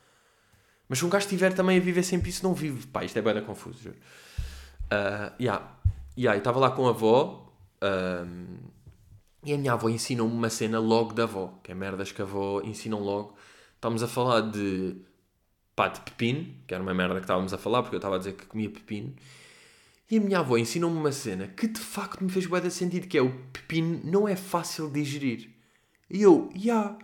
mas 0.89 0.99
se 0.99 1.05
um 1.05 1.09
gajo 1.09 1.25
estiver 1.25 1.53
também 1.53 1.79
a 1.79 1.81
viver 1.81 2.03
sempre 2.03 2.31
isso, 2.31 2.43
não 2.43 2.55
vive. 2.55 2.87
Pá, 2.87 3.05
isto 3.05 3.19
é 3.19 3.23
bem 3.23 3.43
confuso, 3.43 3.83
juro. 3.83 3.97
Uh, 4.87 5.35
yeah. 5.41 5.77
Yeah, 6.17 6.37
eu 6.37 6.39
estava 6.39 6.59
lá 6.59 6.71
com 6.71 6.87
a 6.87 6.91
avó 6.91 7.49
e 9.45 9.53
a 9.53 9.59
minha 9.59 9.73
avó 9.73 9.89
ensinou-me 9.89 10.35
uma 10.35 10.51
cena 10.51 10.79
logo 10.79 11.13
da 11.13 11.25
avó, 11.25 11.59
que 11.63 11.71
é 11.71 11.75
merdas 11.75 12.11
que 12.11 12.21
a 12.21 12.25
avó 12.25 12.61
ensinam 12.63 13.01
logo. 13.01 13.37
Estávamos 13.77 14.03
a 14.03 14.09
falar 14.09 14.41
de 14.51 14.97
pá, 15.77 15.89
de 15.89 16.01
pepino, 16.01 16.47
que 16.67 16.75
era 16.75 16.83
uma 16.83 16.93
merda 16.93 17.15
que 17.15 17.21
estávamos 17.21 17.55
a 17.55 17.59
falar, 17.59 17.83
porque 17.83 17.95
eu 17.95 17.99
estava 17.99 18.17
a 18.17 18.19
dizer 18.19 18.33
que 18.33 18.47
comia 18.47 18.69
pepino. 18.69 19.15
E 20.11 20.17
a 20.17 20.21
minha 20.21 20.41
avó 20.41 20.57
ensinou-me 20.57 20.97
uma 20.97 21.13
cena 21.13 21.47
que 21.49 21.69
de 21.69 21.81
facto 21.81 22.25
me 22.25 22.31
fez 22.31 22.47
bué 22.47 22.61
de 22.61 22.71
sentido, 22.71 23.07
que 23.07 23.17
é 23.17 23.23
o 23.23 23.31
pepino 23.53 24.01
não 24.05 24.27
é 24.27 24.35
fácil 24.35 24.89
de 24.89 25.03
digerir. 25.03 25.51
E 26.11 26.23
eu, 26.23 26.51
ya, 26.55 26.61
yeah, 26.61 26.99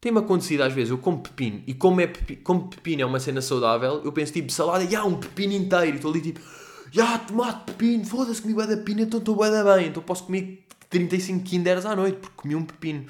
tem-me 0.00 0.18
acontecido 0.18 0.62
às 0.62 0.72
vezes, 0.72 0.90
eu 0.90 0.98
como 0.98 1.18
pepino, 1.18 1.62
e 1.66 1.74
como, 1.74 2.00
é 2.00 2.06
pepino, 2.06 2.40
como 2.42 2.68
pepino 2.68 3.02
é 3.02 3.06
uma 3.06 3.20
cena 3.20 3.42
saudável, 3.42 4.00
eu 4.04 4.12
penso 4.12 4.32
tipo, 4.32 4.50
salada, 4.50 4.86
já, 4.88 5.04
um 5.04 5.18
pepino 5.18 5.52
inteiro, 5.52 5.92
e 5.92 5.96
estou 5.96 6.10
ali 6.10 6.20
tipo, 6.20 6.40
já, 6.90 7.18
tomate, 7.18 7.72
pepino, 7.72 8.04
foda-se, 8.04 8.40
comi 8.40 8.54
bué 8.54 8.66
da 8.66 8.76
pepino, 8.76 9.02
então 9.02 9.18
estou 9.18 9.36
bué 9.36 9.50
da 9.50 9.62
bem, 9.76 9.88
então 9.88 10.02
posso 10.02 10.24
comer 10.24 10.64
35 10.88 11.44
kinders 11.44 11.86
à 11.86 11.94
noite, 11.94 12.18
porque 12.18 12.34
comi 12.36 12.54
um 12.54 12.64
pepino. 12.64 13.06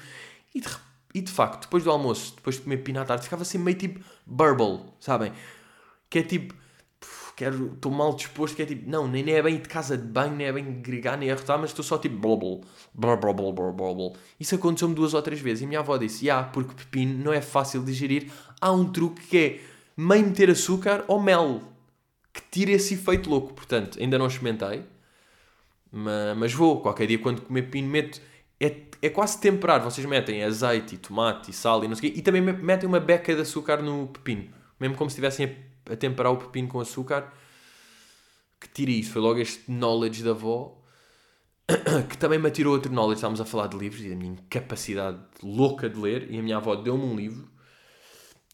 E 0.53 0.61
de, 0.61 0.67
e 1.15 1.21
de 1.21 1.31
facto, 1.31 1.63
depois 1.63 1.83
do 1.83 1.89
almoço, 1.89 2.35
depois 2.35 2.57
de 2.57 2.61
comer 2.63 2.77
pepino 2.77 3.01
à 3.01 3.05
tarde, 3.05 3.23
ficava 3.23 3.41
assim 3.41 3.57
meio 3.57 3.77
tipo 3.77 3.99
burble, 4.25 4.81
sabem? 4.99 5.31
Que 6.09 6.19
é 6.19 6.23
tipo, 6.23 6.53
quero, 7.41 7.73
estou 7.73 7.91
mal 7.91 8.13
disposto, 8.13 8.55
que 8.55 8.61
é 8.61 8.65
tipo, 8.67 8.87
não, 8.87 9.07
nem 9.07 9.27
é 9.31 9.41
bem 9.41 9.57
de 9.57 9.67
casa 9.67 9.97
de 9.97 10.05
banho, 10.05 10.35
nem 10.35 10.45
é 10.45 10.53
bem 10.53 10.79
gregar, 10.79 11.17
nem 11.17 11.31
arrotar, 11.31 11.57
mas 11.57 11.71
estou 11.71 11.83
só 11.83 11.97
tipo 11.97 12.15
blobble, 12.15 12.61
blobble, 12.93 13.51
blobble. 13.51 14.13
Isso 14.39 14.53
aconteceu-me 14.53 14.93
duas 14.93 15.15
ou 15.15 15.21
três 15.23 15.41
vezes 15.41 15.63
e 15.63 15.65
minha 15.65 15.79
avó 15.79 15.97
disse, 15.97 16.29
ah, 16.29 16.43
porque 16.43 16.75
pepino 16.75 17.23
não 17.23 17.33
é 17.33 17.41
fácil 17.41 17.81
de 17.81 17.87
digerir, 17.87 18.31
há 18.59 18.71
um 18.71 18.91
truque 18.91 19.25
que 19.25 19.37
é 19.37 19.59
meio 19.97 20.23
meter 20.27 20.51
açúcar 20.51 21.03
ou 21.07 21.19
mel, 21.19 21.63
que 22.31 22.41
tira 22.51 22.71
esse 22.73 22.93
efeito 22.93 23.27
louco, 23.27 23.55
portanto, 23.55 23.97
ainda 23.99 24.19
não 24.19 24.27
experimentei, 24.27 24.83
mas, 25.91 26.37
mas 26.37 26.53
vou, 26.53 26.79
qualquer 26.79 27.07
dia 27.07 27.17
quando 27.17 27.41
comer 27.41 27.63
pepino 27.63 27.89
meto, 27.89 28.21
é, 28.59 28.81
é 29.01 29.09
quase 29.09 29.41
temperar, 29.41 29.81
vocês 29.81 30.05
metem 30.05 30.43
azeite 30.43 30.95
tomate 30.95 31.51
sal 31.51 31.83
e 31.83 31.87
não 31.87 31.95
sei 31.95 32.09
o 32.09 32.13
quê, 32.13 32.19
e 32.19 32.21
também 32.21 32.41
metem 32.41 32.87
uma 32.87 32.99
beca 32.99 33.33
de 33.33 33.41
açúcar 33.41 33.81
no 33.81 34.09
pepino, 34.09 34.47
mesmo 34.79 34.95
como 34.95 35.09
se 35.09 35.15
estivessem 35.15 35.47
a 35.47 35.70
a 35.89 35.95
temperar 35.95 36.31
o 36.31 36.37
pepino 36.37 36.67
com 36.67 36.79
açúcar, 36.79 37.31
que 38.59 38.67
tira 38.69 38.91
isso. 38.91 39.11
Foi 39.11 39.21
logo 39.21 39.39
este 39.39 39.71
knowledge 39.71 40.23
da 40.23 40.31
avó, 40.31 40.77
que 42.09 42.17
também 42.17 42.39
me 42.39 42.47
atirou 42.47 42.73
outro 42.73 42.91
knowledge. 42.91 43.17
Estávamos 43.17 43.41
a 43.41 43.45
falar 43.45 43.67
de 43.67 43.77
livros 43.77 44.03
e 44.03 44.09
da 44.09 44.15
minha 44.15 44.31
incapacidade 44.33 45.19
louca 45.41 45.89
de 45.89 45.99
ler, 45.99 46.31
e 46.31 46.39
a 46.39 46.43
minha 46.43 46.57
avó 46.57 46.75
deu-me 46.75 47.03
um 47.03 47.15
livro. 47.15 47.49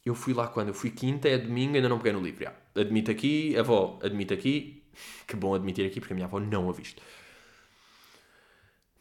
Eu 0.05 0.15
fui 0.15 0.33
lá 0.33 0.47
quando? 0.47 0.69
Eu 0.69 0.73
fui 0.73 0.89
quinta, 0.89 1.27
é 1.27 1.37
domingo, 1.37 1.75
ainda 1.75 1.89
não 1.89 1.97
peguei 1.97 2.13
no 2.13 2.21
livro. 2.21 2.43
Já. 2.43 2.53
Admito 2.75 3.11
aqui, 3.11 3.57
avó, 3.57 3.99
admito 4.01 4.33
aqui. 4.33 4.83
Que 5.27 5.35
bom 5.35 5.53
admitir 5.53 5.85
aqui, 5.85 5.99
porque 5.99 6.13
a 6.13 6.15
minha 6.15 6.25
avó 6.25 6.39
não 6.39 6.69
a 6.69 6.73
viste. 6.73 7.01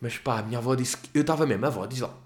Mas 0.01 0.19
pá, 0.19 0.41
a 0.41 0.43
minha 0.43 0.59
avó 0.59 0.75
disse 0.75 0.97
que. 0.97 1.11
Eu 1.15 1.23
estava 1.23 1.47
mesmo, 1.47 1.65
a 1.65 1.69
avó, 1.69 1.87
diz 1.87 2.01
lá. 2.01 2.26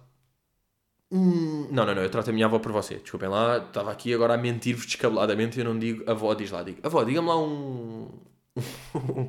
Hum, 1.12 1.66
não, 1.72 1.84
não, 1.84 1.94
não, 1.94 2.02
eu 2.02 2.10
trato 2.10 2.30
a 2.30 2.32
minha 2.32 2.46
avó 2.46 2.58
por 2.60 2.70
você. 2.70 2.96
Desculpem 2.96 3.28
lá, 3.28 3.58
estava 3.58 3.90
aqui 3.90 4.14
agora 4.14 4.34
a 4.34 4.38
mentir-vos 4.38 4.86
descabeladamente 4.86 5.58
eu 5.58 5.64
não 5.64 5.76
digo 5.76 6.08
avó, 6.08 6.32
diz 6.34 6.50
lá, 6.52 6.62
digo 6.62 6.78
avó, 6.84 7.02
diga-me 7.02 7.28
lá 7.28 7.38
um. 7.38 8.08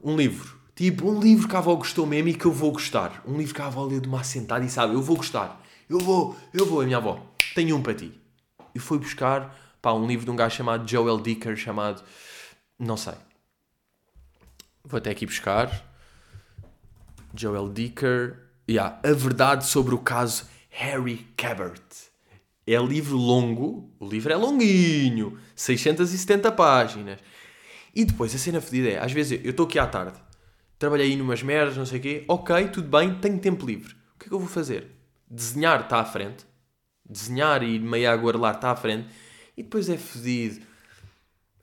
um 0.00 0.16
livro. 0.16 0.56
Tipo, 0.74 1.10
um 1.10 1.20
livro 1.20 1.48
que 1.48 1.56
a 1.56 1.58
avó 1.58 1.74
gostou 1.74 2.06
mesmo 2.06 2.28
e 2.28 2.34
que 2.34 2.44
eu 2.44 2.52
vou 2.52 2.72
gostar. 2.72 3.22
Um 3.26 3.36
livro 3.36 3.54
que 3.54 3.62
a 3.62 3.66
avó 3.66 3.84
leu 3.84 4.00
de 4.00 4.08
uma 4.08 4.20
assentada 4.20 4.64
e 4.64 4.68
sabe, 4.68 4.94
eu 4.94 5.02
vou 5.02 5.16
gostar. 5.16 5.60
Eu 5.88 5.98
vou, 5.98 6.36
eu 6.52 6.66
vou, 6.66 6.80
a 6.80 6.84
minha 6.84 6.96
avó. 6.96 7.24
Tenho 7.54 7.76
um 7.76 7.82
para 7.82 7.94
ti. 7.94 8.12
E 8.74 8.78
fui 8.78 8.98
buscar, 8.98 9.56
pá, 9.80 9.92
um 9.92 10.06
livro 10.06 10.24
de 10.24 10.30
um 10.30 10.36
gajo 10.36 10.56
chamado 10.56 10.88
Joel 10.88 11.18
Dicker, 11.18 11.56
chamado. 11.56 12.02
Não 12.78 12.96
sei. 12.96 13.14
Vou 14.84 14.98
até 14.98 15.10
aqui 15.10 15.26
buscar. 15.26 15.70
Joel 17.34 17.68
Dicker. 17.68 18.40
Yeah, 18.68 18.98
a 19.04 19.12
verdade 19.12 19.66
sobre 19.66 19.94
o 19.94 19.98
caso 19.98 20.46
Harry 20.76 21.18
Cabert. 21.36 21.82
É 22.66 22.76
livro 22.78 23.16
longo, 23.16 23.94
o 24.00 24.08
livro 24.08 24.32
é 24.32 24.36
longuinho, 24.36 25.38
670 25.54 26.50
páginas. 26.50 27.20
E 27.94 28.04
depois 28.04 28.34
a 28.34 28.38
cena 28.38 28.60
fedida 28.60 28.88
é, 28.88 28.98
às 28.98 29.12
vezes 29.12 29.40
eu 29.44 29.50
estou 29.50 29.66
aqui 29.66 29.78
à 29.78 29.86
tarde, 29.86 30.18
trabalhei 30.76 31.10
aí 31.10 31.16
numas 31.16 31.42
merdas, 31.44 31.76
não 31.76 31.86
sei 31.86 32.00
o 32.00 32.02
quê, 32.02 32.24
ok, 32.26 32.68
tudo 32.68 32.88
bem, 32.88 33.14
tenho 33.20 33.38
tempo 33.38 33.64
livre. 33.64 33.94
O 34.16 34.18
que 34.18 34.26
é 34.26 34.28
que 34.28 34.34
eu 34.34 34.40
vou 34.40 34.48
fazer? 34.48 34.90
Desenhar 35.30 35.82
está 35.82 36.00
à 36.00 36.04
frente, 36.04 36.44
desenhar 37.08 37.62
e 37.62 37.78
meio 37.78 38.10
aguardelar 38.10 38.56
está 38.56 38.72
à 38.72 38.76
frente, 38.76 39.06
e 39.56 39.62
depois 39.62 39.88
é 39.88 39.96
fedido. 39.96 40.66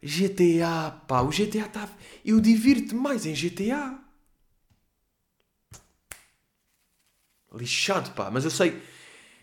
GTA, 0.02 1.02
pá, 1.06 1.22
o 1.22 1.30
GTA 1.30 1.66
está. 1.66 1.90
Eu 2.24 2.40
divirto 2.40 2.96
mais 2.96 3.26
em 3.26 3.34
GTA. 3.34 4.00
Lixado, 7.54 8.12
pá, 8.12 8.32
mas 8.32 8.46
eu 8.46 8.52
sei 8.52 8.82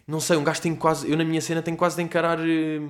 não 0.09 0.21
sei, 0.21 0.39
um 0.39 0.43
gajo 0.43 0.63
tem 0.63 0.75
quase, 0.75 1.09
eu 1.09 1.19
na 1.19 1.25
minha 1.25 1.41
cena 1.43 1.61
tenho 1.61 1.77
quase 1.77 1.97
de 1.97 2.03
encarar, 2.03 2.39
eh, 2.41 2.81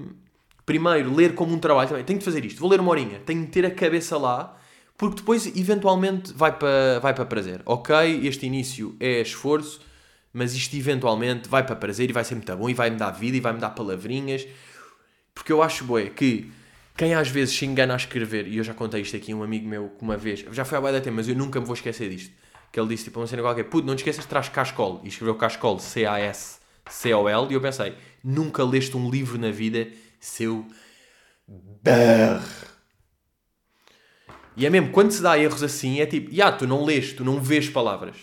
primeiro, 0.65 1.13
ler 1.13 1.35
como 1.35 1.53
um 1.53 1.59
trabalho 1.59 1.89
também. 1.89 2.05
Tenho 2.05 2.21
de 2.21 2.25
fazer 2.25 2.45
isto, 2.45 2.61
vou 2.61 2.71
ler 2.71 2.79
uma 2.79 2.93
horinha, 2.93 3.19
tenho 3.27 3.45
de 3.45 3.49
ter 3.49 3.67
a 3.67 3.71
cabeça 3.73 4.17
lá, 4.17 4.57
porque 4.97 5.17
depois, 5.17 5.45
eventualmente, 5.57 6.33
vai 6.33 6.57
para, 6.57 7.01
vai 7.01 7.13
para 7.13 7.27
prazer. 7.27 7.61
Ok, 7.67 7.93
este 8.23 8.47
início 8.47 8.95
é 9.01 9.21
esforço, 9.21 9.81
mas 10.33 10.55
isto 10.55 10.77
eventualmente 10.77 11.49
vai 11.49 11.67
para 11.67 11.75
prazer 11.75 12.09
e 12.09 12.13
vai 12.13 12.23
ser 12.23 12.37
muito 12.37 12.57
bom 12.57 12.71
e 12.71 12.75
vai-me 12.75 12.97
dar 12.97 13.11
vida 13.11 13.37
e 13.37 13.41
vai-me 13.41 13.59
dar 13.59 13.71
palavrinhas. 13.71 14.47
Porque 15.35 15.53
eu 15.53 15.61
acho, 15.61 15.85
boé, 15.85 16.11
que 16.11 16.49
quem 16.97 17.15
às 17.15 17.29
vezes 17.29 17.57
se 17.57 17.65
engana 17.67 17.95
a 17.95 17.97
escrever, 17.97 18.47
e 18.47 18.59
eu 18.59 18.65
já 18.65 18.75
contei 18.75 19.01
isto 19.01 19.17
aqui, 19.17 19.35
um 19.35 19.43
amigo 19.43 19.69
meu, 19.69 19.91
uma 20.01 20.17
vez, 20.17 20.45
já 20.53 20.65
foi 20.65 20.79
há 20.79 20.81
bem 20.81 20.93
da 20.93 21.01
tempo, 21.01 21.17
mas 21.17 21.29
eu 21.29 21.35
nunca 21.35 21.59
me 21.59 21.67
vou 21.67 21.75
esquecer 21.75 22.09
disto. 22.11 22.33
Que 22.71 22.79
ele 22.79 22.89
disse, 22.91 23.05
tipo, 23.05 23.19
uma 23.19 23.27
cena 23.27 23.43
qualquer, 23.43 23.65
puto, 23.65 23.87
não 23.87 23.97
te 23.97 24.01
esqueças 24.01 24.23
de 24.23 24.29
trás 24.29 24.49
Cascol. 24.49 25.01
E 25.03 25.09
escreveu 25.09 25.35
Cascol, 25.35 25.81
C-A-S 25.81 26.59
COL, 26.89 27.51
e 27.51 27.55
eu 27.55 27.61
pensei, 27.61 27.97
nunca 28.23 28.65
leste 28.65 28.97
um 28.97 29.11
livro 29.11 29.39
na 29.39 29.51
vida, 29.51 29.89
seu 30.21 30.67
BR. 31.47 32.45
E 34.57 34.67
é 34.67 34.71
mesmo, 34.71 34.91
quando 34.91 35.13
se 35.13 35.23
dá 35.23 35.39
erros 35.39 35.63
assim, 35.63 36.01
é 36.01 36.07
tipo, 36.07 36.35
já, 36.35 36.51
tu 36.51 36.67
não 36.67 36.85
lês, 36.85 37.13
tu 37.13 37.25
não 37.25 37.41
vês 37.41 37.69
palavras. 37.69 38.17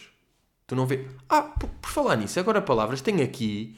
Tu 0.68 0.76
não 0.76 0.86
vês. 0.86 1.08
Ah, 1.30 1.44
por, 1.44 1.70
por 1.70 1.90
falar 1.90 2.18
nisso, 2.18 2.40
agora 2.40 2.62
palavras, 2.62 3.02
tenho 3.02 3.24
aqui 3.24 3.78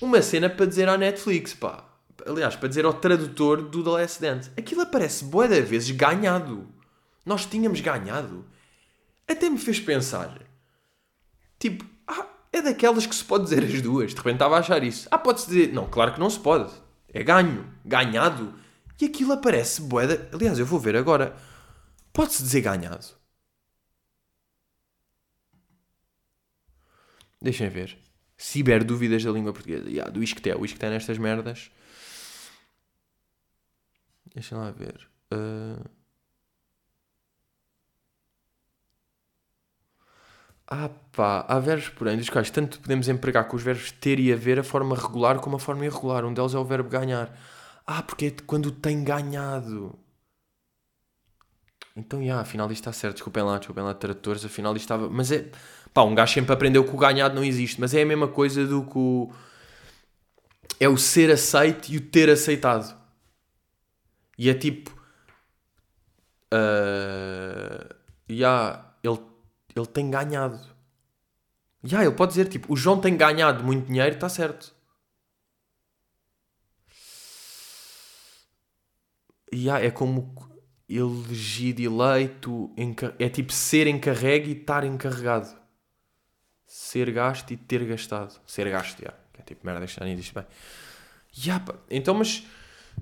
uma 0.00 0.22
cena 0.22 0.48
para 0.48 0.66
dizer 0.66 0.88
à 0.88 0.96
Netflix, 0.96 1.54
pá. 1.54 1.84
aliás, 2.26 2.56
para 2.56 2.68
dizer 2.68 2.84
ao 2.84 2.94
tradutor 2.94 3.62
do 3.62 3.84
The 3.84 3.90
Last 3.90 4.20
Dance. 4.20 4.50
Aquilo 4.56 4.80
aparece 4.80 5.24
boa 5.24 5.46
de 5.46 5.60
vezes 5.60 5.90
ganhado. 5.90 6.68
Nós 7.24 7.44
tínhamos 7.46 7.80
ganhado. 7.80 8.44
Até 9.28 9.48
me 9.48 9.58
fez 9.58 9.78
pensar. 9.78 10.40
Tipo, 11.58 11.84
ah, 11.84 11.89
é 12.52 12.62
daquelas 12.62 13.06
que 13.06 13.14
se 13.14 13.24
pode 13.24 13.44
dizer 13.44 13.64
as 13.64 13.80
duas. 13.80 14.10
De 14.10 14.16
repente 14.16 14.34
estava 14.34 14.56
a 14.56 14.60
achar 14.60 14.82
isso. 14.82 15.08
Ah, 15.10 15.18
pode-se 15.18 15.46
dizer. 15.48 15.72
Não, 15.72 15.88
claro 15.88 16.12
que 16.14 16.20
não 16.20 16.28
se 16.28 16.38
pode. 16.38 16.72
É 17.12 17.22
ganho. 17.22 17.72
Ganhado. 17.84 18.54
E 19.00 19.06
aquilo 19.06 19.32
aparece 19.32 19.82
boeda. 19.82 20.28
Aliás, 20.32 20.58
eu 20.58 20.66
vou 20.66 20.78
ver 20.78 20.96
agora. 20.96 21.36
Pode-se 22.12 22.42
dizer 22.42 22.60
ganhado. 22.60 23.06
Deixem 27.40 27.68
ver. 27.68 27.96
Ciber 28.36 28.84
dúvidas 28.84 29.24
da 29.24 29.30
língua 29.30 29.52
portuguesa. 29.52 29.88
Yeah, 29.88 30.10
do 30.10 30.22
isqueté. 30.22 30.54
O 30.56 30.64
isqueté 30.64 30.90
nestas 30.90 31.18
merdas. 31.18 31.70
Deixem 34.34 34.58
lá 34.58 34.70
ver. 34.70 35.08
Uh... 35.32 35.99
Ah 40.70 40.88
pá, 41.12 41.44
há 41.48 41.58
verbos, 41.58 41.88
porém, 41.88 42.16
dos 42.16 42.30
quais 42.30 42.48
tanto 42.50 42.78
podemos 42.80 43.08
empregar 43.08 43.48
com 43.48 43.56
os 43.56 43.62
verbos 43.62 43.90
ter 43.90 44.20
e 44.20 44.32
haver 44.32 44.60
a 44.60 44.62
forma 44.62 44.94
regular 44.96 45.40
como 45.40 45.56
a 45.56 45.58
forma 45.58 45.84
irregular. 45.84 46.24
Um 46.24 46.32
deles 46.32 46.54
é 46.54 46.58
o 46.58 46.64
verbo 46.64 46.88
ganhar. 46.88 47.36
Ah, 47.86 48.02
porque 48.02 48.26
é 48.26 48.30
quando 48.46 48.70
tem 48.70 49.02
ganhado. 49.02 49.98
Então, 51.96 52.24
já, 52.24 52.40
afinal 52.40 52.70
isto 52.70 52.82
está 52.82 52.92
certo. 52.92 53.16
Desculpem 53.16 53.42
lá, 53.42 53.58
desculpem 53.58 53.82
lá, 53.82 53.92
tradutores. 53.94 54.44
Afinal 54.44 54.76
isto 54.76 54.84
estava... 54.84 55.10
Mas 55.10 55.32
é... 55.32 55.50
Pá, 55.92 56.02
um 56.02 56.14
gajo 56.14 56.32
sempre 56.34 56.52
aprendeu 56.52 56.84
que 56.84 56.94
o 56.94 56.96
ganhado 56.96 57.34
não 57.34 57.42
existe. 57.42 57.80
Mas 57.80 57.92
é 57.92 58.02
a 58.02 58.06
mesma 58.06 58.28
coisa 58.28 58.64
do 58.64 58.84
que 58.84 58.96
o... 58.96 59.32
É 60.78 60.88
o 60.88 60.96
ser 60.96 61.32
aceito 61.32 61.90
e 61.90 61.96
o 61.96 62.00
ter 62.00 62.30
aceitado. 62.30 62.96
E 64.38 64.48
é 64.48 64.54
tipo... 64.54 64.90
Uh... 66.54 67.92
Ele, 68.28 69.18
ele 69.74 69.86
tem 69.86 70.10
ganhado. 70.10 70.58
Já, 71.82 71.98
yeah, 71.98 72.06
ele 72.06 72.16
pode 72.16 72.32
dizer, 72.32 72.48
tipo, 72.48 72.72
o 72.72 72.76
João 72.76 73.00
tem 73.00 73.16
ganhado 73.16 73.64
muito 73.64 73.86
dinheiro, 73.86 74.14
está 74.14 74.28
certo. 74.28 74.74
yeah, 79.52 79.84
é 79.84 79.90
como 79.90 80.34
elegido, 80.88 81.82
eleito, 81.82 82.74
é 83.18 83.28
tipo 83.28 83.52
ser 83.52 83.86
encarregue 83.86 84.50
e 84.50 84.60
estar 84.60 84.84
encarregado. 84.84 85.58
Ser 86.66 87.10
gasto 87.10 87.50
e 87.52 87.56
ter 87.56 87.84
gastado. 87.84 88.40
Ser 88.46 88.70
gasto, 88.70 89.00
yeah. 89.00 89.18
é 89.38 89.42
tipo 89.42 89.66
merda 89.66 89.86
que 89.86 90.00
nem 90.04 90.16
diz 90.16 90.30
bem. 90.30 90.46
Yeah, 91.36 91.64
então, 91.88 92.14
mas 92.14 92.44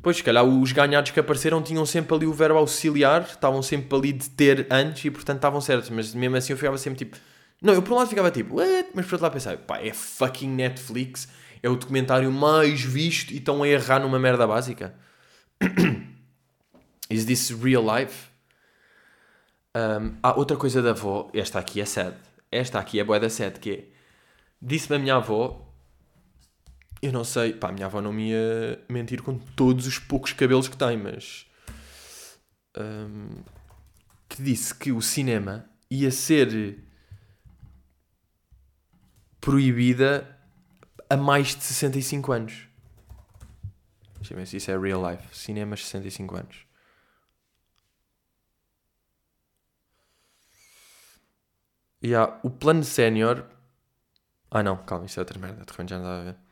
pois, 0.02 0.16
se 0.18 0.22
calhar 0.22 0.44
os 0.44 0.72
ganhados 0.72 1.10
que 1.10 1.20
apareceram 1.20 1.62
tinham 1.62 1.84
sempre 1.86 2.14
ali 2.14 2.26
o 2.26 2.32
verbo 2.32 2.58
auxiliar, 2.58 3.22
estavam 3.22 3.62
sempre 3.62 3.96
ali 3.96 4.12
de 4.12 4.30
ter 4.30 4.66
antes 4.70 5.04
e 5.04 5.10
portanto 5.10 5.36
estavam 5.36 5.60
certos, 5.60 5.90
mas 5.90 6.14
mesmo 6.14 6.36
assim 6.36 6.52
eu 6.52 6.56
ficava 6.56 6.78
sempre 6.78 6.98
tipo. 6.98 7.16
Não, 7.60 7.74
eu 7.74 7.82
por 7.82 7.92
um 7.94 7.96
lado 7.96 8.08
ficava 8.08 8.30
tipo, 8.30 8.56
What? 8.56 8.90
mas 8.94 9.04
por 9.06 9.14
outro 9.14 9.24
lado 9.24 9.32
pensava, 9.32 9.56
pá, 9.56 9.80
é 9.80 9.92
fucking 9.92 10.48
Netflix, 10.48 11.28
é 11.62 11.68
o 11.68 11.76
documentário 11.76 12.30
mais 12.30 12.80
visto 12.80 13.32
e 13.32 13.38
estão 13.38 13.62
a 13.62 13.68
errar 13.68 13.98
numa 14.00 14.18
merda 14.18 14.46
básica. 14.46 14.94
Is 17.10 17.24
this 17.24 17.50
real 17.50 17.82
life? 17.82 18.28
Um, 19.76 20.16
há 20.22 20.38
outra 20.38 20.56
coisa 20.56 20.80
da 20.80 20.90
avó, 20.90 21.30
esta 21.34 21.58
aqui 21.58 21.80
é 21.80 21.84
sad. 21.84 22.16
Esta 22.50 22.78
aqui 22.78 23.00
é 23.00 23.04
boa 23.04 23.18
da 23.18 23.28
sad, 23.28 23.58
que 23.58 23.70
é... 23.70 23.84
Disse-me 24.60 24.96
a 24.96 24.98
minha 24.98 25.16
avó... 25.16 25.67
Eu 27.00 27.12
não 27.12 27.24
sei, 27.24 27.52
pá, 27.52 27.68
a 27.68 27.72
minha 27.72 27.86
avó 27.86 28.00
não 28.00 28.12
me 28.12 28.30
ia 28.30 28.84
mentir 28.88 29.22
com 29.22 29.38
todos 29.38 29.86
os 29.86 29.98
poucos 29.98 30.32
cabelos 30.32 30.68
que 30.68 30.76
tem, 30.76 30.96
mas... 30.96 31.46
Um, 32.76 33.30
que 34.28 34.42
disse 34.42 34.74
que 34.74 34.92
o 34.92 35.00
cinema 35.00 35.68
ia 35.90 36.10
ser 36.10 36.84
proibida 39.40 40.38
a 41.08 41.16
mais 41.16 41.56
de 41.56 41.62
65 41.64 42.32
anos. 42.32 42.68
Deixa 44.16 44.34
eu 44.34 44.38
ver 44.38 44.46
se 44.46 44.56
isso 44.56 44.70
é 44.70 44.78
real 44.78 45.10
life. 45.10 45.36
Cinemas 45.36 45.84
65 45.86 46.36
anos. 46.36 46.66
E 52.02 52.14
há 52.14 52.38
o 52.42 52.50
plano 52.50 52.84
sénior. 52.84 53.44
Ah 54.50 54.62
não, 54.62 54.76
calma, 54.84 55.06
isso 55.06 55.18
é 55.18 55.22
outra 55.22 55.38
merda, 55.38 55.64
de 55.64 55.70
repente 55.70 55.90
já 55.90 55.98
não 55.98 56.04
estava 56.04 56.20
a 56.20 56.24
ver. 56.32 56.47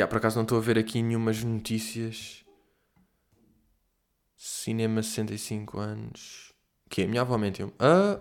Há, 0.00 0.06
por 0.06 0.18
acaso 0.18 0.36
não 0.36 0.42
estou 0.42 0.58
a 0.58 0.60
ver 0.60 0.78
aqui 0.78 1.02
nenhumas 1.02 1.42
notícias. 1.42 2.44
Cinema 4.36 5.02
65 5.02 5.78
anos. 5.78 6.52
Que 6.88 7.02
a 7.02 7.08
minha 7.08 7.20
avó 7.20 7.36
mentiu-me. 7.36 7.72
Ah! 7.78 8.20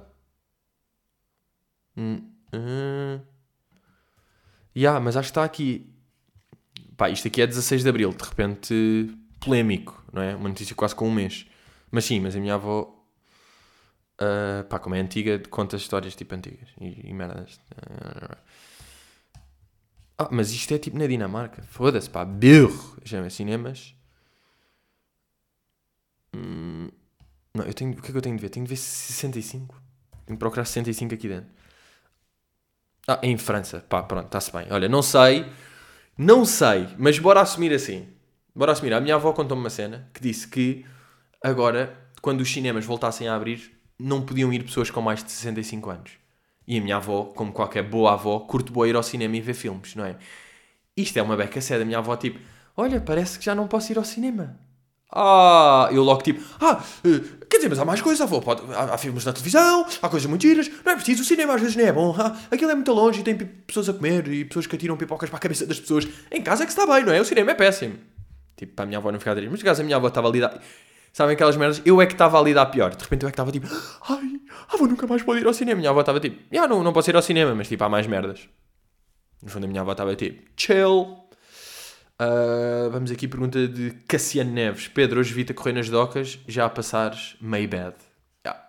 Hum, 1.96 2.32
hum. 2.54 3.22
Yeah, 4.76 5.00
mas 5.00 5.18
acho 5.18 5.28
que 5.28 5.32
está 5.32 5.44
aqui. 5.44 5.94
Pá, 6.98 7.10
isto 7.10 7.28
aqui 7.28 7.42
é 7.42 7.48
16 7.48 7.84
de 7.84 7.90
Abril, 7.90 8.12
de 8.12 8.24
repente 8.24 9.18
polémico, 9.40 10.04
não 10.14 10.22
é? 10.22 10.36
Uma 10.36 10.50
notícia 10.50 10.76
quase 10.76 10.96
com 10.96 11.08
um 11.08 11.14
mês. 11.14 11.46
Mas 11.90 12.06
sim, 12.06 12.20
mas 12.20 12.36
a 12.36 12.40
minha 12.40 12.56
avó 12.56 13.02
Uh, 14.22 14.64
pá, 14.66 14.78
como 14.78 14.94
é 14.94 15.00
antiga, 15.00 15.42
conta 15.50 15.76
histórias 15.76 16.16
tipo 16.16 16.36
antigas 16.36 16.70
e, 16.80 17.10
e 17.10 17.14
merdas. 17.14 17.60
Ah, 20.22 20.28
mas 20.30 20.52
isto 20.52 20.72
é 20.72 20.78
tipo 20.78 21.00
na 21.00 21.08
Dinamarca. 21.08 21.64
Foda-se, 21.64 22.08
pá, 22.08 22.24
burro. 22.24 22.96
Já 23.04 23.28
cinemas. 23.32 23.96
Hum, 26.36 26.90
não, 27.56 27.66
eu 27.66 27.74
tenho. 27.74 27.92
O 27.92 27.96
que 28.02 28.10
é 28.10 28.12
que 28.12 28.18
eu 28.18 28.22
tenho 28.22 28.36
de 28.36 28.42
ver? 28.42 28.50
Tenho 28.50 28.66
de 28.66 28.70
ver 28.70 28.76
65. 28.78 29.76
Tenho 30.26 30.38
de 30.38 30.40
procurar 30.40 30.66
65 30.66 31.16
aqui 31.16 31.28
dentro. 31.28 31.50
Ah, 33.08 33.20
em 33.24 33.36
França. 33.36 33.80
Pá, 33.90 34.04
pronto, 34.04 34.28
está-se 34.28 34.52
bem. 34.52 34.68
Olha, 34.70 34.88
não 34.88 35.02
sei. 35.02 35.52
Não 36.16 36.46
sei, 36.46 36.88
mas 37.00 37.18
bora 37.18 37.42
assumir 37.42 37.74
assim. 37.74 38.08
Bora 38.56 38.74
assumir. 38.74 38.94
A 38.94 39.02
minha 39.02 39.16
avó 39.16 39.34
contou-me 39.34 39.64
uma 39.64 39.72
cena 39.72 40.08
que 40.14 40.22
disse 40.22 40.48
que 40.48 40.86
agora, 41.44 41.98
quando 42.22 42.42
os 42.42 42.52
cinemas 42.52 42.86
voltassem 42.86 43.28
a 43.28 43.36
abrir, 43.36 43.72
não 44.00 44.24
podiam 44.24 44.54
ir 44.54 44.64
pessoas 44.64 44.92
com 44.92 45.02
mais 45.02 45.24
de 45.24 45.32
65 45.32 45.90
anos. 45.90 46.12
E 46.68 46.78
a 46.78 46.82
minha 46.82 46.98
avó, 46.98 47.26
como 47.26 47.52
qualquer 47.52 47.84
boa 47.84 48.14
avó, 48.14 48.40
curte 48.42 48.72
boa 48.72 48.88
ir 48.88 48.96
ao 48.96 49.04
cinema 49.04 49.36
e 49.36 49.42
ver 49.42 49.54
filmes, 49.54 49.96
não 49.96 50.06
é? 50.06 50.16
Isto 50.96 51.18
é 51.18 51.22
uma 51.22 51.36
beca 51.36 51.60
séria. 51.62 51.84
A 51.84 51.86
minha 51.86 51.98
avó, 51.98 52.16
tipo, 52.16 52.40
olha, 52.78 53.02
parece 53.02 53.40
que 53.40 53.46
já 53.46 53.56
não 53.56 53.68
posso 53.68 53.92
ir 53.92 53.98
ao 53.98 54.04
cinema. 54.04 54.60
Ah, 55.14 55.90
eu 55.92 56.04
logo 56.04 56.22
tipo, 56.22 56.42
ah, 56.62 56.82
eh, 57.04 57.20
quer 57.50 57.58
dizer, 57.58 57.68
mas 57.68 57.80
há 57.80 57.84
mais 57.84 58.02
coisas, 58.02 58.22
avó, 58.22 58.40
pode, 58.40 58.62
há, 58.74 58.94
há, 58.94 58.98
filmes 58.98 59.26
na 59.26 59.34
televisão, 59.34 59.86
há 60.02 60.08
coisas 60.08 60.30
muito 60.30 60.42
giras, 60.42 60.72
não 60.86 60.94
é 60.94 60.96
preciso, 60.96 61.22
o 61.22 61.26
cinema 61.26 61.54
às 61.54 61.60
vezes 61.60 61.76
não 61.76 61.84
é 61.84 61.92
bom, 61.92 62.16
ah, 62.18 62.38
aquilo 62.50 62.72
é 62.72 62.76
muito 62.76 62.94
longe 62.94 63.20
e 63.20 63.24
tem 63.24 63.36
pessoas 63.36 63.90
a 63.90 63.94
comer 63.94 64.26
e 64.30 64.46
pessoas 64.46 64.68
que 64.68 64.76
atiram 64.78 64.96
pipocas 64.96 65.30
para 65.30 65.36
a 65.36 65.42
cabeça 65.42 65.66
das 65.66 65.82
pessoas. 65.82 66.08
Em 66.32 66.42
casa 66.42 66.64
é 66.64 66.66
que 66.66 66.72
está 66.72 66.86
bem, 66.88 67.04
não 67.04 67.12
é? 67.12 67.20
O 67.20 67.26
cinema 67.26 67.52
é 67.52 67.56
péssimo. 67.56 67.96
Tipo, 68.56 68.74
para 68.74 68.84
a 68.84 68.86
minha 68.86 69.00
avó 69.00 69.12
não 69.12 69.20
ficar 69.20 69.32
a 69.32 69.36
dizer, 69.36 69.50
mas 69.50 69.60
de 69.60 69.66
casa 69.66 69.82
a 69.82 69.86
minha 69.86 69.98
avó 69.98 70.08
estava 70.08 70.30
ali, 70.30 70.40
Sabem 71.14 71.34
aquelas 71.34 71.58
merdas? 71.58 71.82
Eu 71.86 72.02
é 72.02 72.06
que 72.06 72.14
estava 72.14 72.40
ali 72.40 72.58
a 72.58 72.66
pior. 72.66 72.96
De 72.96 73.04
repente 73.04 73.24
eu 73.24 73.30
é 73.30 73.32
que 73.32 73.36
estava 73.36 73.52
tipo, 73.52 73.68
ai, 74.10 74.40
a 74.70 74.76
avó 74.76 74.88
nunca 74.88 75.06
mais 75.06 75.22
pode 75.22 75.42
ir 75.42 75.48
ao 75.48 75.54
cinema. 75.54 75.78
Minha 75.78 75.90
avó 75.90 76.00
estava 76.00 76.20
tipo, 76.20 76.38
ah, 76.58 76.68
não, 76.68 76.84
não 76.84 76.94
posso 76.94 77.10
ir 77.10 77.16
ao 77.16 77.22
cinema, 77.22 77.54
mas 77.54 77.68
tipo, 77.68 77.84
há 77.84 77.90
mais 77.90 78.08
merdas. 78.08 78.48
No 79.44 79.50
fundo 79.50 79.66
a 79.66 79.68
minha 79.68 79.82
avó 79.82 79.92
estava 79.92 80.16
tipo, 80.16 80.50
chill. 80.56 81.22
Uh, 82.22 82.90
vamos 82.92 83.10
aqui, 83.10 83.28
pergunta 83.28 83.68
de 83.68 83.92
Cassiano 84.08 84.52
Neves. 84.52 84.88
Pedro, 84.88 85.20
hoje 85.20 85.34
vi-te 85.34 85.52
a 85.52 85.56
correr 85.56 85.74
nas 85.74 85.90
docas, 85.90 86.40
já 86.48 86.66
a 86.66 86.70
passares 86.70 87.36
meio 87.42 87.68
bad. 87.68 87.96
Yeah. 88.46 88.64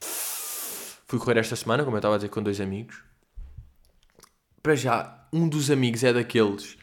Fui 0.00 1.18
correr 1.18 1.38
esta 1.38 1.54
semana, 1.54 1.84
como 1.84 1.96
eu 1.96 1.98
estava 1.98 2.14
a 2.14 2.18
dizer, 2.18 2.30
com 2.30 2.42
dois 2.42 2.60
amigos. 2.60 3.04
Para 4.62 4.74
já, 4.74 5.28
um 5.30 5.46
dos 5.46 5.70
amigos 5.70 6.02
é 6.02 6.14
daqueles. 6.14 6.78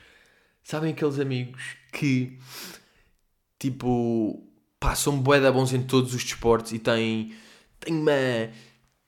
Sabem 0.63 0.91
aqueles 0.93 1.19
amigos 1.19 1.75
que, 1.91 2.37
tipo, 3.57 4.47
pá, 4.81 4.95
são 4.95 5.17
bué 5.17 5.39
da 5.39 5.51
bons 5.51 5.71
em 5.71 5.83
todos 5.83 6.13
os 6.13 6.23
desportos 6.23 6.73
e 6.73 6.79
têm, 6.79 7.33
têm 7.79 7.95
uma... 7.95 8.11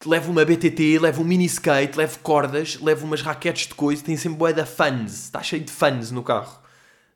Levo 0.05 0.31
uma 0.31 0.43
BTT, 0.43 0.99
levo 0.99 1.21
um 1.21 1.25
mini 1.25 1.45
skate, 1.45 1.97
levo 1.97 2.19
cordas, 2.19 2.77
levo 2.81 3.05
umas 3.05 3.21
raquetes 3.21 3.67
de 3.67 3.73
coisa, 3.73 4.03
tem 4.03 4.17
sempre 4.17 4.37
bué 4.37 4.51
da 4.51 4.65
fans, 4.65 5.23
está 5.23 5.41
cheio 5.41 5.63
de 5.63 5.71
fans 5.71 6.11
no 6.11 6.21
carro. 6.21 6.61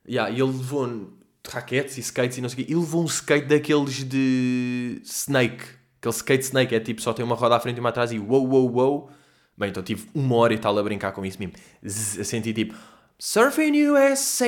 Yeah, 0.07 0.31
e 0.31 0.35
ele 0.35 0.53
levou 0.53 1.13
raquetes 1.49 1.97
e 1.97 1.99
skates 1.99 2.37
e 2.37 2.41
não 2.41 2.47
sei 2.47 2.63
o 2.63 2.65
quê, 2.65 2.71
e 2.71 2.75
levou 2.75 3.03
um 3.03 3.05
skate 3.05 3.45
daqueles 3.45 4.05
de 4.05 5.01
Snake, 5.03 5.65
aquele 5.99 6.15
skate 6.15 6.45
Snake, 6.45 6.75
é 6.75 6.79
tipo, 6.79 7.01
só 7.01 7.11
tem 7.11 7.25
uma 7.25 7.35
roda 7.35 7.57
à 7.57 7.59
frente 7.59 7.75
e 7.75 7.79
uma 7.81 7.89
atrás 7.89 8.13
e 8.13 8.19
wow, 8.19 8.47
wow, 8.47 8.71
wow. 8.71 9.09
Bem, 9.57 9.69
então 9.69 9.83
tive 9.83 10.07
uma 10.13 10.35
hora 10.37 10.53
e 10.53 10.57
tal 10.57 10.77
a 10.77 10.83
brincar 10.83 11.11
com 11.11 11.25
isso 11.25 11.37
mesmo. 11.39 11.55
a 11.83 12.23
sentir 12.23 12.53
tipo, 12.53 12.73
Surfing 13.19 13.89
USA. 13.89 14.47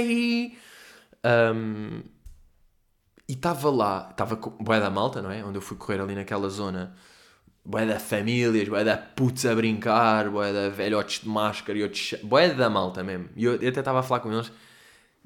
Um, 1.26 2.04
e 3.30 3.34
estava 3.34 3.70
lá, 3.70 4.08
estava 4.10 4.36
com 4.36 4.50
boé 4.62 4.80
da 4.80 4.90
malta, 4.90 5.22
não 5.22 5.30
é? 5.30 5.46
Onde 5.46 5.60
eu 5.60 5.62
fui 5.62 5.78
correr 5.78 6.02
ali 6.02 6.16
naquela 6.16 6.50
zona. 6.50 6.96
Boé 7.64 7.86
da 7.86 8.00
famílias, 8.00 8.68
boé 8.68 8.84
da 8.84 8.98
putos 8.98 9.46
a 9.46 9.54
brincar, 9.54 10.32
boé 10.32 10.52
da 10.52 10.70
velhotes 10.70 11.22
de 11.22 11.30
máscara 11.30 11.78
e 11.78 11.84
outros... 11.84 12.16
Boé 12.24 12.50
da 12.50 12.72
malta 12.72 13.04
mesmo. 13.04 13.30
E 13.36 13.46
eu, 13.46 13.54
eu 13.62 13.70
até 13.70 13.82
estava 13.82 14.00
a 14.00 14.04
falar 14.04 14.22
com 14.22 14.34
eles. 14.34 14.52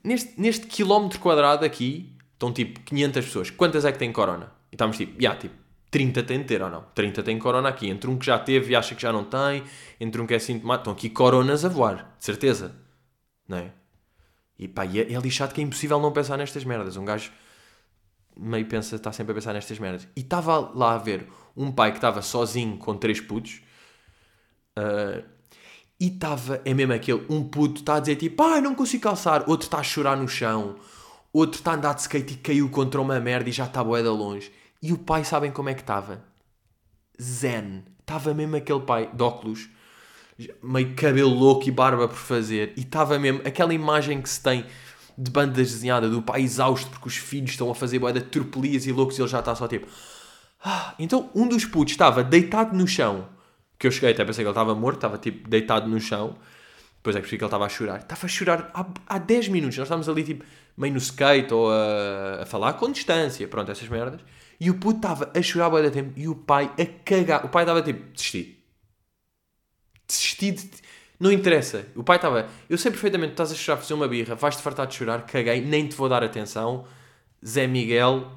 neste, 0.04 0.34
neste 0.38 0.68
quilómetro 0.68 1.18
quadrado 1.18 1.64
aqui, 1.64 2.14
estão 2.34 2.51
tipo 2.51 2.82
500 2.82 3.26
pessoas. 3.26 3.49
Quantas 3.49 3.86
é 3.86 3.91
que 3.93 3.97
têm 3.97 4.12
corona? 4.12 4.51
E 4.70 4.76
estamos 4.76 4.97
tipo, 4.97 5.14
já, 5.14 5.30
yeah, 5.30 5.39
tipo, 5.39 5.56
30 5.89 6.24
tem 6.24 6.39
de 6.39 6.43
ter 6.43 6.62
ou 6.62 6.70
não? 6.70 6.84
30 6.93 7.24
tem 7.24 7.39
corona 7.39 7.70
aqui. 7.70 7.88
Entre 7.89 8.10
um 8.10 8.18
que 8.18 8.26
já 8.26 8.38
teve 8.38 8.74
e 8.74 8.76
acha 8.76 8.95
que 8.95 9.01
já 9.01 9.14
não 9.14 9.24
tem, 9.24 9.64
entre 9.97 10.22
um 10.22 10.28
que 10.28 10.34
é 10.34 10.39
sintomático. 10.39 10.89
Estão 10.89 10.93
aqui 10.93 11.10
coronas 11.10 11.64
a 11.64 11.70
voar, 11.70 12.16
de 12.20 12.26
certeza. 12.26 12.76
Não 13.47 13.60
é? 13.60 13.72
E 14.60 14.68
pá, 14.68 14.86
é, 14.86 15.14
é 15.14 15.20
lixado 15.22 15.54
que 15.54 15.62
é 15.62 15.64
impossível 15.64 16.01
não 16.01 16.12
pensar 16.12 16.36
nestas 16.36 16.66
merdas. 16.66 16.97
Um 16.97 17.06
gajo 17.06 17.32
meio 18.38 18.65
pensa, 18.65 18.95
está 18.95 19.11
sempre 19.11 19.31
a 19.31 19.36
pensar 19.36 19.53
nestas 19.53 19.79
merdas. 19.79 20.07
E 20.15 20.21
estava 20.21 20.57
lá 20.73 20.95
a 20.95 20.97
ver 20.97 21.27
um 21.55 21.71
pai 21.71 21.91
que 21.91 21.97
estava 21.97 22.21
sozinho 22.21 22.77
com 22.77 22.95
três 22.95 23.19
putos. 23.21 23.61
Uh, 24.77 25.23
e 25.99 26.07
estava, 26.07 26.61
é 26.65 26.73
mesmo 26.73 26.93
aquele, 26.93 27.25
um 27.29 27.43
puto 27.43 27.81
está 27.81 27.95
a 27.95 27.99
dizer 27.99 28.15
tipo, 28.15 28.36
pai, 28.38 28.59
não 28.61 28.75
consigo 28.75 29.03
calçar. 29.03 29.43
Outro 29.47 29.67
está 29.67 29.79
a 29.79 29.84
chorar 29.84 30.17
no 30.17 30.27
chão. 30.27 30.75
Outro 31.31 31.59
está 31.59 31.71
a 31.71 31.75
andar 31.75 31.93
de 31.93 32.01
skate 32.01 32.34
e 32.34 32.38
caiu 32.38 32.69
contra 32.69 33.01
uma 33.01 33.19
merda 33.19 33.49
e 33.49 33.51
já 33.51 33.65
está 33.65 33.84
boeda 33.84 34.11
longe. 34.11 34.51
E 34.81 34.91
o 34.91 34.97
pai, 34.97 35.23
sabem 35.23 35.51
como 35.51 35.69
é 35.69 35.73
que 35.73 35.81
estava? 35.81 36.23
Zen. 37.21 37.86
Estava 37.99 38.34
mesmo 38.34 38.55
aquele 38.57 38.81
pai 38.81 39.09
de 39.13 39.23
óculos, 39.23 39.69
meio 40.61 40.93
cabelo 40.93 41.34
louco 41.34 41.67
e 41.67 41.71
barba 41.71 42.07
por 42.07 42.17
fazer. 42.17 42.73
E 42.75 42.81
estava 42.81 43.17
mesmo 43.17 43.41
aquela 43.45 43.73
imagem 43.73 44.21
que 44.21 44.29
se 44.29 44.43
tem 44.43 44.65
de 45.18 45.32
bandas 45.32 45.72
desenhada 45.72 46.09
do 46.09 46.22
pai 46.22 46.41
exausto 46.41 46.89
porque 46.89 47.07
os 47.07 47.18
filhos 47.18 47.51
estão 47.51 47.70
a 47.70 47.76
fazer 47.76 47.99
boeda 47.99 48.22
tropelias 48.22 48.86
e 48.86 48.91
loucos 48.91 49.18
e 49.18 49.22
ele 49.22 49.30
já 49.30 49.39
está 49.39 49.55
só 49.55 49.68
tipo. 49.68 49.88
Ah. 50.64 50.95
Então 50.97 51.30
um 51.36 51.47
dos 51.47 51.66
putos 51.66 51.93
estava 51.93 52.24
deitado 52.24 52.76
no 52.76 52.88
chão. 52.88 53.28
Que 53.78 53.88
eu 53.88 53.91
cheguei 53.91 54.11
até 54.11 54.24
pensei 54.24 54.43
que 54.43 54.47
ele 54.47 54.51
estava 54.51 54.74
morto, 54.74 54.97
estava 54.97 55.18
tipo 55.18 55.49
deitado 55.49 55.89
no 55.89 55.99
chão. 55.99 56.38
Depois 56.97 57.18
é 57.18 57.20
que 57.20 57.24
percebi 57.24 57.38
que 57.38 57.43
ele 57.43 57.47
estava 57.47 57.66
a 57.66 57.70
chorar. 57.70 57.99
Estava 57.99 58.26
a 58.26 58.30
chorar 58.30 58.72
há, 58.74 58.86
há 59.07 59.18
10 59.18 59.49
minutos. 59.49 59.78
Nós 59.78 59.88
estávamos 59.88 60.07
ali 60.07 60.24
tipo 60.24 60.45
meio 60.78 60.93
no 60.93 60.99
skate 60.99 61.53
ou 61.53 61.70
a, 61.70 62.43
a 62.43 62.45
falar 62.45 62.74
com 62.74 62.89
distância. 62.89 63.45
Pronto, 63.47 63.70
essas 63.70 63.89
merdas. 63.89 64.22
E 64.57 64.70
o 64.70 64.76
puto 64.76 64.97
estava 64.97 65.30
a 65.36 65.41
chorar 65.41 65.70
boa 65.70 65.84
da 65.84 65.91
tempo 65.91 66.14
e 66.16 66.30
o 66.30 66.36
pai 66.36 66.72
a 66.80 66.86
cagar. 67.03 67.45
O 67.45 67.49
pai 67.49 67.64
estava 67.64 67.82
tipo, 67.82 68.09
desisti. 68.14 68.64
Desisti 70.07 70.51
de... 70.51 70.70
Não 71.24 71.32
interessa. 71.32 71.88
O 71.95 72.03
pai 72.03 72.17
estava, 72.17 72.49
eu 72.69 72.78
sei 72.78 72.91
perfeitamente, 72.91 73.32
estás 73.32 73.49
a 73.49 73.55
chorar, 73.55 73.78
fazer 73.78 73.93
uma 73.93 74.09
birra, 74.09 74.36
vais-te 74.36 74.61
fartar 74.61 74.86
de 74.86 74.95
chorar, 74.95 75.26
caguei, 75.26 75.61
nem 75.61 75.88
te 75.88 75.95
vou 75.95 76.09
dar 76.09 76.21
atenção. 76.21 76.86
Zé 77.47 77.65
Miguel, 77.65 78.30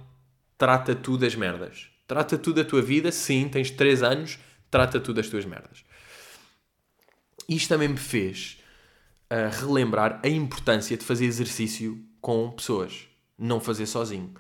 trata 0.57 0.95
tu 0.95 1.19
das 1.19 1.35
merdas. 1.35 1.89
Trata 2.07 2.39
tu 2.39 2.53
da 2.53 2.65
tua 2.65 2.81
vida, 2.81 3.11
sim, 3.11 3.49
tens 3.49 3.73
3 3.73 4.05
anos, 4.05 4.39
trata 4.71 5.01
tu 5.01 5.13
das 5.13 5.29
tuas 5.29 5.45
merdas. 5.45 5.85
Isto 7.49 7.71
também 7.71 7.89
me 7.89 7.97
fez 7.97 8.63
uh, 9.33 9.67
relembrar 9.67 10.21
a 10.23 10.29
importância 10.29 10.97
de 10.97 11.05
fazer 11.05 11.25
exercício 11.25 12.01
com 12.21 12.53
pessoas, 12.53 13.09
não 13.37 13.59
fazer 13.59 13.87
sozinho. 13.87 14.33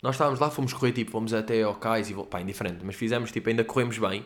Nós 0.00 0.14
estávamos 0.14 0.38
lá, 0.38 0.48
fomos 0.48 0.72
correr, 0.72 0.92
tipo, 0.92 1.10
fomos 1.10 1.34
até 1.34 1.64
ao 1.64 1.74
cais 1.74 2.08
e, 2.08 2.14
pá, 2.14 2.40
indiferente, 2.40 2.84
mas 2.84 2.94
fizemos, 2.94 3.32
tipo, 3.32 3.48
ainda 3.48 3.64
corremos 3.64 3.98
bem. 3.98 4.24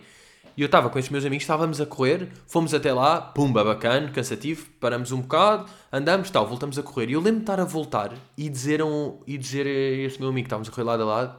E 0.57 0.63
eu 0.63 0.67
estava 0.67 0.89
com 0.89 0.99
esses 0.99 1.11
meus 1.11 1.25
amigos, 1.25 1.43
estávamos 1.43 1.81
a 1.81 1.87
correr, 1.87 2.29
fomos 2.47 2.73
até 2.73 2.93
lá, 2.93 3.21
pumba, 3.21 3.65
bacana, 3.65 4.11
cansativo, 4.11 4.67
paramos 4.79 5.11
um 5.11 5.21
bocado, 5.21 5.67
andamos, 5.93 6.31
tal, 6.31 6.47
voltamos 6.47 6.79
a 6.79 6.83
correr. 6.83 7.11
E 7.11 7.15
eu 7.15 7.21
lembro 7.21 7.41
de 7.41 7.43
estar 7.43 7.59
a 7.59 7.65
voltar 7.65 8.13
e 8.37 8.49
dizer 8.49 8.81
a, 8.81 8.87
um, 8.87 9.21
e 9.27 9.37
dizer 9.37 9.67
a 9.67 10.07
esse 10.07 10.21
meu 10.21 10.29
amigo 10.29 10.45
que 10.45 10.47
estávamos 10.47 10.69
a 10.69 10.71
correr 10.71 10.85
lado 10.85 11.03
a 11.03 11.07
lado, 11.07 11.39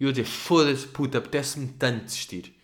e 0.00 0.04
eu 0.04 0.10
dizer, 0.10 0.24
foda-se, 0.24 0.86
puta, 0.88 1.18
apetece-me 1.18 1.68
tanto 1.68 2.04
desistir. 2.04 2.54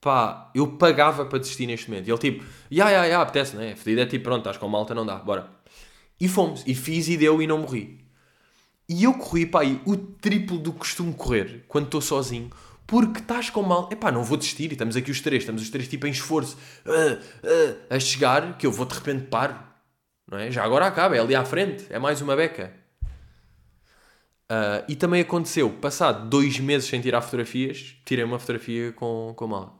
Pá, 0.00 0.50
eu 0.54 0.66
pagava 0.66 1.26
para 1.26 1.38
desistir 1.38 1.66
neste 1.66 1.88
momento. 1.88 2.08
E 2.08 2.10
ele 2.10 2.18
tipo, 2.18 2.44
ya, 2.70 2.90
ya, 2.90 3.04
ya, 3.04 3.20
apetece, 3.20 3.56
né? 3.56 3.76
Fedido 3.76 4.00
é 4.00 4.06
tipo, 4.06 4.24
pronto, 4.24 4.38
estás 4.38 4.56
com 4.56 4.66
malta, 4.68 4.94
não 4.94 5.06
dá, 5.06 5.16
bora. 5.16 5.50
E 6.18 6.26
fomos, 6.26 6.64
e 6.66 6.74
fiz 6.74 7.08
e 7.08 7.16
deu 7.16 7.40
e 7.40 7.46
não 7.46 7.58
morri. 7.58 8.00
E 8.88 9.04
eu 9.04 9.14
corri, 9.14 9.46
pá, 9.46 9.60
aí, 9.60 9.80
o 9.86 9.96
triplo 9.96 10.58
do 10.58 10.72
que 10.72 10.80
costumo 10.80 11.14
correr 11.14 11.64
quando 11.68 11.84
estou 11.84 12.00
sozinho, 12.00 12.50
porque 12.90 13.20
estás 13.20 13.48
com 13.48 13.62
mal. 13.62 13.88
Epá, 13.92 14.10
não 14.10 14.24
vou 14.24 14.36
desistir, 14.36 14.68
e 14.70 14.72
estamos 14.72 14.96
aqui 14.96 15.12
os 15.12 15.20
três, 15.20 15.44
estamos 15.44 15.62
os 15.62 15.70
três 15.70 15.86
tipo 15.86 16.08
em 16.08 16.10
esforço 16.10 16.58
uh, 16.84 17.14
uh, 17.14 17.78
a 17.88 18.00
chegar, 18.00 18.58
que 18.58 18.66
eu 18.66 18.72
vou 18.72 18.84
de 18.84 18.94
repente 18.94 19.28
paro, 19.28 19.56
não 20.28 20.36
é? 20.36 20.50
Já 20.50 20.64
agora 20.64 20.86
acaba, 20.86 21.16
é 21.16 21.20
ali 21.20 21.36
à 21.36 21.44
frente, 21.44 21.86
é 21.88 22.00
mais 22.00 22.20
uma 22.20 22.34
beca. 22.34 22.74
Uh, 24.50 24.82
e 24.88 24.96
também 24.96 25.20
aconteceu, 25.20 25.70
passado 25.70 26.28
dois 26.28 26.58
meses 26.58 26.88
sem 26.88 27.00
tirar 27.00 27.22
fotografias, 27.22 27.94
tirei 28.04 28.24
uma 28.24 28.40
fotografia 28.40 28.90
com, 28.90 29.34
com 29.36 29.46
mala. 29.46 29.72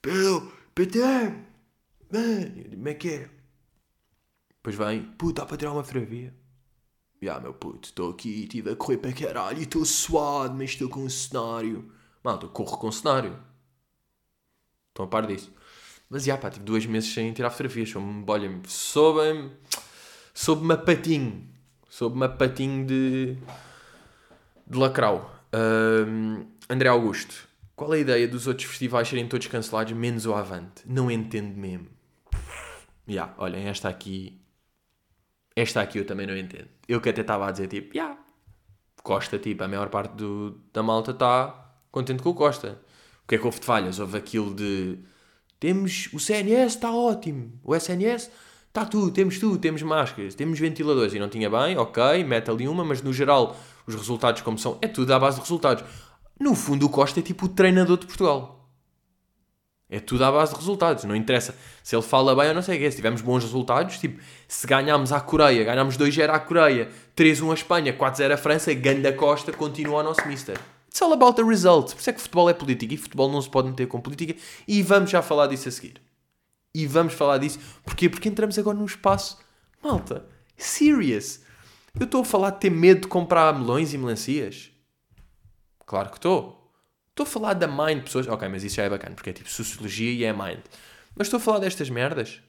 Pedro, 0.00 0.52
Peter, 0.76 1.34
como 2.08 2.88
é 2.88 2.94
que 2.94 3.08
é? 3.08 3.28
Depois 4.50 4.76
vem, 4.76 5.02
puta, 5.18 5.42
dá 5.42 5.46
para 5.48 5.56
tirar 5.56 5.72
uma 5.72 5.82
fotografia? 5.82 6.32
Ya, 7.22 7.38
meu 7.38 7.54
puto, 7.54 7.88
estou 7.88 8.10
aqui, 8.10 8.42
estive 8.42 8.72
a 8.72 8.76
correr 8.76 8.98
para 8.98 9.12
caralho 9.12 9.60
e 9.60 9.62
estou 9.62 9.84
suado, 9.84 10.54
mas 10.54 10.70
estou 10.70 10.88
com 10.88 11.04
um 11.04 11.08
cenário. 11.08 11.88
Malta, 12.24 12.48
corro 12.48 12.76
com 12.78 12.88
um 12.88 12.92
cenário. 12.92 13.38
Estão 14.88 15.04
a 15.04 15.08
par 15.08 15.24
disso. 15.28 15.52
Mas 16.10 16.24
já, 16.24 16.36
pá, 16.36 16.50
tive 16.50 16.64
dois 16.64 16.84
meses 16.84 17.14
sem 17.14 17.32
tirar 17.32 17.50
fotografias. 17.50 17.90
Soube-me, 17.90 18.24
olha, 18.26 18.60
soube-me. 18.66 19.52
Soube-me 20.34 20.74
a 20.74 20.76
patinho. 20.76 21.48
Soube-me 21.88 22.24
a 22.24 22.28
patinho 22.28 22.84
de. 22.84 23.36
de 24.66 24.78
lacrau. 24.78 25.32
Um, 25.54 26.44
André 26.68 26.88
Augusto. 26.88 27.46
Qual 27.76 27.94
é 27.94 27.98
a 27.98 28.00
ideia 28.00 28.26
dos 28.26 28.48
outros 28.48 28.66
festivais 28.66 29.06
serem 29.06 29.28
todos 29.28 29.46
cancelados, 29.46 29.92
menos 29.92 30.26
o 30.26 30.34
Avante? 30.34 30.82
Não 30.84 31.08
entendo 31.08 31.56
mesmo. 31.56 31.86
Já, 33.06 33.26
yeah, 33.26 33.34
olhem, 33.38 33.66
esta 33.68 33.88
aqui 33.88 34.41
esta 35.54 35.80
aqui 35.80 35.98
eu 35.98 36.06
também 36.06 36.26
não 36.26 36.36
entendo. 36.36 36.68
Eu 36.88 37.00
que 37.00 37.08
até 37.08 37.20
estava 37.20 37.48
a 37.48 37.50
dizer 37.50 37.68
tipo, 37.68 37.96
yeah, 37.96 38.18
Costa, 39.02 39.38
tipo, 39.38 39.62
a 39.64 39.68
maior 39.68 39.88
parte 39.88 40.12
do, 40.14 40.60
da 40.72 40.82
malta 40.82 41.10
está 41.10 41.72
contente 41.90 42.22
com 42.22 42.30
o 42.30 42.34
Costa. 42.34 42.80
O 43.24 43.28
que 43.28 43.34
é 43.34 43.38
que 43.38 43.44
houve 43.44 43.60
de 43.60 43.66
falhas? 43.66 43.98
Houve 43.98 44.16
aquilo 44.18 44.54
de 44.54 44.98
temos 45.62 46.08
o 46.12 46.18
CNS 46.18 46.74
está 46.74 46.90
ótimo, 46.92 47.52
o 47.62 47.72
SNS 47.72 48.32
está 48.66 48.84
tudo, 48.84 49.12
temos 49.12 49.38
tudo, 49.38 49.58
temos 49.58 49.80
máscaras, 49.80 50.34
temos 50.34 50.58
ventiladores 50.58 51.14
e 51.14 51.20
não 51.20 51.28
tinha 51.28 51.48
bem, 51.48 51.78
ok, 51.78 52.24
mete 52.24 52.50
ali 52.50 52.66
uma, 52.66 52.84
mas 52.84 53.00
no 53.00 53.12
geral 53.12 53.56
os 53.86 53.94
resultados 53.94 54.42
como 54.42 54.58
são, 54.58 54.76
é 54.82 54.88
tudo 54.88 55.14
à 55.14 55.20
base 55.20 55.36
de 55.36 55.42
resultados. 55.42 55.84
No 56.40 56.56
fundo 56.56 56.86
o 56.86 56.88
Costa 56.88 57.20
é 57.20 57.22
tipo 57.22 57.46
o 57.46 57.48
treinador 57.48 57.96
de 57.96 58.06
Portugal. 58.06 58.61
É 59.92 60.00
tudo 60.00 60.24
à 60.24 60.32
base 60.32 60.54
de 60.54 60.58
resultados. 60.58 61.04
Não 61.04 61.14
interessa 61.14 61.54
se 61.82 61.94
ele 61.94 62.02
fala 62.02 62.34
bem 62.34 62.48
ou 62.48 62.54
não 62.54 62.62
sei 62.62 62.78
o 62.78 62.80
quê. 62.80 62.90
Se 62.90 62.96
tivermos 62.96 63.20
bons 63.20 63.44
resultados, 63.44 63.98
tipo, 63.98 64.22
se 64.48 64.66
ganharmos 64.66 65.12
à 65.12 65.20
Coreia, 65.20 65.62
ganhamos 65.62 65.98
2-0 65.98 66.30
à 66.30 66.40
Coreia, 66.40 66.88
3-1 67.14 67.50
à 67.50 67.54
Espanha, 67.54 67.92
4-0 67.92 68.32
à 68.32 68.36
França, 68.38 68.72
Ganda 68.72 69.12
Costa 69.12 69.52
continua 69.52 70.00
o 70.00 70.02
nosso 70.02 70.26
mister. 70.26 70.58
It's 70.88 71.02
all 71.02 71.12
about 71.12 71.36
the 71.36 71.42
results. 71.42 71.92
Por 71.92 72.00
isso 72.00 72.08
é 72.08 72.12
que 72.14 72.22
futebol 72.22 72.48
é 72.48 72.54
política 72.54 72.94
e 72.94 72.96
futebol 72.96 73.30
não 73.30 73.42
se 73.42 73.50
pode 73.50 73.68
meter 73.68 73.86
com 73.86 74.00
política. 74.00 74.34
E 74.66 74.82
vamos 74.82 75.10
já 75.10 75.20
falar 75.20 75.46
disso 75.46 75.68
a 75.68 75.70
seguir. 75.70 76.00
E 76.74 76.86
vamos 76.86 77.12
falar 77.12 77.36
disso. 77.36 77.58
Porquê? 77.84 78.08
Porque 78.08 78.30
entramos 78.30 78.58
agora 78.58 78.78
num 78.78 78.86
espaço. 78.86 79.38
Malta, 79.84 80.24
serious. 80.56 81.40
Eu 82.00 82.04
estou 82.06 82.22
a 82.22 82.24
falar 82.24 82.50
de 82.50 82.60
ter 82.60 82.70
medo 82.70 83.02
de 83.02 83.08
comprar 83.08 83.52
melões 83.58 83.92
e 83.92 83.98
melancias? 83.98 84.70
Claro 85.84 86.08
que 86.08 86.16
estou. 86.16 86.61
Estou 87.12 87.24
a 87.24 87.26
falar 87.26 87.52
da 87.54 87.68
mind 87.68 87.98
de 87.98 88.04
pessoas. 88.04 88.26
Ok, 88.26 88.48
mas 88.48 88.64
isso 88.64 88.76
já 88.76 88.84
é 88.84 88.88
bacana, 88.88 89.14
porque 89.14 89.30
é 89.30 89.32
tipo 89.34 89.50
sociologia 89.50 90.10
e 90.10 90.24
é 90.24 90.32
mind. 90.32 90.60
Mas 91.14 91.26
estou 91.26 91.36
a 91.36 91.40
falar 91.40 91.58
destas 91.58 91.90
merdas? 91.90 92.40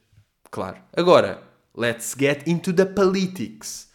Claro. 0.49 0.77
Agora, 0.95 1.43
let's 1.75 2.15
get 2.17 2.47
into 2.47 2.71
the 2.71 2.85
politics. 2.85 3.91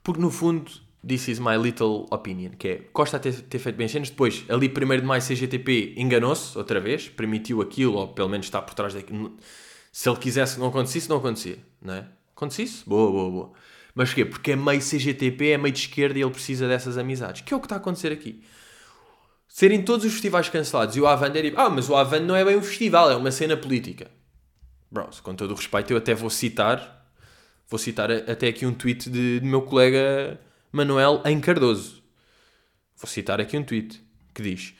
Porque 0.00 0.20
no 0.20 0.30
fundo, 0.30 0.70
this 1.04 1.26
is 1.26 1.40
my 1.40 1.56
little 1.56 2.06
opinion, 2.12 2.52
que 2.52 2.68
é 2.68 2.76
Costa 2.92 3.18
ter, 3.18 3.32
ter 3.42 3.58
feito 3.58 3.74
bem 3.74 3.88
cenas, 3.88 4.10
depois, 4.10 4.44
ali 4.48 4.68
1 4.68 5.00
de 5.00 5.02
maio 5.02 5.22
CGTP 5.22 5.94
enganou-se 5.96 6.56
outra 6.56 6.80
vez, 6.80 7.08
permitiu 7.08 7.60
aquilo, 7.60 7.94
ou 7.94 8.08
pelo 8.08 8.28
menos 8.28 8.46
está 8.46 8.62
por 8.62 8.74
trás 8.74 8.94
daquilo. 8.94 9.36
Se 9.90 10.08
ele 10.08 10.18
quisesse 10.18 10.54
que 10.54 10.60
não 10.60 10.68
acontecesse, 10.68 11.08
não 11.08 11.16
acontecia, 11.16 11.58
não 11.82 11.94
é? 11.94 12.06
Acontecesse? 12.36 12.88
Boa, 12.88 13.10
boa, 13.10 13.30
boa. 13.30 13.52
Mas 13.92 14.10
porquê? 14.10 14.24
Porque 14.24 14.52
é 14.52 14.56
meio 14.56 14.80
CGTP, 14.80 15.50
é 15.50 15.58
meio 15.58 15.72
de 15.72 15.80
esquerda 15.80 16.16
e 16.16 16.22
ele 16.22 16.30
precisa 16.30 16.68
dessas 16.68 16.96
amizades. 16.96 17.40
Que 17.40 17.52
é 17.52 17.56
o 17.56 17.60
que 17.60 17.66
está 17.66 17.74
a 17.74 17.78
acontecer 17.78 18.12
aqui 18.12 18.40
serem 19.48 19.82
todos 19.82 20.04
os 20.04 20.12
festivais 20.12 20.48
cancelados 20.48 20.94
e 20.94 21.00
o 21.00 21.06
Avand 21.06 21.32
é 21.34 21.42
tipo, 21.42 21.58
ah, 21.58 21.70
mas 21.70 21.88
o 21.88 21.96
Avand 21.96 22.20
não 22.20 22.36
é 22.36 22.44
bem 22.44 22.56
um 22.56 22.62
festival, 22.62 23.10
é 23.10 23.16
uma 23.16 23.30
cena 23.30 23.56
política. 23.56 24.10
Bros, 24.90 25.20
com 25.20 25.34
todo 25.34 25.50
o 25.50 25.54
respeito, 25.54 25.92
eu 25.92 25.96
até 25.96 26.14
vou 26.14 26.30
citar, 26.30 27.06
vou 27.66 27.78
citar 27.78 28.10
até 28.10 28.48
aqui 28.48 28.64
um 28.64 28.74
tweet 28.74 29.10
de, 29.10 29.40
de 29.40 29.46
meu 29.46 29.62
colega 29.62 30.38
Manuel 30.70 31.22
em 31.24 31.40
Cardoso. 31.40 32.02
Vou 32.96 33.08
citar 33.08 33.40
aqui 33.40 33.56
um 33.56 33.64
tweet 33.64 34.02
que 34.34 34.42
diz: 34.42 34.74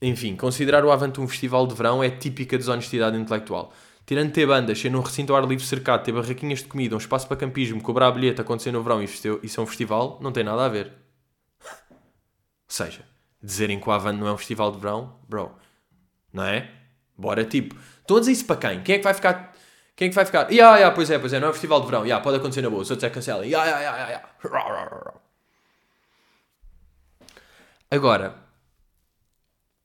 Enfim, 0.00 0.36
considerar 0.36 0.84
o 0.84 0.90
Avante 0.90 1.20
um 1.20 1.28
festival 1.28 1.66
de 1.66 1.74
verão 1.74 2.02
é 2.02 2.10
típica 2.10 2.56
desonestidade 2.56 3.16
intelectual. 3.16 3.72
Tirando 4.06 4.30
ter 4.30 4.46
bandas, 4.46 4.78
ser 4.78 4.88
num 4.88 5.00
recinto 5.00 5.32
ao 5.32 5.42
ar 5.42 5.48
livre 5.48 5.64
cercado, 5.64 6.04
ter 6.04 6.12
barraquinhas 6.12 6.60
de 6.60 6.66
comida, 6.66 6.94
um 6.94 6.98
espaço 6.98 7.26
para 7.26 7.36
campismo, 7.36 7.82
cobrar 7.82 8.12
bilhete, 8.12 8.40
acontecer 8.40 8.70
no 8.70 8.80
verão 8.82 9.02
e 9.02 9.04
isso 9.04 9.60
é 9.60 9.62
um 9.62 9.66
festival, 9.66 10.18
não 10.22 10.30
tem 10.30 10.44
nada 10.44 10.64
a 10.64 10.68
ver. 10.68 10.92
Ou 11.90 12.68
seja, 12.68 13.04
dizerem 13.46 13.78
que 13.78 13.88
o 13.88 13.92
Avante 13.92 14.18
não 14.18 14.26
é 14.26 14.32
um 14.32 14.36
festival 14.36 14.72
de 14.72 14.78
verão, 14.78 15.16
bro, 15.28 15.54
não 16.32 16.42
é? 16.42 16.68
Bora, 17.16 17.44
tipo, 17.44 17.76
todos 18.06 18.28
isso 18.28 18.44
para 18.44 18.56
quem? 18.56 18.82
Quem 18.82 18.96
é 18.96 18.98
que 18.98 19.04
vai 19.04 19.14
ficar, 19.14 19.54
Quem 19.94 20.06
é 20.06 20.08
que 20.08 20.14
vai 20.14 20.26
ficar? 20.26 20.50
Ya, 20.50 20.56
yeah, 20.56 20.76
yeah, 20.76 20.94
pois 20.94 21.10
é, 21.10 21.18
pois 21.18 21.32
é, 21.32 21.40
não 21.40 21.48
é 21.48 21.52
festival 21.52 21.80
de 21.80 21.86
verão. 21.86 22.00
Ya, 22.00 22.06
yeah, 22.06 22.22
pode 22.22 22.36
acontecer 22.36 22.60
na 22.60 22.68
boa. 22.68 22.82
Os 22.82 22.90
outros 22.90 23.04
é 23.04 23.10
cancelem. 23.10 23.50
Ya, 23.50 23.64
ya, 23.64 23.80
ya, 23.80 24.10
ya. 24.10 24.22
Agora, 27.90 28.36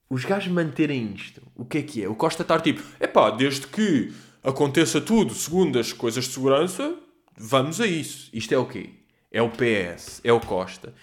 os 0.09 0.25
gajos 0.25 0.51
manterem 0.51 1.13
isto, 1.13 1.41
o 1.55 1.63
que 1.63 1.77
é 1.77 1.81
que 1.83 2.03
é? 2.03 2.09
O 2.09 2.15
Costa 2.15 2.41
estar 2.41 2.59
tipo, 2.59 2.81
epá, 2.99 3.29
desde 3.29 3.67
que 3.67 4.11
aconteça 4.43 4.99
tudo 4.99 5.33
segundo 5.33 5.79
as 5.79 5.93
coisas 5.93 6.25
de 6.25 6.33
segurança, 6.33 6.95
vamos 7.37 7.79
a 7.79 7.85
isso. 7.87 8.29
Isto 8.33 8.53
é 8.53 8.57
o 8.57 8.65
quê? 8.65 8.89
É 9.31 9.41
o 9.41 9.49
PS, 9.49 10.19
é 10.23 10.33
o 10.33 10.41
Costa, 10.41 10.93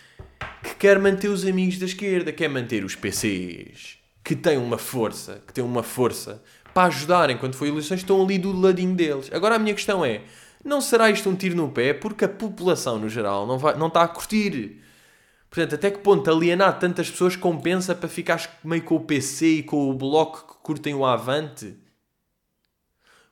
que 0.63 0.75
quer 0.77 0.99
manter 0.99 1.29
os 1.29 1.45
amigos 1.45 1.79
da 1.79 1.87
esquerda, 1.87 2.33
quer 2.33 2.49
manter 2.49 2.85
os 2.85 2.95
PCs, 2.95 3.99
que 4.25 4.37
têm 4.37 4.59
uma 4.59 4.79
força, 4.79 5.43
que 5.47 5.53
têm 5.53 5.65
uma 5.65 5.83
força 5.83 6.43
para 6.75 6.89
ajudarem 6.89 7.37
quando 7.37 7.55
foi 7.55 7.69
eleições, 7.69 8.01
estão 8.01 8.23
ali 8.23 8.39
do 8.39 8.53
ladinho 8.53 8.95
deles. 8.95 9.31
Agora 9.33 9.57
a 9.57 9.59
minha 9.59 9.75
questão 9.75 10.05
é, 10.05 10.23
não 10.65 10.81
será 10.81 11.11
isto 11.11 11.29
um 11.29 11.35
tiro 11.35 11.57
no 11.57 11.71
pé? 11.71 11.93
Porque 11.93 12.25
a 12.25 12.29
população, 12.29 12.99
no 12.99 13.09
geral, 13.09 13.47
não, 13.47 13.59
vai, 13.59 13.77
não 13.77 13.89
está 13.89 14.03
a 14.03 14.09
curtir 14.09 14.81
Portanto, 15.51 15.75
até 15.75 15.91
que 15.91 15.99
ponto 15.99 16.31
alienar 16.31 16.79
tantas 16.79 17.11
pessoas 17.11 17.35
compensa 17.35 17.95
para 17.95 18.09
ficar 18.09 18.59
meio 18.63 18.83
com 18.83 18.97
o 18.97 19.01
PC 19.01 19.47
e 19.47 19.63
com 19.63 19.89
o 19.89 19.95
bloco 19.95 20.47
que 20.47 20.63
curtem 20.63 20.95
o 20.95 21.07
Avante? 21.07 21.75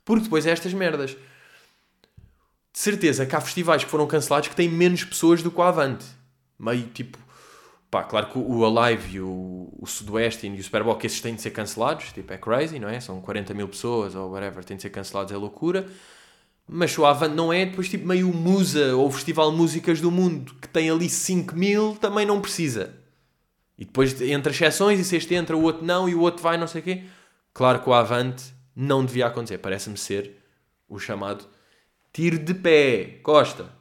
Porque 0.04 0.24
depois 0.24 0.46
é 0.46 0.50
estas 0.50 0.72
merdas. 0.72 1.10
De 1.10 2.78
certeza 2.78 3.26
que 3.26 3.36
há 3.36 3.40
festivais 3.40 3.84
que 3.84 3.90
foram 3.90 4.06
cancelados 4.06 4.48
que 4.48 4.56
têm 4.56 4.68
menos 4.68 5.04
pessoas 5.04 5.42
do 5.42 5.50
que 5.50 5.58
o 5.58 5.62
Avante. 5.62 6.06
Meio 6.58 6.86
tipo. 6.88 7.18
Pá, 7.90 8.02
claro 8.02 8.26
que 8.26 8.38
o 8.38 8.64
Alive 8.64 9.16
e 9.16 9.20
o, 9.20 9.72
o 9.78 9.86
Sudoeste 9.86 10.46
e 10.46 10.58
o 10.58 10.62
Superboc, 10.62 11.04
esses 11.04 11.20
têm 11.20 11.34
de 11.34 11.42
ser 11.42 11.50
cancelados. 11.50 12.12
Tipo, 12.12 12.32
é 12.32 12.38
crazy, 12.38 12.78
não 12.78 12.88
é? 12.88 12.98
São 13.00 13.20
40 13.20 13.54
mil 13.54 13.68
pessoas 13.68 14.14
ou 14.14 14.30
whatever, 14.30 14.64
têm 14.64 14.76
de 14.76 14.82
ser 14.82 14.90
cancelados, 14.90 15.32
é 15.32 15.36
loucura. 15.36 15.86
Mas 16.68 16.96
o 16.98 17.06
Avant 17.06 17.32
não 17.32 17.52
é 17.52 17.64
depois 17.64 17.88
tipo 17.88 18.06
meio 18.06 18.32
Musa 18.32 18.96
ou 18.96 19.10
Festival 19.10 19.52
Músicas 19.52 20.00
do 20.00 20.10
Mundo, 20.10 20.54
que 20.60 20.68
tem 20.68 20.90
ali 20.90 21.08
5 21.08 21.54
mil, 21.54 21.96
também 21.96 22.26
não 22.26 22.40
precisa. 22.40 22.94
E 23.78 23.84
depois 23.84 24.20
entre 24.20 24.52
exceções, 24.52 24.98
e 24.98 25.04
se 25.04 25.16
este 25.16 25.34
entra, 25.34 25.56
o 25.56 25.62
outro 25.62 25.84
não, 25.84 26.08
e 26.08 26.14
o 26.14 26.20
outro 26.20 26.42
vai, 26.42 26.56
não 26.56 26.66
sei 26.66 26.80
o 26.80 26.84
quê. 26.84 27.04
Claro 27.52 27.80
que 27.80 27.88
o 27.88 27.94
Avante 27.94 28.52
não 28.74 29.04
devia 29.04 29.26
acontecer. 29.26 29.58
Parece-me 29.58 29.96
ser 29.96 30.42
o 30.88 30.98
chamado 30.98 31.46
tiro 32.12 32.38
de 32.38 32.54
pé. 32.54 33.20
Costa. 33.22 33.75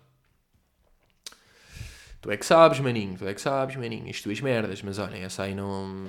Tu 2.25 2.31
é 2.31 2.37
que 2.37 2.45
sabes, 2.45 2.79
maninho. 2.79 3.15
Tu 3.15 3.27
é 3.27 3.35
que 3.35 3.39
sabes, 3.39 3.75
maninho. 3.75 4.09
Isto 4.09 4.23
tuas 4.23 4.41
merdas. 4.41 4.81
Mas 4.81 4.97
olha, 4.97 5.15
essa 5.17 5.43
aí 5.43 5.53
não... 5.53 6.07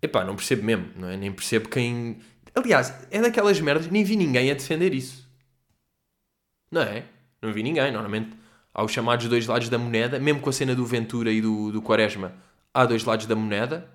Epá, 0.00 0.24
não 0.24 0.34
percebo 0.34 0.62
mesmo. 0.62 0.88
Não 0.96 1.10
é? 1.10 1.16
Nem 1.18 1.30
percebo 1.30 1.68
quem... 1.68 2.22
Aliás, 2.54 2.94
é 3.10 3.20
daquelas 3.20 3.60
merdas, 3.60 3.86
nem 3.88 4.02
vi 4.02 4.16
ninguém 4.16 4.50
a 4.50 4.54
defender 4.54 4.94
isso. 4.94 5.28
Não 6.70 6.80
é? 6.80 7.04
Não 7.42 7.52
vi 7.52 7.62
ninguém. 7.62 7.92
Normalmente 7.92 8.34
há 8.72 8.82
os 8.82 8.90
chamados 8.90 9.28
dois 9.28 9.46
lados 9.46 9.68
da 9.68 9.76
moneda, 9.76 10.18
mesmo 10.18 10.40
com 10.40 10.48
a 10.48 10.52
cena 10.54 10.74
do 10.74 10.86
Ventura 10.86 11.30
e 11.30 11.42
do, 11.42 11.70
do 11.70 11.82
Quaresma, 11.82 12.34
há 12.72 12.86
dois 12.86 13.04
lados 13.04 13.26
da 13.26 13.36
moneda. 13.36 13.86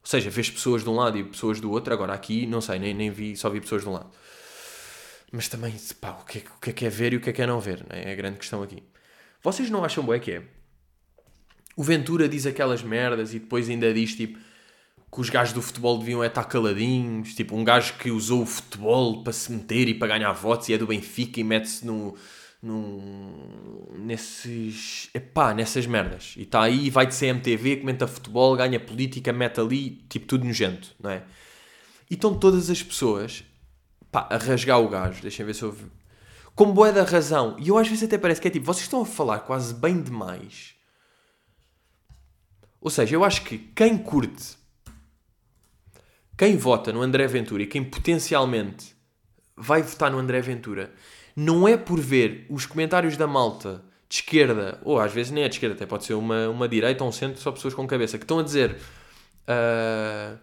Ou 0.00 0.06
seja, 0.06 0.30
vês 0.30 0.48
pessoas 0.48 0.84
de 0.84 0.90
um 0.90 0.94
lado 0.94 1.18
e 1.18 1.24
pessoas 1.24 1.60
do 1.60 1.72
outro. 1.72 1.92
Agora 1.92 2.12
aqui, 2.12 2.46
não 2.46 2.60
sei, 2.60 2.78
nem, 2.78 2.94
nem 2.94 3.10
vi, 3.10 3.36
só 3.36 3.50
vi 3.50 3.60
pessoas 3.60 3.82
de 3.82 3.88
um 3.88 3.92
lado. 3.94 4.10
Mas 5.32 5.48
também, 5.48 5.74
pá, 6.00 6.10
o 6.22 6.24
que, 6.24 6.38
é, 6.38 6.42
o 6.56 6.60
que 6.60 6.70
é 6.70 6.72
que 6.72 6.86
é 6.86 6.88
ver 6.88 7.14
e 7.14 7.16
o 7.16 7.20
que 7.20 7.30
é 7.30 7.32
que 7.32 7.42
é 7.42 7.46
não 7.48 7.58
ver? 7.58 7.84
Não 7.88 7.96
é? 7.96 8.10
é 8.10 8.12
a 8.12 8.14
grande 8.14 8.38
questão 8.38 8.62
aqui. 8.62 8.80
Vocês 9.44 9.68
não 9.68 9.84
acham 9.84 10.02
bem 10.02 10.18
que 10.18 10.32
é? 10.32 10.42
O 11.76 11.82
Ventura 11.82 12.26
diz 12.26 12.46
aquelas 12.46 12.82
merdas 12.82 13.34
e 13.34 13.38
depois 13.38 13.68
ainda 13.68 13.92
diz 13.92 14.14
tipo 14.14 14.38
que 15.12 15.20
os 15.20 15.28
gajos 15.28 15.52
do 15.52 15.60
futebol 15.60 15.98
deviam 15.98 16.24
é 16.24 16.28
estar 16.28 16.44
caladinhos, 16.44 17.34
tipo 17.34 17.54
um 17.54 17.62
gajo 17.62 17.94
que 17.98 18.10
usou 18.10 18.42
o 18.42 18.46
futebol 18.46 19.22
para 19.22 19.34
se 19.34 19.52
meter 19.52 19.86
e 19.86 19.94
para 19.94 20.08
ganhar 20.08 20.32
votos 20.32 20.70
e 20.70 20.72
é 20.72 20.78
do 20.78 20.86
Benfica 20.86 21.38
e 21.38 21.44
mete-se 21.44 21.86
no, 21.86 22.16
no, 22.62 23.92
nesses, 23.98 25.10
epá, 25.12 25.52
nessas 25.52 25.86
merdas. 25.86 26.32
E 26.38 26.42
está 26.42 26.62
aí, 26.62 26.88
vai 26.88 27.06
de 27.06 27.14
CMTV, 27.14 27.76
comenta 27.76 28.06
futebol, 28.06 28.56
ganha 28.56 28.80
política, 28.80 29.30
mete 29.30 29.60
ali, 29.60 29.90
tipo 30.08 30.26
tudo 30.26 30.46
nojento, 30.46 30.96
não 30.98 31.10
é? 31.10 31.22
E 32.10 32.14
estão 32.14 32.34
todas 32.34 32.70
as 32.70 32.82
pessoas, 32.82 33.44
pá, 34.10 34.26
a 34.30 34.38
rasgar 34.38 34.80
o 34.80 34.88
gajo, 34.88 35.20
deixem 35.20 35.44
ver 35.44 35.54
se 35.54 35.64
eu... 35.64 35.76
Com 36.54 36.72
boa 36.72 36.92
da 36.92 37.02
razão. 37.02 37.56
E 37.58 37.68
eu 37.68 37.78
às 37.78 37.88
vezes 37.88 38.04
até 38.04 38.16
parece 38.16 38.40
que 38.40 38.48
é 38.48 38.50
tipo, 38.50 38.66
vocês 38.66 38.84
estão 38.84 39.02
a 39.02 39.06
falar 39.06 39.40
quase 39.40 39.74
bem 39.74 40.00
demais. 40.00 40.74
Ou 42.80 42.90
seja, 42.90 43.16
eu 43.16 43.24
acho 43.24 43.42
que 43.42 43.58
quem 43.58 43.98
curte 43.98 44.56
quem 46.36 46.56
vota 46.56 46.92
no 46.92 47.00
André 47.00 47.26
Ventura 47.28 47.62
e 47.62 47.66
quem 47.66 47.84
potencialmente 47.84 48.94
vai 49.56 49.82
votar 49.82 50.10
no 50.10 50.18
André 50.18 50.40
Ventura 50.40 50.92
não 51.36 51.66
é 51.66 51.76
por 51.76 52.00
ver 52.00 52.44
os 52.50 52.66
comentários 52.66 53.16
da 53.16 53.26
malta 53.26 53.84
de 54.08 54.16
esquerda, 54.16 54.80
ou 54.84 54.98
às 54.98 55.12
vezes 55.12 55.30
nem 55.32 55.44
é 55.44 55.48
de 55.48 55.54
esquerda, 55.54 55.76
até 55.76 55.86
pode 55.86 56.04
ser 56.04 56.14
uma, 56.14 56.48
uma 56.48 56.68
direita 56.68 57.02
ou 57.04 57.10
um 57.10 57.12
centro, 57.12 57.40
só 57.40 57.52
pessoas 57.52 57.72
com 57.72 57.86
cabeça, 57.86 58.18
que 58.18 58.24
estão 58.24 58.40
a 58.40 58.42
dizer 58.42 58.76
uh, 59.48 60.38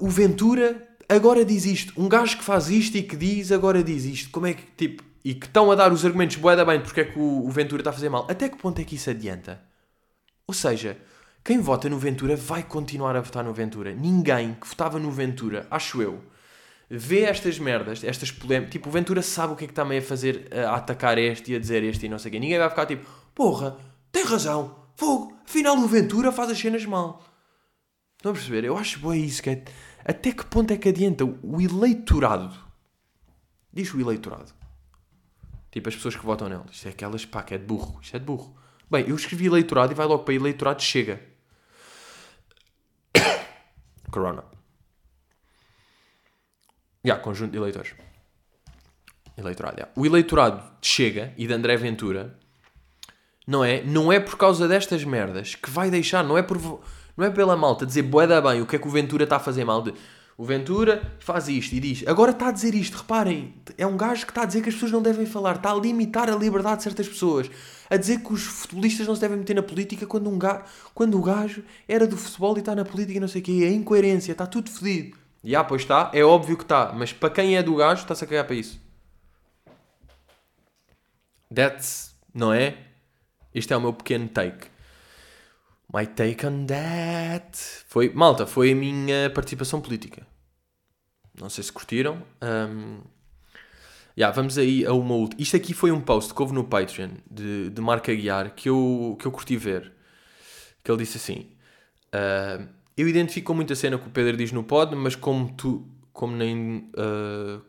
o 0.00 0.08
Ventura 0.08 0.88
agora 1.10 1.44
diz 1.44 1.66
isto, 1.66 1.92
um 2.00 2.08
gajo 2.08 2.38
que 2.38 2.44
faz 2.44 2.70
isto 2.70 2.96
e 2.96 3.02
que 3.02 3.16
diz 3.16 3.50
agora 3.50 3.82
diz 3.82 4.04
isto, 4.04 4.30
como 4.30 4.46
é 4.46 4.54
que, 4.54 4.62
tipo, 4.76 5.02
e 5.24 5.34
que 5.34 5.46
estão 5.46 5.70
a 5.70 5.74
dar 5.74 5.92
os 5.92 6.04
argumentos 6.04 6.36
boeda 6.36 6.64
bem 6.64 6.80
porque 6.80 7.00
é 7.00 7.04
que 7.04 7.18
o, 7.18 7.46
o 7.46 7.50
Ventura 7.50 7.80
está 7.80 7.90
a 7.90 7.92
fazer 7.92 8.08
mal, 8.08 8.26
até 8.30 8.48
que 8.48 8.56
ponto 8.56 8.80
é 8.80 8.84
que 8.84 8.94
isso 8.94 9.10
adianta? 9.10 9.60
Ou 10.46 10.54
seja, 10.54 10.96
quem 11.44 11.58
vota 11.58 11.88
no 11.88 11.98
Ventura 11.98 12.36
vai 12.36 12.62
continuar 12.62 13.16
a 13.16 13.20
votar 13.20 13.44
no 13.44 13.52
Ventura. 13.52 13.94
Ninguém 13.94 14.54
que 14.54 14.66
votava 14.66 14.98
no 14.98 15.10
Ventura, 15.10 15.66
acho 15.70 16.00
eu, 16.00 16.22
vê 16.88 17.22
estas 17.22 17.58
merdas, 17.58 18.04
estas 18.04 18.30
polémicas. 18.30 18.72
Tipo, 18.72 18.88
o 18.88 18.92
Ventura 18.92 19.22
sabe 19.22 19.52
o 19.52 19.56
que 19.56 19.64
é 19.64 19.66
que 19.66 19.72
está 19.72 19.84
meio 19.84 20.02
a 20.02 20.04
fazer, 20.04 20.48
a 20.52 20.76
atacar 20.76 21.18
este 21.18 21.52
e 21.52 21.56
a 21.56 21.58
dizer 21.58 21.82
este 21.82 22.06
e 22.06 22.08
não 22.08 22.18
sei 22.18 22.28
o 22.28 22.32
quê. 22.32 22.40
Ninguém 22.40 22.58
vai 22.58 22.68
ficar 22.68 22.86
tipo, 22.86 23.08
porra, 23.34 23.76
tem 24.12 24.24
razão, 24.24 24.76
fogo, 24.96 25.36
afinal 25.44 25.76
o 25.76 25.86
Ventura 25.86 26.30
faz 26.30 26.50
as 26.50 26.58
cenas 26.58 26.84
mal. 26.84 27.24
Estão 28.16 28.32
a 28.32 28.34
perceber? 28.34 28.64
Eu 28.64 28.76
acho 28.76 28.98
boa 28.98 29.16
isso. 29.16 29.42
Que 29.42 29.50
é, 29.50 29.64
até 30.04 30.32
que 30.32 30.44
ponto 30.44 30.72
é 30.72 30.76
que 30.76 30.88
adianta 30.88 31.24
o 31.24 31.60
eleitorado? 31.60 32.56
Diz 33.72 33.92
o 33.94 34.00
eleitorado. 34.00 34.52
Tipo, 35.70 35.88
as 35.88 35.94
pessoas 35.94 36.16
que 36.16 36.24
votam 36.24 36.48
nele. 36.48 36.64
Isto 36.70 36.88
é 36.88 36.90
aquelas, 36.90 37.24
pá, 37.24 37.42
que 37.42 37.54
é 37.54 37.58
de 37.58 37.64
burro. 37.64 38.00
Isto 38.02 38.16
é 38.16 38.18
de 38.18 38.24
burro. 38.24 38.56
Bem, 38.90 39.08
eu 39.08 39.14
escrevi 39.14 39.46
eleitorado 39.46 39.92
e 39.92 39.94
vai 39.94 40.06
logo 40.06 40.24
para 40.24 40.34
eleitorado 40.34 40.82
chega. 40.82 41.20
Corona. 44.10 44.42
Já, 47.02 47.14
yeah, 47.14 47.22
conjunto 47.22 47.52
de 47.52 47.58
eleitores. 47.58 47.94
Eleitorado, 49.36 49.76
yeah. 49.76 49.92
O 49.96 50.04
eleitorado 50.04 50.76
Chega 50.82 51.32
e 51.38 51.46
de 51.46 51.52
André 51.52 51.76
Ventura 51.76 52.38
não 53.50 53.64
é? 53.64 53.82
Não 53.82 54.12
é 54.12 54.20
por 54.20 54.36
causa 54.36 54.68
destas 54.68 55.04
merdas 55.04 55.56
que 55.56 55.68
vai 55.68 55.90
deixar, 55.90 56.22
não 56.22 56.38
é 56.38 56.42
por 56.42 56.80
não 57.16 57.26
é 57.26 57.30
pela 57.30 57.56
malta 57.56 57.86
dizer 57.86 58.02
boeda 58.02 58.40
bem 58.40 58.60
o 58.62 58.66
que 58.66 58.76
é 58.76 58.78
que 58.78 58.88
o 58.88 58.90
Ventura 58.90 59.24
está 59.24 59.36
a 59.36 59.40
fazer 59.40 59.64
mal 59.64 59.82
de 59.82 59.94
o 60.36 60.44
Ventura 60.44 61.02
faz 61.18 61.48
isto 61.48 61.74
e 61.74 61.80
diz 61.80 62.04
agora 62.06 62.30
está 62.30 62.48
a 62.48 62.52
dizer 62.52 62.74
isto, 62.74 62.98
reparem, 62.98 63.54
é 63.76 63.86
um 63.86 63.96
gajo 63.96 64.24
que 64.24 64.30
está 64.32 64.42
a 64.42 64.46
dizer 64.46 64.62
que 64.62 64.68
as 64.68 64.74
pessoas 64.74 64.92
não 64.92 65.02
devem 65.02 65.26
falar, 65.26 65.56
está 65.56 65.70
a 65.70 65.74
limitar 65.74 66.30
a 66.30 66.36
liberdade 66.36 66.78
de 66.78 66.82
certas 66.84 67.08
pessoas 67.08 67.50
a 67.90 67.96
dizer 67.96 68.20
que 68.20 68.32
os 68.32 68.44
futebolistas 68.44 69.06
não 69.06 69.16
se 69.16 69.20
devem 69.20 69.36
meter 69.36 69.54
na 69.54 69.62
política 69.62 70.06
quando, 70.06 70.30
um 70.30 70.38
gajo, 70.38 70.62
quando 70.94 71.18
o 71.18 71.22
gajo 71.22 71.64
era 71.88 72.06
do 72.06 72.16
futebol 72.16 72.56
e 72.56 72.60
está 72.60 72.72
na 72.72 72.84
política 72.84 73.18
e 73.18 73.20
não 73.20 73.26
sei 73.26 73.40
o 73.40 73.44
quê. 73.44 73.64
É 73.64 73.72
incoerência, 73.72 74.30
está 74.30 74.46
tudo 74.46 74.70
fedido. 74.70 75.18
E 75.42 75.56
ah, 75.56 75.64
pois 75.64 75.82
está, 75.82 76.08
é 76.14 76.22
óbvio 76.22 76.56
que 76.56 76.62
está, 76.62 76.92
mas 76.92 77.12
para 77.12 77.30
quem 77.30 77.56
é 77.56 77.62
do 77.62 77.74
gajo 77.74 78.02
está-se 78.02 78.22
a 78.22 78.26
cagar 78.28 78.44
para 78.44 78.54
isso. 78.54 78.80
That's, 81.52 82.14
não 82.32 82.52
é? 82.52 82.78
Este 83.52 83.72
é 83.72 83.76
o 83.76 83.80
meu 83.80 83.92
pequeno 83.92 84.28
take. 84.28 84.68
My 85.92 86.06
take 86.06 86.46
on 86.46 86.66
that. 86.66 87.58
Foi, 87.86 88.10
malta, 88.10 88.46
foi 88.46 88.72
a 88.72 88.74
minha 88.74 89.30
participação 89.30 89.80
política. 89.80 90.26
Não 91.40 91.48
sei 91.48 91.64
se 91.64 91.72
curtiram. 91.72 92.22
Um, 92.42 93.00
Yeah, 94.20 94.34
vamos 94.34 94.58
aí 94.58 94.84
a 94.84 94.92
uma 94.92 95.14
última. 95.14 95.40
Isto 95.40 95.56
aqui 95.56 95.72
foi 95.72 95.90
um 95.90 96.00
post 96.00 96.34
que 96.34 96.42
houve 96.42 96.52
no 96.52 96.64
Patreon 96.64 97.10
de, 97.30 97.70
de 97.70 97.80
Marco 97.80 98.10
Aguiar 98.10 98.54
que 98.54 98.68
eu, 98.68 99.16
que 99.18 99.26
eu 99.26 99.32
curti 99.32 99.56
ver. 99.56 99.92
Que 100.84 100.90
ele 100.90 100.98
disse 100.98 101.16
assim: 101.16 101.46
uh, 102.14 102.68
Eu 102.96 103.08
identifico 103.08 103.46
com 103.46 103.54
muita 103.54 103.74
cena 103.74 103.98
que 103.98 104.06
o 104.06 104.10
Pedro 104.10 104.36
diz 104.36 104.52
no 104.52 104.62
pod, 104.64 104.94
mas 104.94 105.14
como 105.14 105.52
tu, 105.54 105.88
como 106.12 106.36
nem, 106.36 106.90
uh, 106.96 107.62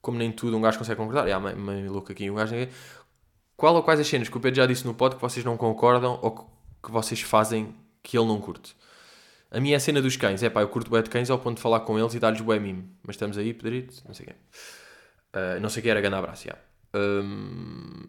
como 0.00 0.18
nem 0.18 0.30
tudo 0.30 0.56
um 0.56 0.60
gajo 0.60 0.78
consegue 0.78 0.98
concordar. 0.98 1.26
Yeah, 1.26 1.44
meio, 1.44 1.58
meio 1.58 1.92
louco 1.92 2.12
aqui. 2.12 2.30
Um 2.30 2.34
gajo, 2.34 2.54
qual 3.56 3.74
ou 3.74 3.82
quais 3.82 3.98
as 3.98 4.06
cenas 4.06 4.28
que 4.28 4.36
o 4.36 4.40
Pedro 4.40 4.56
já 4.58 4.66
disse 4.66 4.86
no 4.86 4.94
pod 4.94 5.16
que 5.16 5.22
vocês 5.22 5.44
não 5.44 5.56
concordam 5.56 6.20
ou 6.22 6.30
que 6.30 6.44
vocês 6.82 7.20
fazem 7.20 7.74
que 8.02 8.16
ele 8.16 8.26
não 8.26 8.40
curte? 8.40 8.76
A 9.50 9.60
minha 9.60 9.74
é 9.74 9.76
a 9.76 9.80
cena 9.80 10.02
dos 10.02 10.16
cães. 10.16 10.42
É 10.42 10.50
pá, 10.50 10.60
eu 10.60 10.68
curto 10.68 10.90
bué 10.90 11.02
de 11.02 11.10
cães 11.10 11.30
ao 11.30 11.38
ponto 11.38 11.56
de 11.56 11.62
falar 11.62 11.80
com 11.80 11.98
eles 11.98 12.14
e 12.14 12.18
dar-lhes 12.18 12.40
bué 12.40 12.58
mimo. 12.58 12.88
Mas 13.02 13.16
estamos 13.16 13.38
aí, 13.38 13.54
Pedrito? 13.54 14.02
Não 14.06 14.14
sei 14.14 14.26
quem. 14.26 14.34
Uh, 15.34 15.60
não 15.60 15.68
sei 15.68 15.80
o 15.80 15.82
que 15.82 15.88
era 15.88 16.00
grande 16.00 16.16
abraço, 16.16 16.46
já. 16.46 16.56
Um, 16.94 18.08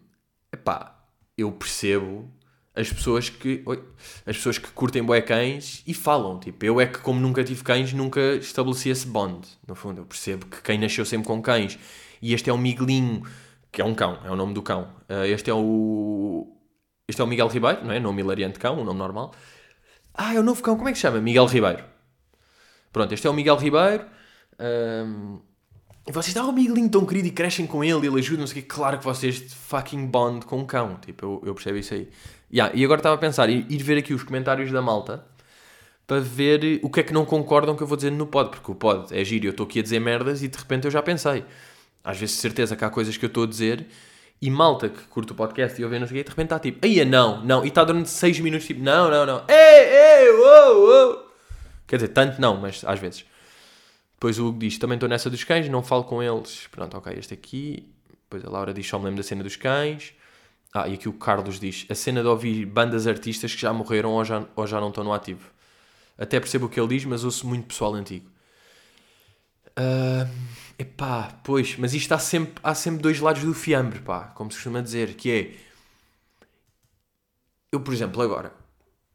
epá, 0.52 1.02
eu 1.36 1.50
percebo. 1.52 2.30
as 2.74 2.92
pessoas 2.92 3.28
que 3.28 3.62
oi, 3.66 3.82
as 4.26 4.36
pessoas 4.36 4.58
que 4.58 4.68
curtem 4.70 5.02
bué 5.02 5.20
cães 5.20 5.82
e 5.86 5.94
falam, 5.94 6.38
tipo, 6.38 6.64
eu 6.64 6.80
é 6.80 6.86
que 6.86 6.98
como 6.98 7.20
nunca 7.20 7.42
tive 7.44 7.62
cães, 7.62 7.92
nunca 7.92 8.20
estabeleci 8.36 8.90
esse 8.90 9.06
bond, 9.06 9.46
no 9.66 9.74
fundo, 9.74 10.00
eu 10.00 10.06
percebo 10.06 10.46
que 10.46 10.62
quem 10.62 10.78
nasceu 10.78 11.04
sempre 11.04 11.26
com 11.26 11.42
cães, 11.42 11.78
e 12.22 12.32
este 12.32 12.48
é 12.48 12.52
o 12.52 12.58
Miguelinho, 12.58 13.22
que 13.72 13.82
é 13.82 13.84
um 13.84 13.94
cão, 13.94 14.20
é 14.24 14.30
o 14.30 14.36
nome 14.36 14.54
do 14.54 14.62
cão, 14.62 14.82
uh, 15.08 15.24
este 15.24 15.50
é 15.50 15.54
o 15.54 16.59
este 17.10 17.20
é 17.20 17.24
o 17.24 17.26
Miguel 17.26 17.48
Ribeiro, 17.48 17.84
não 17.84 17.92
é? 17.92 18.00
Nome 18.00 18.22
hilariante 18.22 18.58
cão, 18.58 18.80
um 18.80 18.84
nome 18.84 18.98
normal. 18.98 19.34
Ah, 20.14 20.34
é 20.34 20.40
o 20.40 20.42
novo 20.42 20.62
cão, 20.62 20.76
como 20.76 20.88
é 20.88 20.92
que 20.92 20.98
se 20.98 21.02
chama? 21.02 21.20
Miguel 21.20 21.46
Ribeiro. 21.46 21.84
Pronto, 22.92 23.12
este 23.12 23.26
é 23.26 23.30
o 23.30 23.34
Miguel 23.34 23.56
Ribeiro. 23.56 24.06
Um, 24.58 25.38
e 26.06 26.12
vocês 26.12 26.34
dão 26.34 26.48
um 26.48 26.52
Miguelinho 26.52 26.88
tão 26.88 27.06
querido 27.06 27.28
e 27.28 27.30
crescem 27.30 27.66
com 27.66 27.84
ele, 27.84 28.06
ele 28.06 28.18
ajuda, 28.18 28.40
não 28.40 28.46
sei 28.46 28.60
o 28.60 28.62
quê. 28.62 28.68
Claro 28.68 28.98
que 28.98 29.04
vocês 29.04 29.52
fucking 29.52 30.06
bond 30.06 30.44
com 30.46 30.60
o 30.60 30.66
cão. 30.66 30.96
Tipo, 30.96 31.24
eu, 31.24 31.42
eu 31.46 31.54
percebo 31.54 31.78
isso 31.78 31.94
aí. 31.94 32.08
Yeah, 32.52 32.74
e 32.76 32.84
agora 32.84 32.98
estava 32.98 33.14
a 33.14 33.18
pensar, 33.18 33.48
ir, 33.48 33.82
ver 33.82 33.98
aqui 33.98 34.12
os 34.12 34.24
comentários 34.24 34.72
da 34.72 34.82
malta 34.82 35.24
para 36.06 36.20
ver 36.20 36.80
o 36.82 36.90
que 36.90 37.00
é 37.00 37.02
que 37.04 37.12
não 37.12 37.24
concordam 37.24 37.76
que 37.76 37.82
eu 37.82 37.86
vou 37.86 37.96
dizer 37.96 38.10
no 38.10 38.26
pod, 38.26 38.50
porque 38.50 38.72
o 38.72 38.74
pod 38.74 39.16
é 39.16 39.22
giro, 39.24 39.46
eu 39.46 39.50
estou 39.52 39.64
aqui 39.64 39.78
a 39.78 39.82
dizer 39.82 40.00
merdas 40.00 40.42
e 40.42 40.48
de 40.48 40.58
repente 40.58 40.84
eu 40.84 40.90
já 40.90 41.00
pensei. 41.00 41.44
Às 42.02 42.18
vezes, 42.18 42.34
certeza 42.36 42.74
que 42.74 42.84
há 42.84 42.90
coisas 42.90 43.16
que 43.16 43.24
eu 43.24 43.28
estou 43.28 43.44
a 43.44 43.46
dizer 43.46 43.86
e 44.40 44.50
malta 44.50 44.88
que 44.88 45.02
curte 45.04 45.32
o 45.32 45.34
podcast 45.34 45.80
e 45.80 45.84
ouve 45.84 45.98
não 45.98 46.06
sei 46.06 46.22
de 46.22 46.28
repente 46.28 46.46
está 46.46 46.58
tipo, 46.58 46.84
aí 46.84 47.04
não, 47.04 47.44
não, 47.44 47.64
e 47.64 47.68
está 47.68 47.84
durante 47.84 48.08
6 48.08 48.40
minutos 48.40 48.66
tipo, 48.66 48.82
não, 48.82 49.10
não, 49.10 49.26
não, 49.26 49.44
ei, 49.48 50.24
ei, 50.24 50.30
uou, 50.30 50.88
uou. 50.88 51.30
Quer 51.86 51.96
dizer, 51.96 52.08
tanto 52.08 52.40
não, 52.40 52.56
mas 52.56 52.84
às 52.84 53.00
vezes. 53.00 53.24
Depois 54.14 54.38
o 54.38 54.46
Hugo 54.46 54.60
diz, 54.60 54.78
também 54.78 54.94
estou 54.94 55.08
nessa 55.08 55.28
dos 55.28 55.42
cães, 55.42 55.68
não 55.68 55.82
falo 55.82 56.04
com 56.04 56.22
eles. 56.22 56.68
Pronto, 56.70 56.96
ok, 56.96 57.12
este 57.18 57.34
aqui. 57.34 57.90
Depois 58.22 58.44
a 58.44 58.50
Laura 58.50 58.72
diz, 58.72 58.86
só 58.86 58.98
me 58.98 59.06
lembro 59.06 59.16
da 59.16 59.26
cena 59.26 59.42
dos 59.42 59.56
cães. 59.56 60.14
Ah, 60.72 60.86
e 60.86 60.94
aqui 60.94 61.08
o 61.08 61.12
Carlos 61.12 61.58
diz: 61.58 61.86
a 61.90 61.94
cena 61.94 62.22
de 62.22 62.28
ouvir 62.28 62.64
bandas 62.64 63.06
artistas 63.06 63.54
que 63.54 63.60
já 63.60 63.72
morreram 63.72 64.10
ou 64.12 64.24
já, 64.24 64.46
ou 64.54 64.66
já 64.66 64.80
não 64.80 64.90
estão 64.90 65.02
no 65.02 65.12
ativo. 65.12 65.50
Até 66.16 66.38
percebo 66.38 66.66
o 66.66 66.68
que 66.68 66.78
ele 66.78 66.88
diz, 66.88 67.04
mas 67.04 67.24
ouço 67.24 67.46
muito 67.46 67.66
pessoal 67.66 67.94
antigo. 67.94 68.30
Uh, 69.80 70.28
epá, 70.78 71.40
pois, 71.42 71.76
mas 71.78 71.94
isto 71.94 72.12
há 72.12 72.18
sempre, 72.18 72.54
há 72.62 72.74
sempre 72.74 73.00
dois 73.00 73.18
lados 73.18 73.42
do 73.42 73.54
fiambre, 73.54 74.00
pá, 74.00 74.24
como 74.34 74.50
se 74.50 74.58
costuma 74.58 74.82
dizer, 74.82 75.14
que 75.14 75.30
é. 75.30 75.54
Eu, 77.72 77.80
por 77.80 77.94
exemplo, 77.94 78.20
agora, 78.20 78.52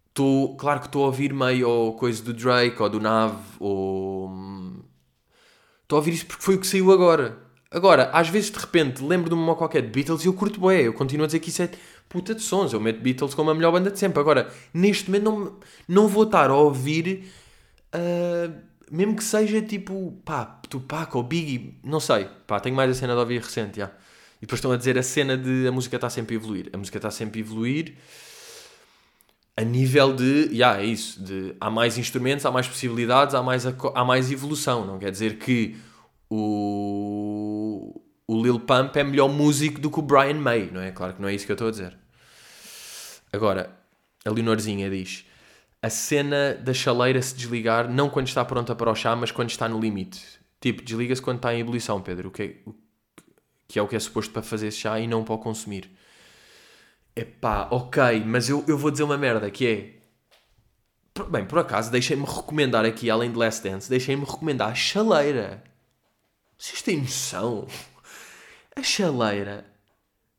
estou, 0.07 0.55
claro 0.55 0.79
que 0.79 0.87
estou 0.87 1.03
a 1.03 1.07
ouvir 1.07 1.33
meio 1.33 1.93
coisa 1.93 2.23
do 2.23 2.33
Drake 2.33 2.81
ou 2.81 2.89
do 2.89 2.99
Nav, 2.99 3.37
ou. 3.59 4.31
Estou 5.83 5.97
a 5.97 5.99
ouvir 5.99 6.13
isso 6.13 6.25
porque 6.25 6.43
foi 6.43 6.55
o 6.55 6.59
que 6.59 6.65
saiu 6.65 6.91
agora. 6.91 7.37
Agora, 7.69 8.09
às 8.13 8.29
vezes 8.29 8.49
de 8.49 8.57
repente 8.57 9.03
lembro 9.03 9.29
de 9.29 9.35
uma 9.35 9.55
qualquer 9.55 9.81
de 9.81 9.89
Beatles 9.89 10.23
e 10.23 10.27
eu 10.27 10.33
curto 10.33 10.59
bué. 10.59 10.83
Eu 10.87 10.93
continuo 10.93 11.25
a 11.25 11.27
dizer 11.27 11.39
que 11.39 11.49
isso 11.49 11.61
é 11.61 11.69
puta 12.07 12.33
de 12.33 12.41
sons. 12.41 12.73
Eu 12.73 12.79
meto 12.79 13.01
Beatles 13.01 13.33
como 13.35 13.51
a 13.51 13.53
melhor 13.53 13.71
banda 13.71 13.91
de 13.91 13.99
sempre. 13.99 14.19
Agora, 14.19 14.49
neste 14.73 15.09
momento 15.11 15.23
não, 15.23 15.59
não 15.87 16.07
vou 16.07 16.23
estar 16.23 16.49
a 16.49 16.55
ouvir, 16.55 17.29
uh, 17.93 18.53
mesmo 18.91 19.15
que 19.15 19.23
seja 19.23 19.61
tipo, 19.61 20.19
pá, 20.23 20.45
Tupac 20.69 21.15
ou 21.15 21.23
Biggie, 21.23 21.79
não 21.83 21.99
sei. 21.99 22.27
Pá, 22.47 22.59
tenho 22.59 22.75
mais 22.75 22.91
a 22.91 22.93
cena 22.93 23.13
de 23.13 23.19
ouvir 23.19 23.41
recente, 23.41 23.77
já. 23.77 23.87
E 24.37 24.41
depois 24.41 24.59
estão 24.59 24.71
a 24.71 24.77
dizer 24.77 24.97
a 24.97 25.03
cena 25.03 25.37
de 25.37 25.67
a 25.67 25.71
música 25.71 25.95
está 25.95 26.09
sempre 26.09 26.35
a 26.35 26.37
evoluir. 26.37 26.69
A 26.73 26.77
música 26.77 26.97
está 26.97 27.09
sempre 27.09 27.39
a 27.39 27.43
evoluir 27.43 27.95
a 29.57 29.63
nível 29.63 30.13
de, 30.13 30.53
já, 30.53 30.81
é 30.81 30.85
isso, 30.85 31.23
de 31.23 31.55
há 31.61 31.69
mais 31.69 31.97
instrumentos, 31.97 32.45
há 32.45 32.51
mais 32.51 32.67
possibilidades, 32.67 33.33
há 33.33 33.41
mais, 33.41 33.65
há 33.65 34.03
mais 34.03 34.31
evolução. 34.31 34.85
Não 34.85 34.99
quer 34.99 35.11
dizer 35.11 35.37
que 35.37 35.77
o, 36.29 38.01
o 38.27 38.43
Lil 38.43 38.59
Pump 38.59 38.97
é 38.97 39.03
melhor 39.03 39.29
músico 39.29 39.79
do 39.79 39.89
que 39.89 39.99
o 39.99 40.01
Brian 40.01 40.33
May, 40.35 40.69
não 40.71 40.81
é? 40.81 40.91
Claro 40.91 41.13
que 41.13 41.21
não 41.21 41.29
é 41.29 41.33
isso 41.33 41.45
que 41.45 41.53
eu 41.53 41.55
estou 41.55 41.69
a 41.69 41.71
dizer. 41.71 41.97
Agora, 43.31 43.73
a 44.25 44.29
Leonorzinha 44.29 44.89
diz: 44.89 45.25
a 45.85 45.89
cena 45.89 46.55
da 46.55 46.73
chaleira 46.73 47.21
se 47.21 47.35
desligar 47.35 47.87
não 47.87 48.09
quando 48.09 48.27
está 48.27 48.43
pronta 48.43 48.73
para 48.73 48.89
o 48.89 48.95
chá, 48.95 49.15
mas 49.15 49.31
quando 49.31 49.51
está 49.51 49.69
no 49.69 49.79
limite. 49.79 50.19
Tipo, 50.59 50.81
desliga-se 50.81 51.21
quando 51.21 51.37
está 51.37 51.53
em 51.53 51.59
ebulição, 51.59 52.01
Pedro, 52.01 52.31
que, 52.31 52.41
é, 52.41 52.55
que 53.67 53.77
é 53.77 53.81
o 53.83 53.87
que 53.87 53.95
é 53.95 53.99
suposto 53.99 54.33
para 54.33 54.41
fazer 54.41 54.69
esse 54.69 54.79
chá 54.79 54.99
e 54.99 55.05
não 55.05 55.23
para 55.23 55.35
o 55.35 55.37
consumir. 55.37 55.91
Epá, 57.15 57.67
ok, 57.69 58.23
mas 58.25 58.49
eu, 58.49 58.65
eu 58.67 58.79
vou 58.79 58.89
dizer 58.89 59.03
uma 59.03 59.15
merda 59.15 59.51
que 59.51 59.67
é. 59.67 61.23
Bem, 61.29 61.45
por 61.45 61.59
acaso, 61.59 61.91
deixem-me 61.91 62.25
recomendar 62.25 62.83
aqui, 62.83 63.07
além 63.11 63.31
de 63.31 63.37
Last 63.37 63.61
Dance, 63.61 63.87
deixem-me 63.87 64.25
recomendar 64.25 64.71
a 64.71 64.75
chaleira. 64.75 65.63
Vocês 66.57 66.81
têm 66.81 66.97
noção? 67.01 67.67
A 68.75 68.81
chaleira. 68.81 69.63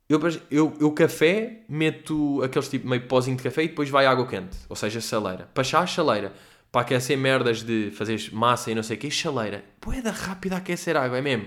Eu, 0.09 0.21
eu, 0.51 0.77
eu 0.81 0.93
café, 0.93 1.63
meto 1.69 2.41
aqueles 2.43 2.69
tipo 2.69 2.89
meio 2.89 3.07
pozinho 3.09 3.37
de 3.37 3.43
café 3.43 3.65
e 3.65 3.69
depois 3.69 3.91
vai 3.91 4.07
água 4.07 4.27
quente. 4.27 4.57
Ou 4.69 4.77
seja, 4.77 5.01
chaleira. 5.01 5.49
Para 5.53 5.65
chá, 5.65 5.85
chaleira. 5.87 6.33
Para 6.71 6.83
aquecer 6.83 7.19
merdas 7.19 7.63
de 7.63 7.91
fazer 7.91 8.31
massa 8.33 8.71
e 8.71 8.75
não 8.75 8.83
sei 8.83 8.97
o 8.97 9.01
que, 9.01 9.11
chaleira. 9.11 9.65
Poeda 9.81 10.11
rápida 10.11 10.57
a 10.57 10.59
aquecer 10.59 10.97
água, 10.97 11.19
é 11.19 11.23
mesmo. 11.23 11.47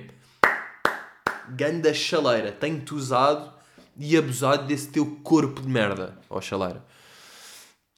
Ganda 1.50 1.94
chaleira. 1.94 2.52
Tenho-te 2.52 2.94
usado 2.94 3.54
e 3.98 4.18
abusado 4.18 4.66
desse 4.66 4.90
teu 4.90 5.06
corpo 5.24 5.62
de 5.62 5.70
merda. 5.70 6.18
Ó 6.30 6.38
oh, 6.38 6.42
chaleira. 6.42 6.84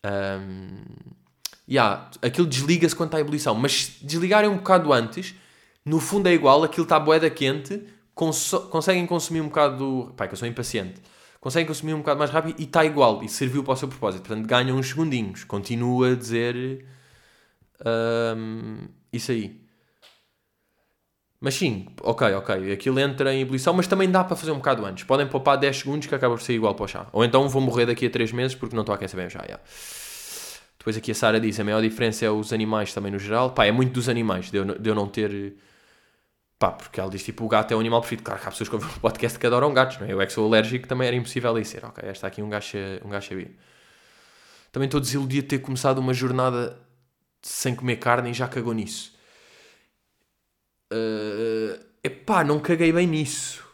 Um, 0.06 0.84
yeah, 1.68 2.10
aquilo 2.22 2.48
desliga-se 2.48 2.96
quando 2.96 3.10
está 3.10 3.18
em 3.20 3.22
ebulição. 3.22 3.56
Mas 3.56 3.98
desligarem 4.02 4.50
um 4.50 4.58
bocado 4.58 4.94
antes 4.94 5.36
no 5.84 6.00
fundo 6.00 6.30
é 6.30 6.34
igual, 6.34 6.64
aquilo 6.64 6.84
está 6.84 7.00
boeda 7.00 7.30
quente, 7.30 7.84
cons 8.14 8.52
conseguem 8.70 9.06
consumir 9.06 9.42
um 9.42 9.48
bocado 9.48 9.78
do... 9.78 10.14
Pai, 10.14 10.28
que 10.28 10.34
eu 10.34 10.38
sou 10.38 10.48
impaciente. 10.48 11.02
Conseguem 11.40 11.66
consumir 11.66 11.94
um 11.94 12.00
bocado 12.00 12.20
mais 12.20 12.30
rápido 12.30 12.60
e 12.60 12.66
está 12.66 12.86
igual, 12.86 13.24
e 13.24 13.30
serviu 13.30 13.64
para 13.64 13.74
o 13.74 13.76
seu 13.76 13.88
propósito. 13.88 14.28
Portanto, 14.28 14.46
ganham 14.46 14.78
uns 14.78 14.90
segundinhos. 14.90 15.44
Continua 15.44 16.12
a 16.12 16.16
dizer 16.16 16.86
um, 17.84 18.88
isso 19.12 19.32
aí. 19.32 19.60
Mas 21.40 21.56
sim, 21.56 21.88
ok, 22.04 22.34
ok. 22.34 22.72
Aquilo 22.72 23.00
entra 23.00 23.34
em 23.34 23.42
ebulição, 23.42 23.74
mas 23.74 23.88
também 23.88 24.08
dá 24.12 24.24
para 24.24 24.36
fazer 24.36 24.52
um 24.52 24.58
bocado 24.58 24.86
antes. 24.86 25.04
Podem 25.04 25.28
poupar 25.28 25.58
10 25.58 25.76
segundos 25.76 26.06
que 26.06 26.14
acaba 26.14 26.36
por 26.36 26.44
ser 26.44 26.54
igual 26.54 26.76
para 26.76 26.84
o 26.84 26.88
chá. 26.88 27.08
Ou 27.12 27.26
então 27.26 27.50
vou 27.50 27.60
morrer 27.60 27.88
daqui 27.88 28.06
a 28.06 28.10
3 28.12 28.32
meses 28.32 28.56
porque 28.56 28.76
não 28.76 28.84
estou 28.84 28.94
a 28.94 28.96
aquecer 28.96 29.18
bem 29.18 29.26
o 29.26 29.30
chá. 29.32 29.42
Yeah. 29.42 29.64
Depois 30.78 30.96
aqui 30.96 31.10
a 31.10 31.16
Sara 31.16 31.40
diz, 31.40 31.60
a 31.60 31.64
maior 31.64 31.82
diferença 31.82 32.24
é 32.26 32.30
os 32.30 32.54
animais 32.54 32.94
também 32.94 33.12
no 33.12 33.18
geral. 33.18 33.52
Pá, 33.52 33.66
é 33.66 33.72
muito 33.72 33.94
dos 33.94 34.08
animais, 34.08 34.52
de 34.52 34.58
eu, 34.58 34.66
de 34.66 34.88
eu 34.88 34.94
não 34.94 35.08
ter 35.08 35.56
Pá, 36.62 36.72
porque 36.72 37.00
ela 37.00 37.10
diz 37.10 37.24
tipo 37.24 37.44
o 37.44 37.48
gato 37.48 37.72
é 37.72 37.76
o 37.76 37.80
animal 37.80 38.02
preferido. 38.02 38.24
Claro 38.24 38.40
que 38.40 38.48
há 38.48 38.52
pessoas 38.52 38.70
que 38.70 38.76
ouvem 38.76 38.88
um 38.88 39.00
podcast 39.00 39.40
que 39.40 39.48
adoram 39.48 39.74
gatos, 39.74 39.98
não 39.98 40.06
é? 40.06 40.14
Eu 40.14 40.22
é 40.22 40.28
que 40.28 40.32
sou 40.32 40.46
alérgico, 40.46 40.88
também 40.88 41.08
era 41.08 41.18
impossível 41.18 41.56
aí 41.56 41.66
ser. 41.66 41.84
Ok, 41.84 42.08
esta 42.08 42.28
aqui 42.28 42.40
um 42.44 42.50
gajo, 42.50 42.78
um 43.04 43.10
gajo 43.10 43.30
sabia. 43.30 43.50
Também 44.72 44.86
estou 44.86 45.02
desiludido 45.02 45.42
de 45.42 45.48
ter 45.48 45.58
começado 45.58 45.98
uma 45.98 46.14
jornada 46.14 46.78
sem 47.42 47.74
comer 47.76 47.96
carne 47.96 48.30
e 48.30 48.34
já 48.36 48.48
cagou 48.48 48.76
nisso. 48.76 49.12
Uh, 50.94 51.84
epá, 52.04 52.44
não 52.44 52.60
caguei 52.60 52.94
bem 52.94 53.08
nisso. 53.08 53.66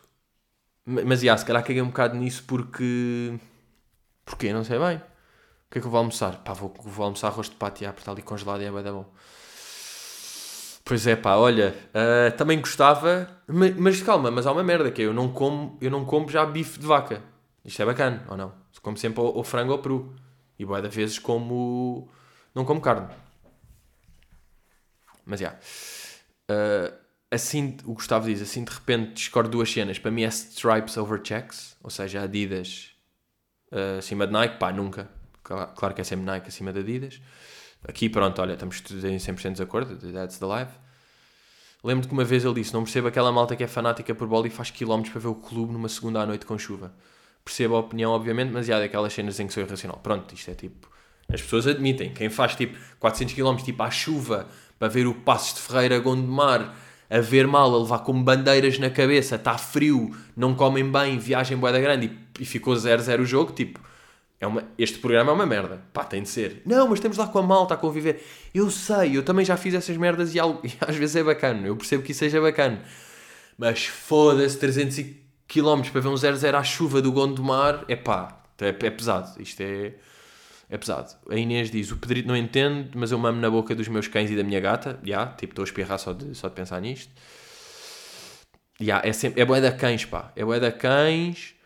Mas, 0.86 1.20
já, 1.20 1.36
se 1.36 1.44
calhar 1.44 1.64
caguei 1.64 1.82
um 1.82 1.88
bocado 1.88 2.16
nisso 2.16 2.46
porque... 2.48 3.38
Porquê? 4.24 4.54
Não 4.54 4.64
sei 4.64 4.80
bem. 4.80 4.96
O 4.96 5.72
que 5.72 5.80
é 5.80 5.82
que 5.82 5.88
eu 5.88 5.92
vou 5.92 5.98
almoçar? 5.98 6.38
Pá, 6.38 6.54
vou, 6.54 6.74
vou 6.80 7.04
almoçar 7.04 7.28
arroz 7.28 7.50
de 7.50 7.56
pato, 7.58 7.82
já, 7.82 7.90
porque 7.90 8.04
está 8.04 8.14
ali 8.14 8.22
congelado 8.22 8.62
e 8.62 8.66
é 8.66 8.72
bem 8.72 8.82
da 8.82 8.94
bom. 8.94 9.14
Pois 10.88 11.06
é, 11.06 11.18
pá, 11.18 11.36
olha, 11.36 11.76
uh, 11.90 12.36
também 12.38 12.62
gostava, 12.62 13.28
mas, 13.46 13.76
mas, 13.76 14.02
calma, 14.02 14.32
mas 14.32 14.48
há 14.48 14.54
uma 14.54 14.64
merda 14.64 14.90
que 14.90 15.02
é, 15.02 15.06
eu 15.06 15.14
não 15.14 15.34
como, 15.34 15.78
eu 15.82 15.92
não 15.92 16.06
como 16.06 16.30
já 16.30 16.46
bife 16.46 16.80
de 16.80 16.86
vaca. 16.86 17.22
Isto 17.66 17.82
é 17.82 17.86
bacana, 17.86 18.26
ou 18.30 18.38
não? 18.38 18.54
Como 18.82 18.96
sempre 18.96 19.22
o, 19.22 19.44
frango 19.44 19.74
ou 19.74 19.80
peru. 19.80 20.16
E 20.58 20.64
boa 20.64 20.82
da 20.82 20.88
vezes 20.88 21.20
como 21.20 22.08
não 22.56 22.64
como 22.64 22.80
carne. 22.80 23.10
Mas 25.26 25.42
já. 25.42 25.58
Yeah. 26.50 26.94
Uh, 26.94 26.98
assim, 27.30 27.76
o 27.84 27.94
Gustavo 27.94 28.28
diz, 28.28 28.42
assim 28.42 28.64
de 28.64 28.72
repente 28.72 29.16
discordo 29.16 29.50
duas 29.50 29.70
cenas. 29.70 30.00
Para 30.00 30.10
mim 30.10 30.24
é 30.24 30.30
stripes 30.30 30.96
over 30.96 31.20
checks, 31.22 31.76
ou 31.84 31.90
seja, 31.90 32.22
Adidas 32.22 32.92
uh, 33.74 33.98
acima 33.98 34.26
de 34.26 34.32
Nike, 34.32 34.58
pá, 34.58 34.72
nunca. 34.72 35.10
Claro 35.44 35.94
que 35.94 36.00
é 36.00 36.04
sempre 36.06 36.26
Nike 36.26 36.48
acima 36.48 36.72
de 36.72 36.80
Adidas. 36.80 37.22
Aqui, 37.86 38.10
pronto, 38.10 38.42
olha, 38.42 38.54
estamos 38.54 38.82
em 39.04 39.18
100% 39.18 39.54
de 39.54 39.64
acordo, 39.64 39.96
that's 40.12 40.38
the 40.38 40.46
life. 40.46 40.72
Lembro-te 41.84 42.08
que 42.08 42.14
uma 42.14 42.24
vez 42.24 42.44
ele 42.44 42.56
disse: 42.56 42.74
Não 42.74 42.84
percebo 42.84 43.08
aquela 43.08 43.32
malta 43.32 43.56
que 43.56 43.64
é 43.64 43.68
fanática 43.68 44.14
por 44.14 44.28
bola 44.28 44.48
e 44.48 44.50
faz 44.50 44.72
quilómetros 44.72 45.12
para 45.12 45.22
ver 45.22 45.28
o 45.28 45.36
clube 45.36 45.72
numa 45.72 45.88
segunda 45.88 46.22
à 46.22 46.26
noite 46.26 46.46
com 46.46 46.58
chuva. 46.58 46.94
Percebo 47.46 47.76
a 47.76 47.80
opinião, 47.80 48.12
obviamente, 48.12 48.52
mas 48.52 48.70
há 48.70 48.80
daquelas 48.80 49.14
cenas 49.14 49.40
em 49.40 49.48
que 49.48 49.54
sou 49.54 49.64
irracional. 49.64 50.00
Pronto, 50.04 50.34
isto 50.34 50.52
é 50.52 50.54
tipo. 50.54 50.90
As 51.32 51.42
pessoas 51.42 51.68
admitem. 51.68 52.14
Quem 52.14 52.30
faz 52.30 52.56
tipo 52.56 52.78
400 53.00 53.34
km 53.34 53.56
tipo 53.64 53.84
à 53.84 53.92
chuva 53.92 54.48
para 54.80 54.88
ver 54.88 55.08
o 55.08 55.14
Passos 55.14 55.54
de 55.56 55.62
Ferreira 55.62 56.00
Gondomar 56.00 56.76
a 57.10 57.20
ver 57.20 57.48
mal, 57.48 57.74
a 57.74 57.80
levar 57.80 58.00
com 58.00 58.22
bandeiras 58.22 58.78
na 58.80 58.90
cabeça, 58.90 59.36
está 59.36 59.58
frio, 59.58 60.16
não 60.36 60.54
comem 60.54 60.90
bem, 60.92 61.18
viagem 61.18 61.58
boeda 61.58 61.80
grande 61.80 62.08
e, 62.38 62.44
e 62.44 62.46
ficou 62.46 62.74
0-0 62.74 63.22
o 63.22 63.26
jogo, 63.26 63.54
tipo 63.54 63.80
é 64.40 64.46
uma, 64.46 64.64
este 64.78 65.00
programa 65.00 65.32
é 65.32 65.34
uma 65.34 65.46
merda. 65.46 65.82
Pá, 65.92 66.04
tem 66.04 66.22
de 66.22 66.30
ser. 66.30 66.62
Não, 66.66 66.88
mas 66.88 67.00
estamos 67.00 67.18
lá 67.18 67.28
com 67.28 67.40
a 67.40 67.44
malta 67.44 67.74
a 67.74 67.78
conviver. 67.78 68.24
Eu 68.54 68.70
sei, 68.70 69.18
eu 69.18 69.24
também 69.24 69.44
já 69.44 69.58
fiz 69.58 69.74
essas 69.74 69.98
merdas 69.98 70.36
e, 70.36 70.40
algo, 70.40 70.62
e 70.66 70.72
às 70.80 70.96
vezes 70.96 71.16
é 71.16 71.24
bacana. 71.24 71.66
Eu 71.68 71.76
percebo 71.76 72.04
que 72.04 72.12
isso 72.12 72.20
seja 72.20 72.40
bacana. 72.40 72.84
Mas 73.58 73.86
foda-se, 73.86 74.58
300 74.60 74.98
km 75.48 75.90
para 75.92 76.02
ver 76.02 76.08
um 76.10 76.14
0-0 76.14 76.54
à 76.54 76.64
chuva 76.64 77.02
do 77.02 77.12
Gondomar. 77.12 77.84
É 77.88 77.96
pá, 77.96 78.44
É, 78.62 78.68
é 78.68 78.92
pesado. 78.92 79.42
Isto 79.42 79.62
é, 79.62 79.94
é 80.70 80.78
pesado. 80.78 81.16
A 81.30 81.36
Inês 81.36 81.72
diz: 81.72 81.92
O 81.92 81.98
Pedrito 81.98 82.28
não 82.28 82.38
entende, 82.38 82.92
mas 82.96 83.12
eu 83.12 83.18
mamo 83.18 83.42
na 83.42 83.50
boca 83.50 83.74
dos 83.74 83.88
meus 83.88 84.08
cães 84.08 84.30
e 84.30 84.36
da 84.36 84.44
minha 84.44 84.60
gata. 84.60 85.00
Já, 85.04 85.08
yeah, 85.08 85.32
tipo, 85.32 85.54
estou 85.54 85.64
a 85.64 85.66
espirrar 85.66 85.98
só 85.98 86.14
de, 86.14 86.36
só 86.36 86.48
de 86.48 86.54
pensar 86.54 86.80
nisto. 86.80 87.12
Yeah, 88.80 89.08
é 89.08 89.12
sempre. 89.14 89.42
É 89.42 89.46
boé 89.46 89.60
da 89.60 89.72
cães, 89.72 90.06
pá. 90.06 90.32
É 90.36 90.46
boé 90.46 90.60
da 90.60 90.72
cães. 90.72 91.57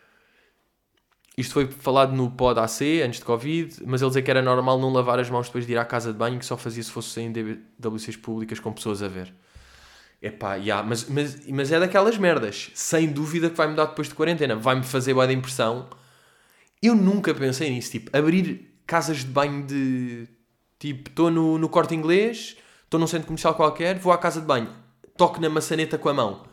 Isto 1.38 1.54
foi 1.54 1.68
falado 1.68 2.14
no 2.14 2.30
pod 2.30 2.60
AC, 2.60 3.02
antes 3.06 3.20
de 3.20 3.26
Covid, 3.26 3.82
mas 3.86 4.02
ele 4.02 4.10
dizia 4.10 4.22
que 4.22 4.30
era 4.30 4.42
normal 4.42 4.78
não 4.78 4.92
lavar 4.92 5.18
as 5.18 5.30
mãos 5.30 5.48
depois 5.48 5.66
de 5.66 5.72
ir 5.72 5.78
à 5.78 5.86
casa 5.86 6.12
de 6.12 6.20
banho, 6.20 6.38
que 6.38 6.46
só 6.46 6.58
fazia 6.58 6.84
se 6.84 6.92
fosse 6.92 7.22
em 7.22 7.32
WCs 7.80 8.18
públicas 8.18 8.60
com 8.60 8.72
pessoas 8.74 9.02
a 9.02 9.08
ver. 9.08 9.34
Epá, 10.22 10.56
yeah, 10.56 10.88
mas, 10.88 11.10
mas, 11.10 11.48
mas 11.48 11.72
é 11.72 11.80
daquelas 11.80 12.18
merdas. 12.18 12.70
Sem 12.76 13.08
dúvida 13.08 13.50
que 13.50 13.56
vai 13.56 13.68
mudar 13.68 13.86
depois 13.86 14.08
de 14.08 14.14
quarentena. 14.14 14.56
Vai-me 14.56 14.84
fazer 14.84 15.14
boa 15.14 15.32
impressão. 15.32 15.90
Eu 16.82 16.96
nunca 16.96 17.34
pensei 17.34 17.72
nisso. 17.72 17.92
Tipo, 17.92 18.16
abrir 18.16 18.72
casas 18.86 19.20
de 19.20 19.26
banho 19.26 19.66
de... 19.66 20.28
Tipo, 20.78 21.10
estou 21.10 21.32
no, 21.32 21.58
no 21.58 21.70
corte 21.70 21.96
inglês, 21.96 22.58
estou 22.84 23.00
num 23.00 23.08
centro 23.08 23.28
comercial 23.28 23.56
qualquer, 23.56 23.98
vou 23.98 24.12
à 24.12 24.18
casa 24.18 24.42
de 24.42 24.48
banho, 24.48 24.70
toco 25.16 25.40
na 25.40 25.48
maçaneta 25.48 25.98
com 25.98 26.10
a 26.10 26.14
mão. 26.14 26.44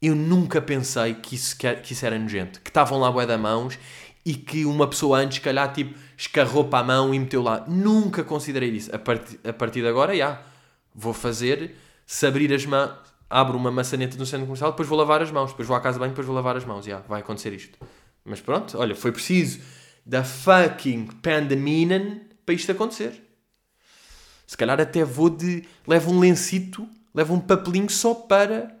Eu 0.00 0.14
nunca 0.14 0.62
pensei 0.62 1.14
que 1.14 1.34
isso, 1.34 1.56
que 1.56 1.92
isso 1.92 2.06
era 2.06 2.18
nojento. 2.18 2.60
Que 2.60 2.70
estavam 2.70 2.98
lá 2.98 3.10
bué 3.10 3.26
da 3.26 3.36
mãos 3.36 3.78
e 4.24 4.34
que 4.34 4.64
uma 4.64 4.86
pessoa 4.88 5.18
antes, 5.18 5.36
se 5.36 5.40
calhar, 5.40 5.72
tipo, 5.72 5.98
escarrou 6.16 6.64
para 6.64 6.78
a 6.80 6.84
mão 6.84 7.14
e 7.14 7.18
meteu 7.18 7.42
lá. 7.42 7.64
Nunca 7.68 8.24
considerei 8.24 8.70
isso. 8.70 8.94
A, 8.94 8.98
part, 8.98 9.38
a 9.44 9.52
partir 9.52 9.82
de 9.82 9.88
agora, 9.88 10.12
já. 10.12 10.16
Yeah, 10.16 10.42
vou 10.94 11.12
fazer 11.12 11.76
se 12.06 12.26
abrir 12.26 12.52
as 12.52 12.66
mãos, 12.66 12.92
abro 13.28 13.56
uma 13.56 13.70
maçaneta 13.70 14.16
no 14.16 14.26
centro 14.26 14.46
comercial, 14.46 14.72
depois 14.72 14.88
vou 14.88 14.98
lavar 14.98 15.22
as 15.22 15.30
mãos, 15.30 15.50
depois 15.50 15.68
vou 15.68 15.76
à 15.76 15.80
casa 15.80 15.94
de 15.94 16.00
banho, 16.00 16.10
depois 16.10 16.26
vou 16.26 16.34
lavar 16.34 16.56
as 16.56 16.64
mãos. 16.64 16.84
Já, 16.84 16.98
vai 17.00 17.20
acontecer 17.20 17.52
isto. 17.52 17.78
Mas 18.24 18.40
pronto, 18.40 18.76
olha, 18.78 18.94
foi 18.94 19.12
preciso 19.12 19.60
da 20.04 20.24
fucking 20.24 21.06
pandemia 21.22 22.26
para 22.44 22.54
isto 22.54 22.72
acontecer. 22.72 23.22
Se 24.46 24.56
calhar 24.56 24.80
até 24.80 25.04
vou 25.04 25.30
de. 25.30 25.64
levo 25.86 26.10
um 26.10 26.18
lencito, 26.18 26.88
levo 27.14 27.34
um 27.34 27.40
papelinho 27.40 27.88
só 27.88 28.14
para 28.14 28.76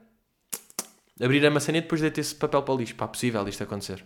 abrir 1.20 1.44
a 1.44 1.50
maçaneta 1.50 1.82
depois 1.82 2.00
de 2.00 2.10
ter 2.10 2.20
esse 2.20 2.34
papel 2.34 2.62
para 2.62 2.74
lixo. 2.74 2.94
Pá, 2.94 3.06
possível 3.06 3.46
isto 3.48 3.62
acontecer. 3.62 4.04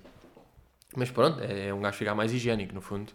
Mas 0.96 1.10
pronto, 1.10 1.40
é, 1.42 1.68
é 1.68 1.74
um 1.74 1.80
gajo 1.80 1.96
ficar 1.96 2.14
mais 2.14 2.32
higiênico, 2.32 2.74
no 2.74 2.80
fundo. 2.80 3.12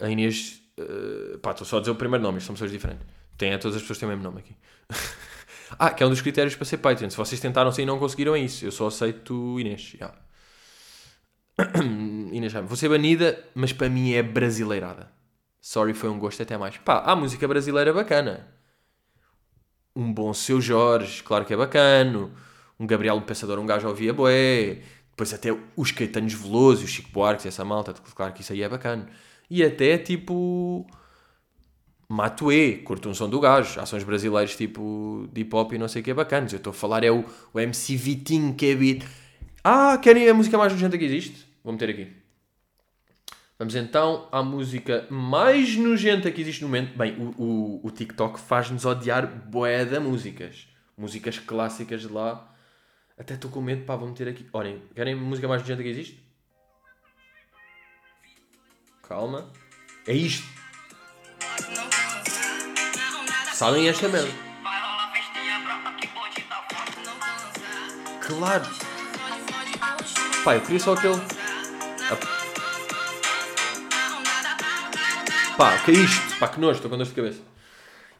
A 0.00 0.08
Inês. 0.08 0.62
Uh, 0.78 1.38
pá, 1.38 1.52
estou 1.52 1.66
só 1.66 1.78
a 1.78 1.80
dizer 1.80 1.92
o 1.92 1.94
primeiro 1.94 2.22
nome, 2.22 2.38
isto 2.38 2.46
são 2.46 2.54
pessoas 2.54 2.70
diferentes. 2.70 3.06
Tem, 3.38 3.52
é, 3.52 3.58
todas 3.58 3.76
as 3.76 3.82
pessoas 3.82 3.98
têm 3.98 4.06
o 4.06 4.10
mesmo 4.10 4.24
nome 4.24 4.40
aqui. 4.40 4.56
ah, 5.78 5.90
que 5.90 6.02
é 6.02 6.06
um 6.06 6.10
dos 6.10 6.20
critérios 6.20 6.54
para 6.54 6.64
ser 6.64 6.78
Patreon. 6.78 7.10
Se 7.10 7.16
vocês 7.16 7.40
tentaram 7.40 7.72
sair 7.72 7.84
e 7.84 7.86
não 7.86 7.98
conseguiram, 7.98 8.34
é 8.34 8.40
isso. 8.40 8.64
Eu 8.64 8.72
só 8.72 8.86
aceito 8.88 9.58
Inês. 9.58 9.96
Inês 12.32 12.52
Vou 12.52 12.76
ser 12.76 12.88
banida, 12.88 13.42
mas 13.54 13.72
para 13.72 13.88
mim 13.88 14.12
é 14.12 14.22
brasileirada. 14.22 15.10
Sorry, 15.60 15.94
foi 15.94 16.10
um 16.10 16.18
gosto 16.18 16.42
até 16.42 16.56
mais. 16.56 16.76
Pá, 16.78 17.02
há 17.04 17.16
música 17.16 17.48
brasileira 17.48 17.92
bacana. 17.92 18.46
Um 19.94 20.12
bom 20.12 20.32
Seu 20.34 20.60
Jorge, 20.60 21.22
claro 21.22 21.44
que 21.44 21.54
é 21.54 21.56
bacano. 21.56 22.30
Um 22.78 22.86
Gabriel 22.86 23.16
um 23.16 23.22
Pensador, 23.22 23.58
um 23.58 23.66
gajo 23.66 23.88
ouvia 23.88 24.12
boé. 24.12 24.78
Depois 25.10 25.32
até 25.32 25.56
os 25.76 25.90
Caetanos 25.92 26.34
Veloso, 26.34 26.84
os 26.84 26.90
Chico 26.90 27.10
Buarque, 27.10 27.48
essa 27.48 27.64
malta, 27.64 27.94
claro 28.14 28.34
que 28.34 28.42
isso 28.42 28.52
aí 28.52 28.62
é 28.62 28.68
bacana. 28.68 29.08
E 29.48 29.64
até 29.64 29.96
tipo 29.96 30.86
Matuê, 32.08 32.82
curto 32.84 33.08
um 33.08 33.14
som 33.14 33.28
do 33.28 33.40
gajo. 33.40 33.80
Há 33.80 33.86
sons 33.86 34.04
brasileiros 34.04 34.54
tipo 34.54 35.28
de 35.32 35.40
hip 35.40 35.54
hop 35.56 35.72
e 35.72 35.78
não 35.78 35.88
sei 35.88 36.02
o 36.02 36.04
que 36.04 36.10
é 36.10 36.14
bacanas. 36.14 36.52
Eu 36.52 36.58
estou 36.58 36.70
a 36.70 36.74
falar 36.74 37.02
é 37.02 37.10
o, 37.10 37.24
o 37.52 37.58
MC 37.58 37.96
Vitinho 37.96 38.54
que 38.54 38.66
é 38.66 38.74
beat. 38.74 39.04
Ah, 39.64 39.98
querem 39.98 40.28
a 40.28 40.34
música 40.34 40.56
mais 40.56 40.72
nojenta 40.72 40.96
que 40.96 41.04
existe? 41.04 41.46
Vou 41.64 41.72
meter 41.72 41.90
aqui. 41.90 42.08
Vamos 43.58 43.74
então 43.74 44.28
à 44.30 44.42
música 44.42 45.06
mais 45.10 45.76
nojenta 45.76 46.30
que 46.30 46.40
existe 46.40 46.62
no 46.62 46.68
momento. 46.68 46.96
Bem, 46.96 47.16
o, 47.18 47.42
o, 47.42 47.86
o 47.86 47.90
TikTok 47.90 48.38
faz-nos 48.38 48.84
odiar 48.84 49.26
bué 49.26 49.84
de 49.84 49.98
músicas. 49.98 50.68
Músicas 50.96 51.38
clássicas 51.38 52.02
de 52.02 52.08
lá. 52.08 52.54
Até 53.18 53.34
estou 53.34 53.50
com 53.50 53.62
medo, 53.62 53.84
pá, 53.86 53.96
vou 53.96 54.08
meter 54.08 54.28
aqui. 54.28 54.46
Olhem, 54.52 54.82
querem 54.94 55.14
música 55.14 55.48
mais 55.48 55.62
nojenta 55.62 55.82
que 55.82 55.88
existe? 55.88 56.22
Calma. 59.02 59.50
É 60.06 60.12
isto. 60.12 60.46
Sabem 63.54 63.88
esta 63.88 64.08
merda. 64.08 64.28
Claro. 68.20 68.66
Pá, 70.44 70.54
eu 70.56 70.60
queria 70.60 70.80
só 70.80 70.92
aquele. 70.92 71.16
Pá, 75.56 75.78
que 75.78 75.90
é 75.90 75.94
isto? 75.94 76.38
Pá, 76.38 76.48
que 76.48 76.60
nojo, 76.60 76.74
estou 76.74 76.90
com 76.90 76.98
dor 76.98 77.06
de 77.06 77.14
cabeça. 77.14 77.40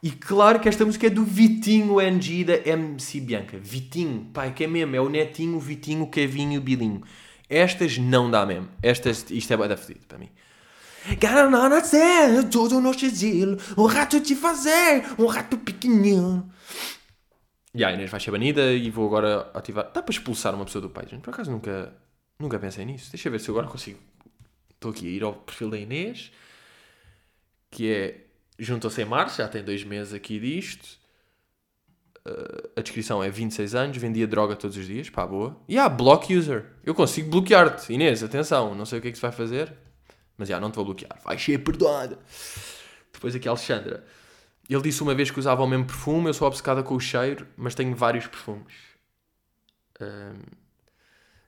E 0.02 0.10
claro 0.10 0.60
que 0.60 0.68
esta 0.68 0.84
música 0.84 1.06
é 1.06 1.10
do 1.10 1.24
Vitinho 1.24 2.00
NG 2.00 2.44
da 2.44 2.56
MC 2.68 3.20
Bianca. 3.20 3.58
Vitinho, 3.58 4.30
é 4.36 4.50
que 4.50 4.64
é 4.64 4.66
mesmo, 4.66 4.94
é 4.94 5.00
o 5.00 5.08
Netinho, 5.08 5.56
o 5.56 5.60
Vitinho, 5.60 6.04
o 6.04 6.10
Kevinho 6.10 6.52
e 6.52 6.58
o 6.58 6.60
Bilinho. 6.60 7.02
Estas 7.48 7.98
não 7.98 8.30
dá 8.30 8.44
mesmo. 8.44 8.68
Estas, 8.82 9.30
isto 9.30 9.52
é 9.52 9.56
bem 9.56 9.68
da 9.68 9.76
fedido 9.76 10.06
para 10.06 10.18
mim. 10.18 10.28
Quero 11.20 11.48
não 11.50 11.68
nascer, 11.68 12.48
tudo 12.50 12.80
no 12.80 12.90
estilo, 12.90 13.56
um 13.78 13.86
rato 13.86 14.20
te 14.20 14.34
fazer, 14.34 15.04
um 15.18 15.26
rato 15.26 15.56
pequenino. 15.56 16.50
E 17.72 17.84
a 17.84 17.92
Inês 17.92 18.10
vai 18.10 18.18
ser 18.18 18.32
banida 18.32 18.72
e 18.72 18.90
vou 18.90 19.06
agora 19.06 19.50
ativar. 19.54 19.90
Dá 19.92 20.02
para 20.02 20.12
expulsar 20.12 20.54
uma 20.54 20.64
pessoa 20.64 20.82
do 20.82 20.90
Patreon? 20.90 21.20
Por 21.20 21.30
acaso 21.30 21.50
nunca, 21.50 21.94
nunca 22.40 22.58
pensei 22.58 22.84
nisso. 22.84 23.10
Deixa 23.12 23.28
eu 23.28 23.32
ver 23.32 23.38
se 23.38 23.48
eu 23.48 23.54
agora 23.54 23.70
consigo. 23.70 24.00
Estou 24.74 24.90
aqui 24.90 25.06
a 25.06 25.10
ir 25.10 25.22
ao 25.22 25.34
perfil 25.34 25.70
da 25.70 25.78
Inês, 25.78 26.32
que 27.70 27.92
é 27.92 28.25
juntou-se 28.58 29.00
em 29.02 29.04
março, 29.04 29.38
já 29.38 29.48
tem 29.48 29.62
dois 29.62 29.84
meses 29.84 30.12
aqui 30.12 30.38
disto. 30.38 30.98
Uh, 32.26 32.70
a 32.76 32.80
descrição 32.80 33.22
é 33.22 33.30
26 33.30 33.74
anos, 33.74 33.96
vendia 33.96 34.26
droga 34.26 34.56
todos 34.56 34.76
os 34.76 34.86
dias, 34.86 35.08
pá, 35.08 35.26
boa. 35.26 35.56
E 35.68 35.78
há 35.78 35.88
block 35.88 36.34
user. 36.36 36.66
Eu 36.84 36.94
consigo 36.94 37.30
bloquear-te. 37.30 37.92
Inês, 37.92 38.22
atenção, 38.22 38.74
não 38.74 38.84
sei 38.84 38.98
o 38.98 39.02
que 39.02 39.08
é 39.08 39.10
que 39.12 39.16
se 39.16 39.22
vai 39.22 39.32
fazer. 39.32 39.72
Mas 40.36 40.48
já, 40.48 40.60
não 40.60 40.70
te 40.70 40.74
vou 40.74 40.84
bloquear. 40.84 41.18
Vai 41.24 41.38
ser 41.38 41.58
perdoada. 41.58 42.18
Depois 43.12 43.34
aqui 43.34 43.48
a 43.48 43.52
Alexandra. 43.52 44.04
Ele 44.68 44.82
disse 44.82 45.02
uma 45.02 45.14
vez 45.14 45.30
que 45.30 45.38
usava 45.38 45.62
o 45.62 45.66
mesmo 45.66 45.86
perfume. 45.86 46.28
Eu 46.28 46.34
sou 46.34 46.48
obcecada 46.48 46.82
com 46.82 46.94
o 46.94 47.00
cheiro, 47.00 47.46
mas 47.56 47.74
tenho 47.74 47.94
vários 47.94 48.26
perfumes. 48.26 48.74
Um... 50.00 50.65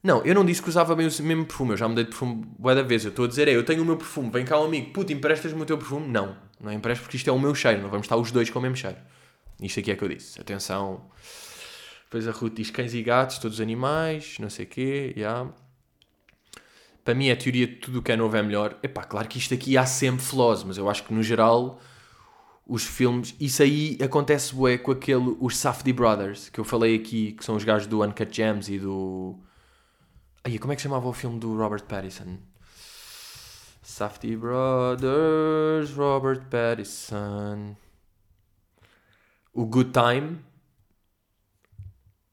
Não, 0.03 0.25
eu 0.25 0.35
não 0.35 0.45
disse 0.45 0.63
que 0.63 0.69
usava 0.69 0.95
bem 0.95 1.07
o 1.07 1.23
mesmo 1.23 1.45
perfume. 1.45 1.73
Eu 1.73 1.77
já 1.77 1.89
mudei 1.89 2.05
de 2.05 2.11
perfume 2.11 2.45
boa 2.59 2.75
da 2.75 2.83
vez. 2.83 3.05
Eu 3.05 3.11
estou 3.11 3.25
a 3.25 3.29
dizer, 3.29 3.49
é, 3.49 3.57
eu 3.57 3.65
tenho 3.65 3.83
o 3.83 3.85
meu 3.85 3.97
perfume. 3.97 4.31
Vem 4.31 4.45
cá 4.45 4.59
um 4.61 4.65
amigo. 4.65 4.93
Puta, 4.93 5.13
emprestas-me 5.13 5.61
o 5.61 5.65
teu 5.65 5.77
perfume? 5.77 6.09
Não. 6.09 6.37
Não 6.61 6.73
empresto 6.73 7.03
porque 7.03 7.17
isto 7.17 7.29
é 7.29 7.33
o 7.33 7.39
meu 7.39 7.55
cheiro. 7.55 7.83
Não 7.83 7.89
vamos 7.89 8.05
estar 8.05 8.17
os 8.17 8.31
dois 8.31 8.49
com 8.49 8.59
o 8.59 8.63
mesmo 8.63 8.77
cheiro. 8.77 8.97
Isto 9.61 9.81
aqui 9.81 9.91
é 9.91 9.97
que 9.97 10.05
eu 10.05 10.09
disse. 10.09 10.41
Atenção. 10.41 11.03
Depois 12.05 12.27
a 12.27 12.31
Ruth 12.31 12.55
diz 12.55 12.71
cães 12.71 12.95
e 12.95 13.03
gatos, 13.03 13.39
todos 13.39 13.59
os 13.59 13.61
animais, 13.61 14.37
não 14.39 14.49
sei 14.49 14.65
o 14.65 14.69
quê. 14.69 15.13
Yeah. 15.17 15.51
Para 17.05 17.15
mim, 17.15 17.31
a 17.31 17.37
teoria 17.37 17.67
de 17.67 17.75
tudo 17.75 17.99
o 17.99 18.03
que 18.03 18.13
é 18.13 18.17
novo 18.17 18.37
é 18.37 18.43
melhor. 18.43 18.79
Epá, 18.83 19.03
claro 19.03 19.29
que 19.29 19.39
isto 19.39 19.53
aqui 19.53 19.77
há 19.77 19.85
sempre 19.85 20.25
flaws, 20.25 20.65
mas 20.65 20.79
eu 20.79 20.89
acho 20.89 21.05
que 21.05 21.13
no 21.13 21.23
geral 21.23 21.81
os 22.67 22.85
filmes. 22.85 23.35
Isso 23.41 23.63
aí 23.63 23.99
acontece 24.01 24.55
bué 24.55 24.79
com 24.79 24.93
aquele. 24.93 25.37
Os 25.41 25.57
Safdie 25.57 25.93
Brothers, 25.93 26.49
que 26.51 26.61
eu 26.61 26.65
falei 26.65 26.95
aqui, 26.95 27.33
que 27.33 27.45
são 27.45 27.57
os 27.57 27.65
gajos 27.65 27.87
do 27.87 28.03
Uncut 28.03 28.35
Gems 28.35 28.69
e 28.69 28.79
do. 28.79 29.39
Aí, 30.45 30.59
como 30.59 30.73
é 30.73 30.77
que 30.77 30.83
chamava 30.83 31.09
o 31.09 31.13
filme 31.13 31.39
do 31.39 31.57
Robert 31.57 31.85
Pattinson? 31.85 32.39
Safdie 33.83 34.37
Brothers, 34.37 35.91
Robert 35.97 36.43
Pattinson. 36.51 37.77
O 39.53 39.65
Good 39.65 39.93
Time. 39.93 40.39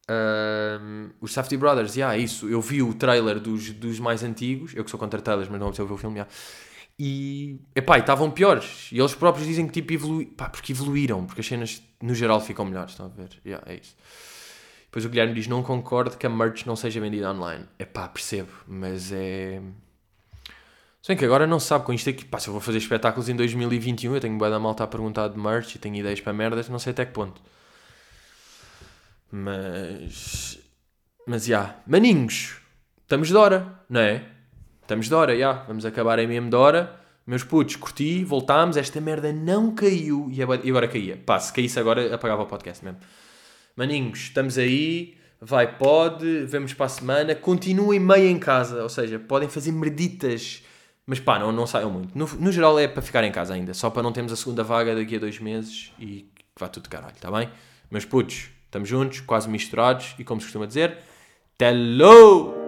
Um, 0.07 1.09
os 1.19 1.33
Safety 1.33 1.57
Brothers, 1.57 1.95
yeah, 1.95 2.15
isso. 2.17 2.47
Eu 2.47 2.61
vi 2.61 2.83
o 2.83 2.93
trailer 2.93 3.39
dos, 3.39 3.71
dos 3.71 3.99
mais 3.99 4.21
antigos. 4.21 4.75
Eu 4.75 4.83
que 4.83 4.91
sou 4.91 4.99
contra 4.99 5.21
trailers, 5.21 5.49
mas 5.49 5.59
não 5.59 5.67
observei 5.67 5.95
o 5.95 5.97
filme. 5.97 6.17
Yeah. 6.17 6.31
E 6.99 7.59
epá, 7.75 7.97
estavam 7.97 8.29
piores. 8.29 8.89
E 8.91 8.99
eles 8.99 9.15
próprios 9.15 9.47
dizem 9.47 9.65
que 9.65 9.73
tipo 9.73 9.93
evoluíram. 9.93 10.33
Porque 10.35 10.71
evoluíram, 10.71 11.25
porque 11.25 11.41
as 11.41 11.47
cenas 11.47 11.81
no 12.01 12.13
geral 12.13 12.39
ficam 12.39 12.65
melhores. 12.65 12.91
Estão 12.91 13.07
a 13.07 13.09
ver? 13.09 13.29
Yeah, 13.45 13.63
é 13.69 13.75
isso. 13.75 13.95
Depois 14.95 15.03
o 15.03 15.09
Guilherme 15.09 15.33
diz: 15.33 15.45
Não 15.45 15.61
concordo 15.61 16.15
que 16.15 16.25
a 16.25 16.29
merch 16.29 16.65
não 16.65 16.73
seja 16.73 17.01
vendida 17.01 17.29
online. 17.29 17.65
Epá, 17.77 18.07
percebo, 18.07 18.49
mas 18.65 19.11
é. 19.11 19.61
Se 21.01 21.09
bem 21.09 21.17
que 21.17 21.25
agora 21.25 21.45
não 21.45 21.59
se 21.59 21.67
sabe 21.67 21.83
com 21.83 21.91
isto 21.91 22.09
aqui. 22.09 22.23
Pá, 22.23 22.39
se 22.39 22.47
eu 22.47 22.53
vou 22.53 22.61
fazer 22.61 22.77
espetáculos 22.77 23.27
em 23.27 23.35
2021, 23.35 24.15
eu 24.15 24.21
tenho 24.21 24.37
boa 24.37 24.49
da 24.49 24.57
malta 24.57 24.85
a 24.85 24.87
perguntar 24.87 25.27
de 25.27 25.37
merch 25.37 25.75
e 25.75 25.79
tenho 25.79 25.95
ideias 25.95 26.21
para 26.21 26.31
merdas, 26.31 26.69
não 26.69 26.79
sei 26.79 26.91
até 26.91 27.05
que 27.05 27.11
ponto. 27.11 27.41
Mas. 29.29 30.59
Mas 31.27 31.43
já. 31.43 31.59
Yeah. 31.59 31.79
Maninhos, 31.85 32.55
estamos 33.01 33.27
de 33.27 33.35
hora, 33.35 33.77
não 33.89 33.99
é? 33.99 34.23
Estamos 34.81 35.09
de 35.09 35.13
hora, 35.13 35.33
já. 35.33 35.37
Yeah. 35.37 35.63
Vamos 35.67 35.85
acabar 35.85 36.19
em 36.19 36.27
mesmo 36.27 36.49
de 36.49 36.55
hora. 36.55 37.01
Meus 37.27 37.43
putos, 37.43 37.75
curti, 37.75 38.23
voltámos. 38.23 38.77
Esta 38.77 39.01
merda 39.01 39.33
não 39.33 39.75
caiu. 39.75 40.29
E 40.31 40.41
agora 40.41 40.87
caía. 40.87 41.17
Pá, 41.17 41.37
se 41.37 41.51
caísse 41.51 41.77
agora, 41.77 42.15
apagava 42.15 42.43
o 42.43 42.45
podcast 42.45 42.85
mesmo. 42.85 43.01
Maninhos, 43.75 44.19
estamos 44.19 44.57
aí. 44.57 45.17
vai, 45.41 45.77
pode, 45.77 46.45
vemos 46.45 46.73
para 46.73 46.85
a 46.85 46.89
semana, 46.89 47.35
continuem 47.35 47.99
meio 47.99 48.27
em 48.29 48.39
casa, 48.39 48.81
ou 48.81 48.89
seja, 48.89 49.19
podem 49.19 49.49
fazer 49.49 49.71
merditas, 49.71 50.63
mas 51.05 51.19
pá, 51.19 51.37
não, 51.37 51.51
não 51.51 51.67
saiam 51.67 51.91
muito. 51.91 52.17
No, 52.17 52.25
no 52.25 52.51
geral 52.51 52.79
é 52.79 52.87
para 52.87 53.01
ficar 53.01 53.23
em 53.23 53.31
casa 53.31 53.53
ainda, 53.53 53.73
só 53.73 53.89
para 53.89 54.01
não 54.01 54.11
termos 54.11 54.31
a 54.31 54.35
segunda 54.35 54.63
vaga 54.63 54.95
daqui 54.95 55.17
a 55.17 55.19
dois 55.19 55.39
meses 55.39 55.91
e 55.99 56.29
que 56.33 56.45
vá 56.59 56.67
tudo 56.67 56.89
caralho, 56.89 57.15
está 57.15 57.29
bem? 57.29 57.49
Mas 57.89 58.05
putos, 58.05 58.49
estamos 58.65 58.87
juntos, 58.87 59.19
quase 59.19 59.49
misturados 59.49 60.15
e 60.17 60.23
como 60.23 60.39
se 60.39 60.47
costuma 60.47 60.65
dizer, 60.65 60.97
hello! 61.59 62.64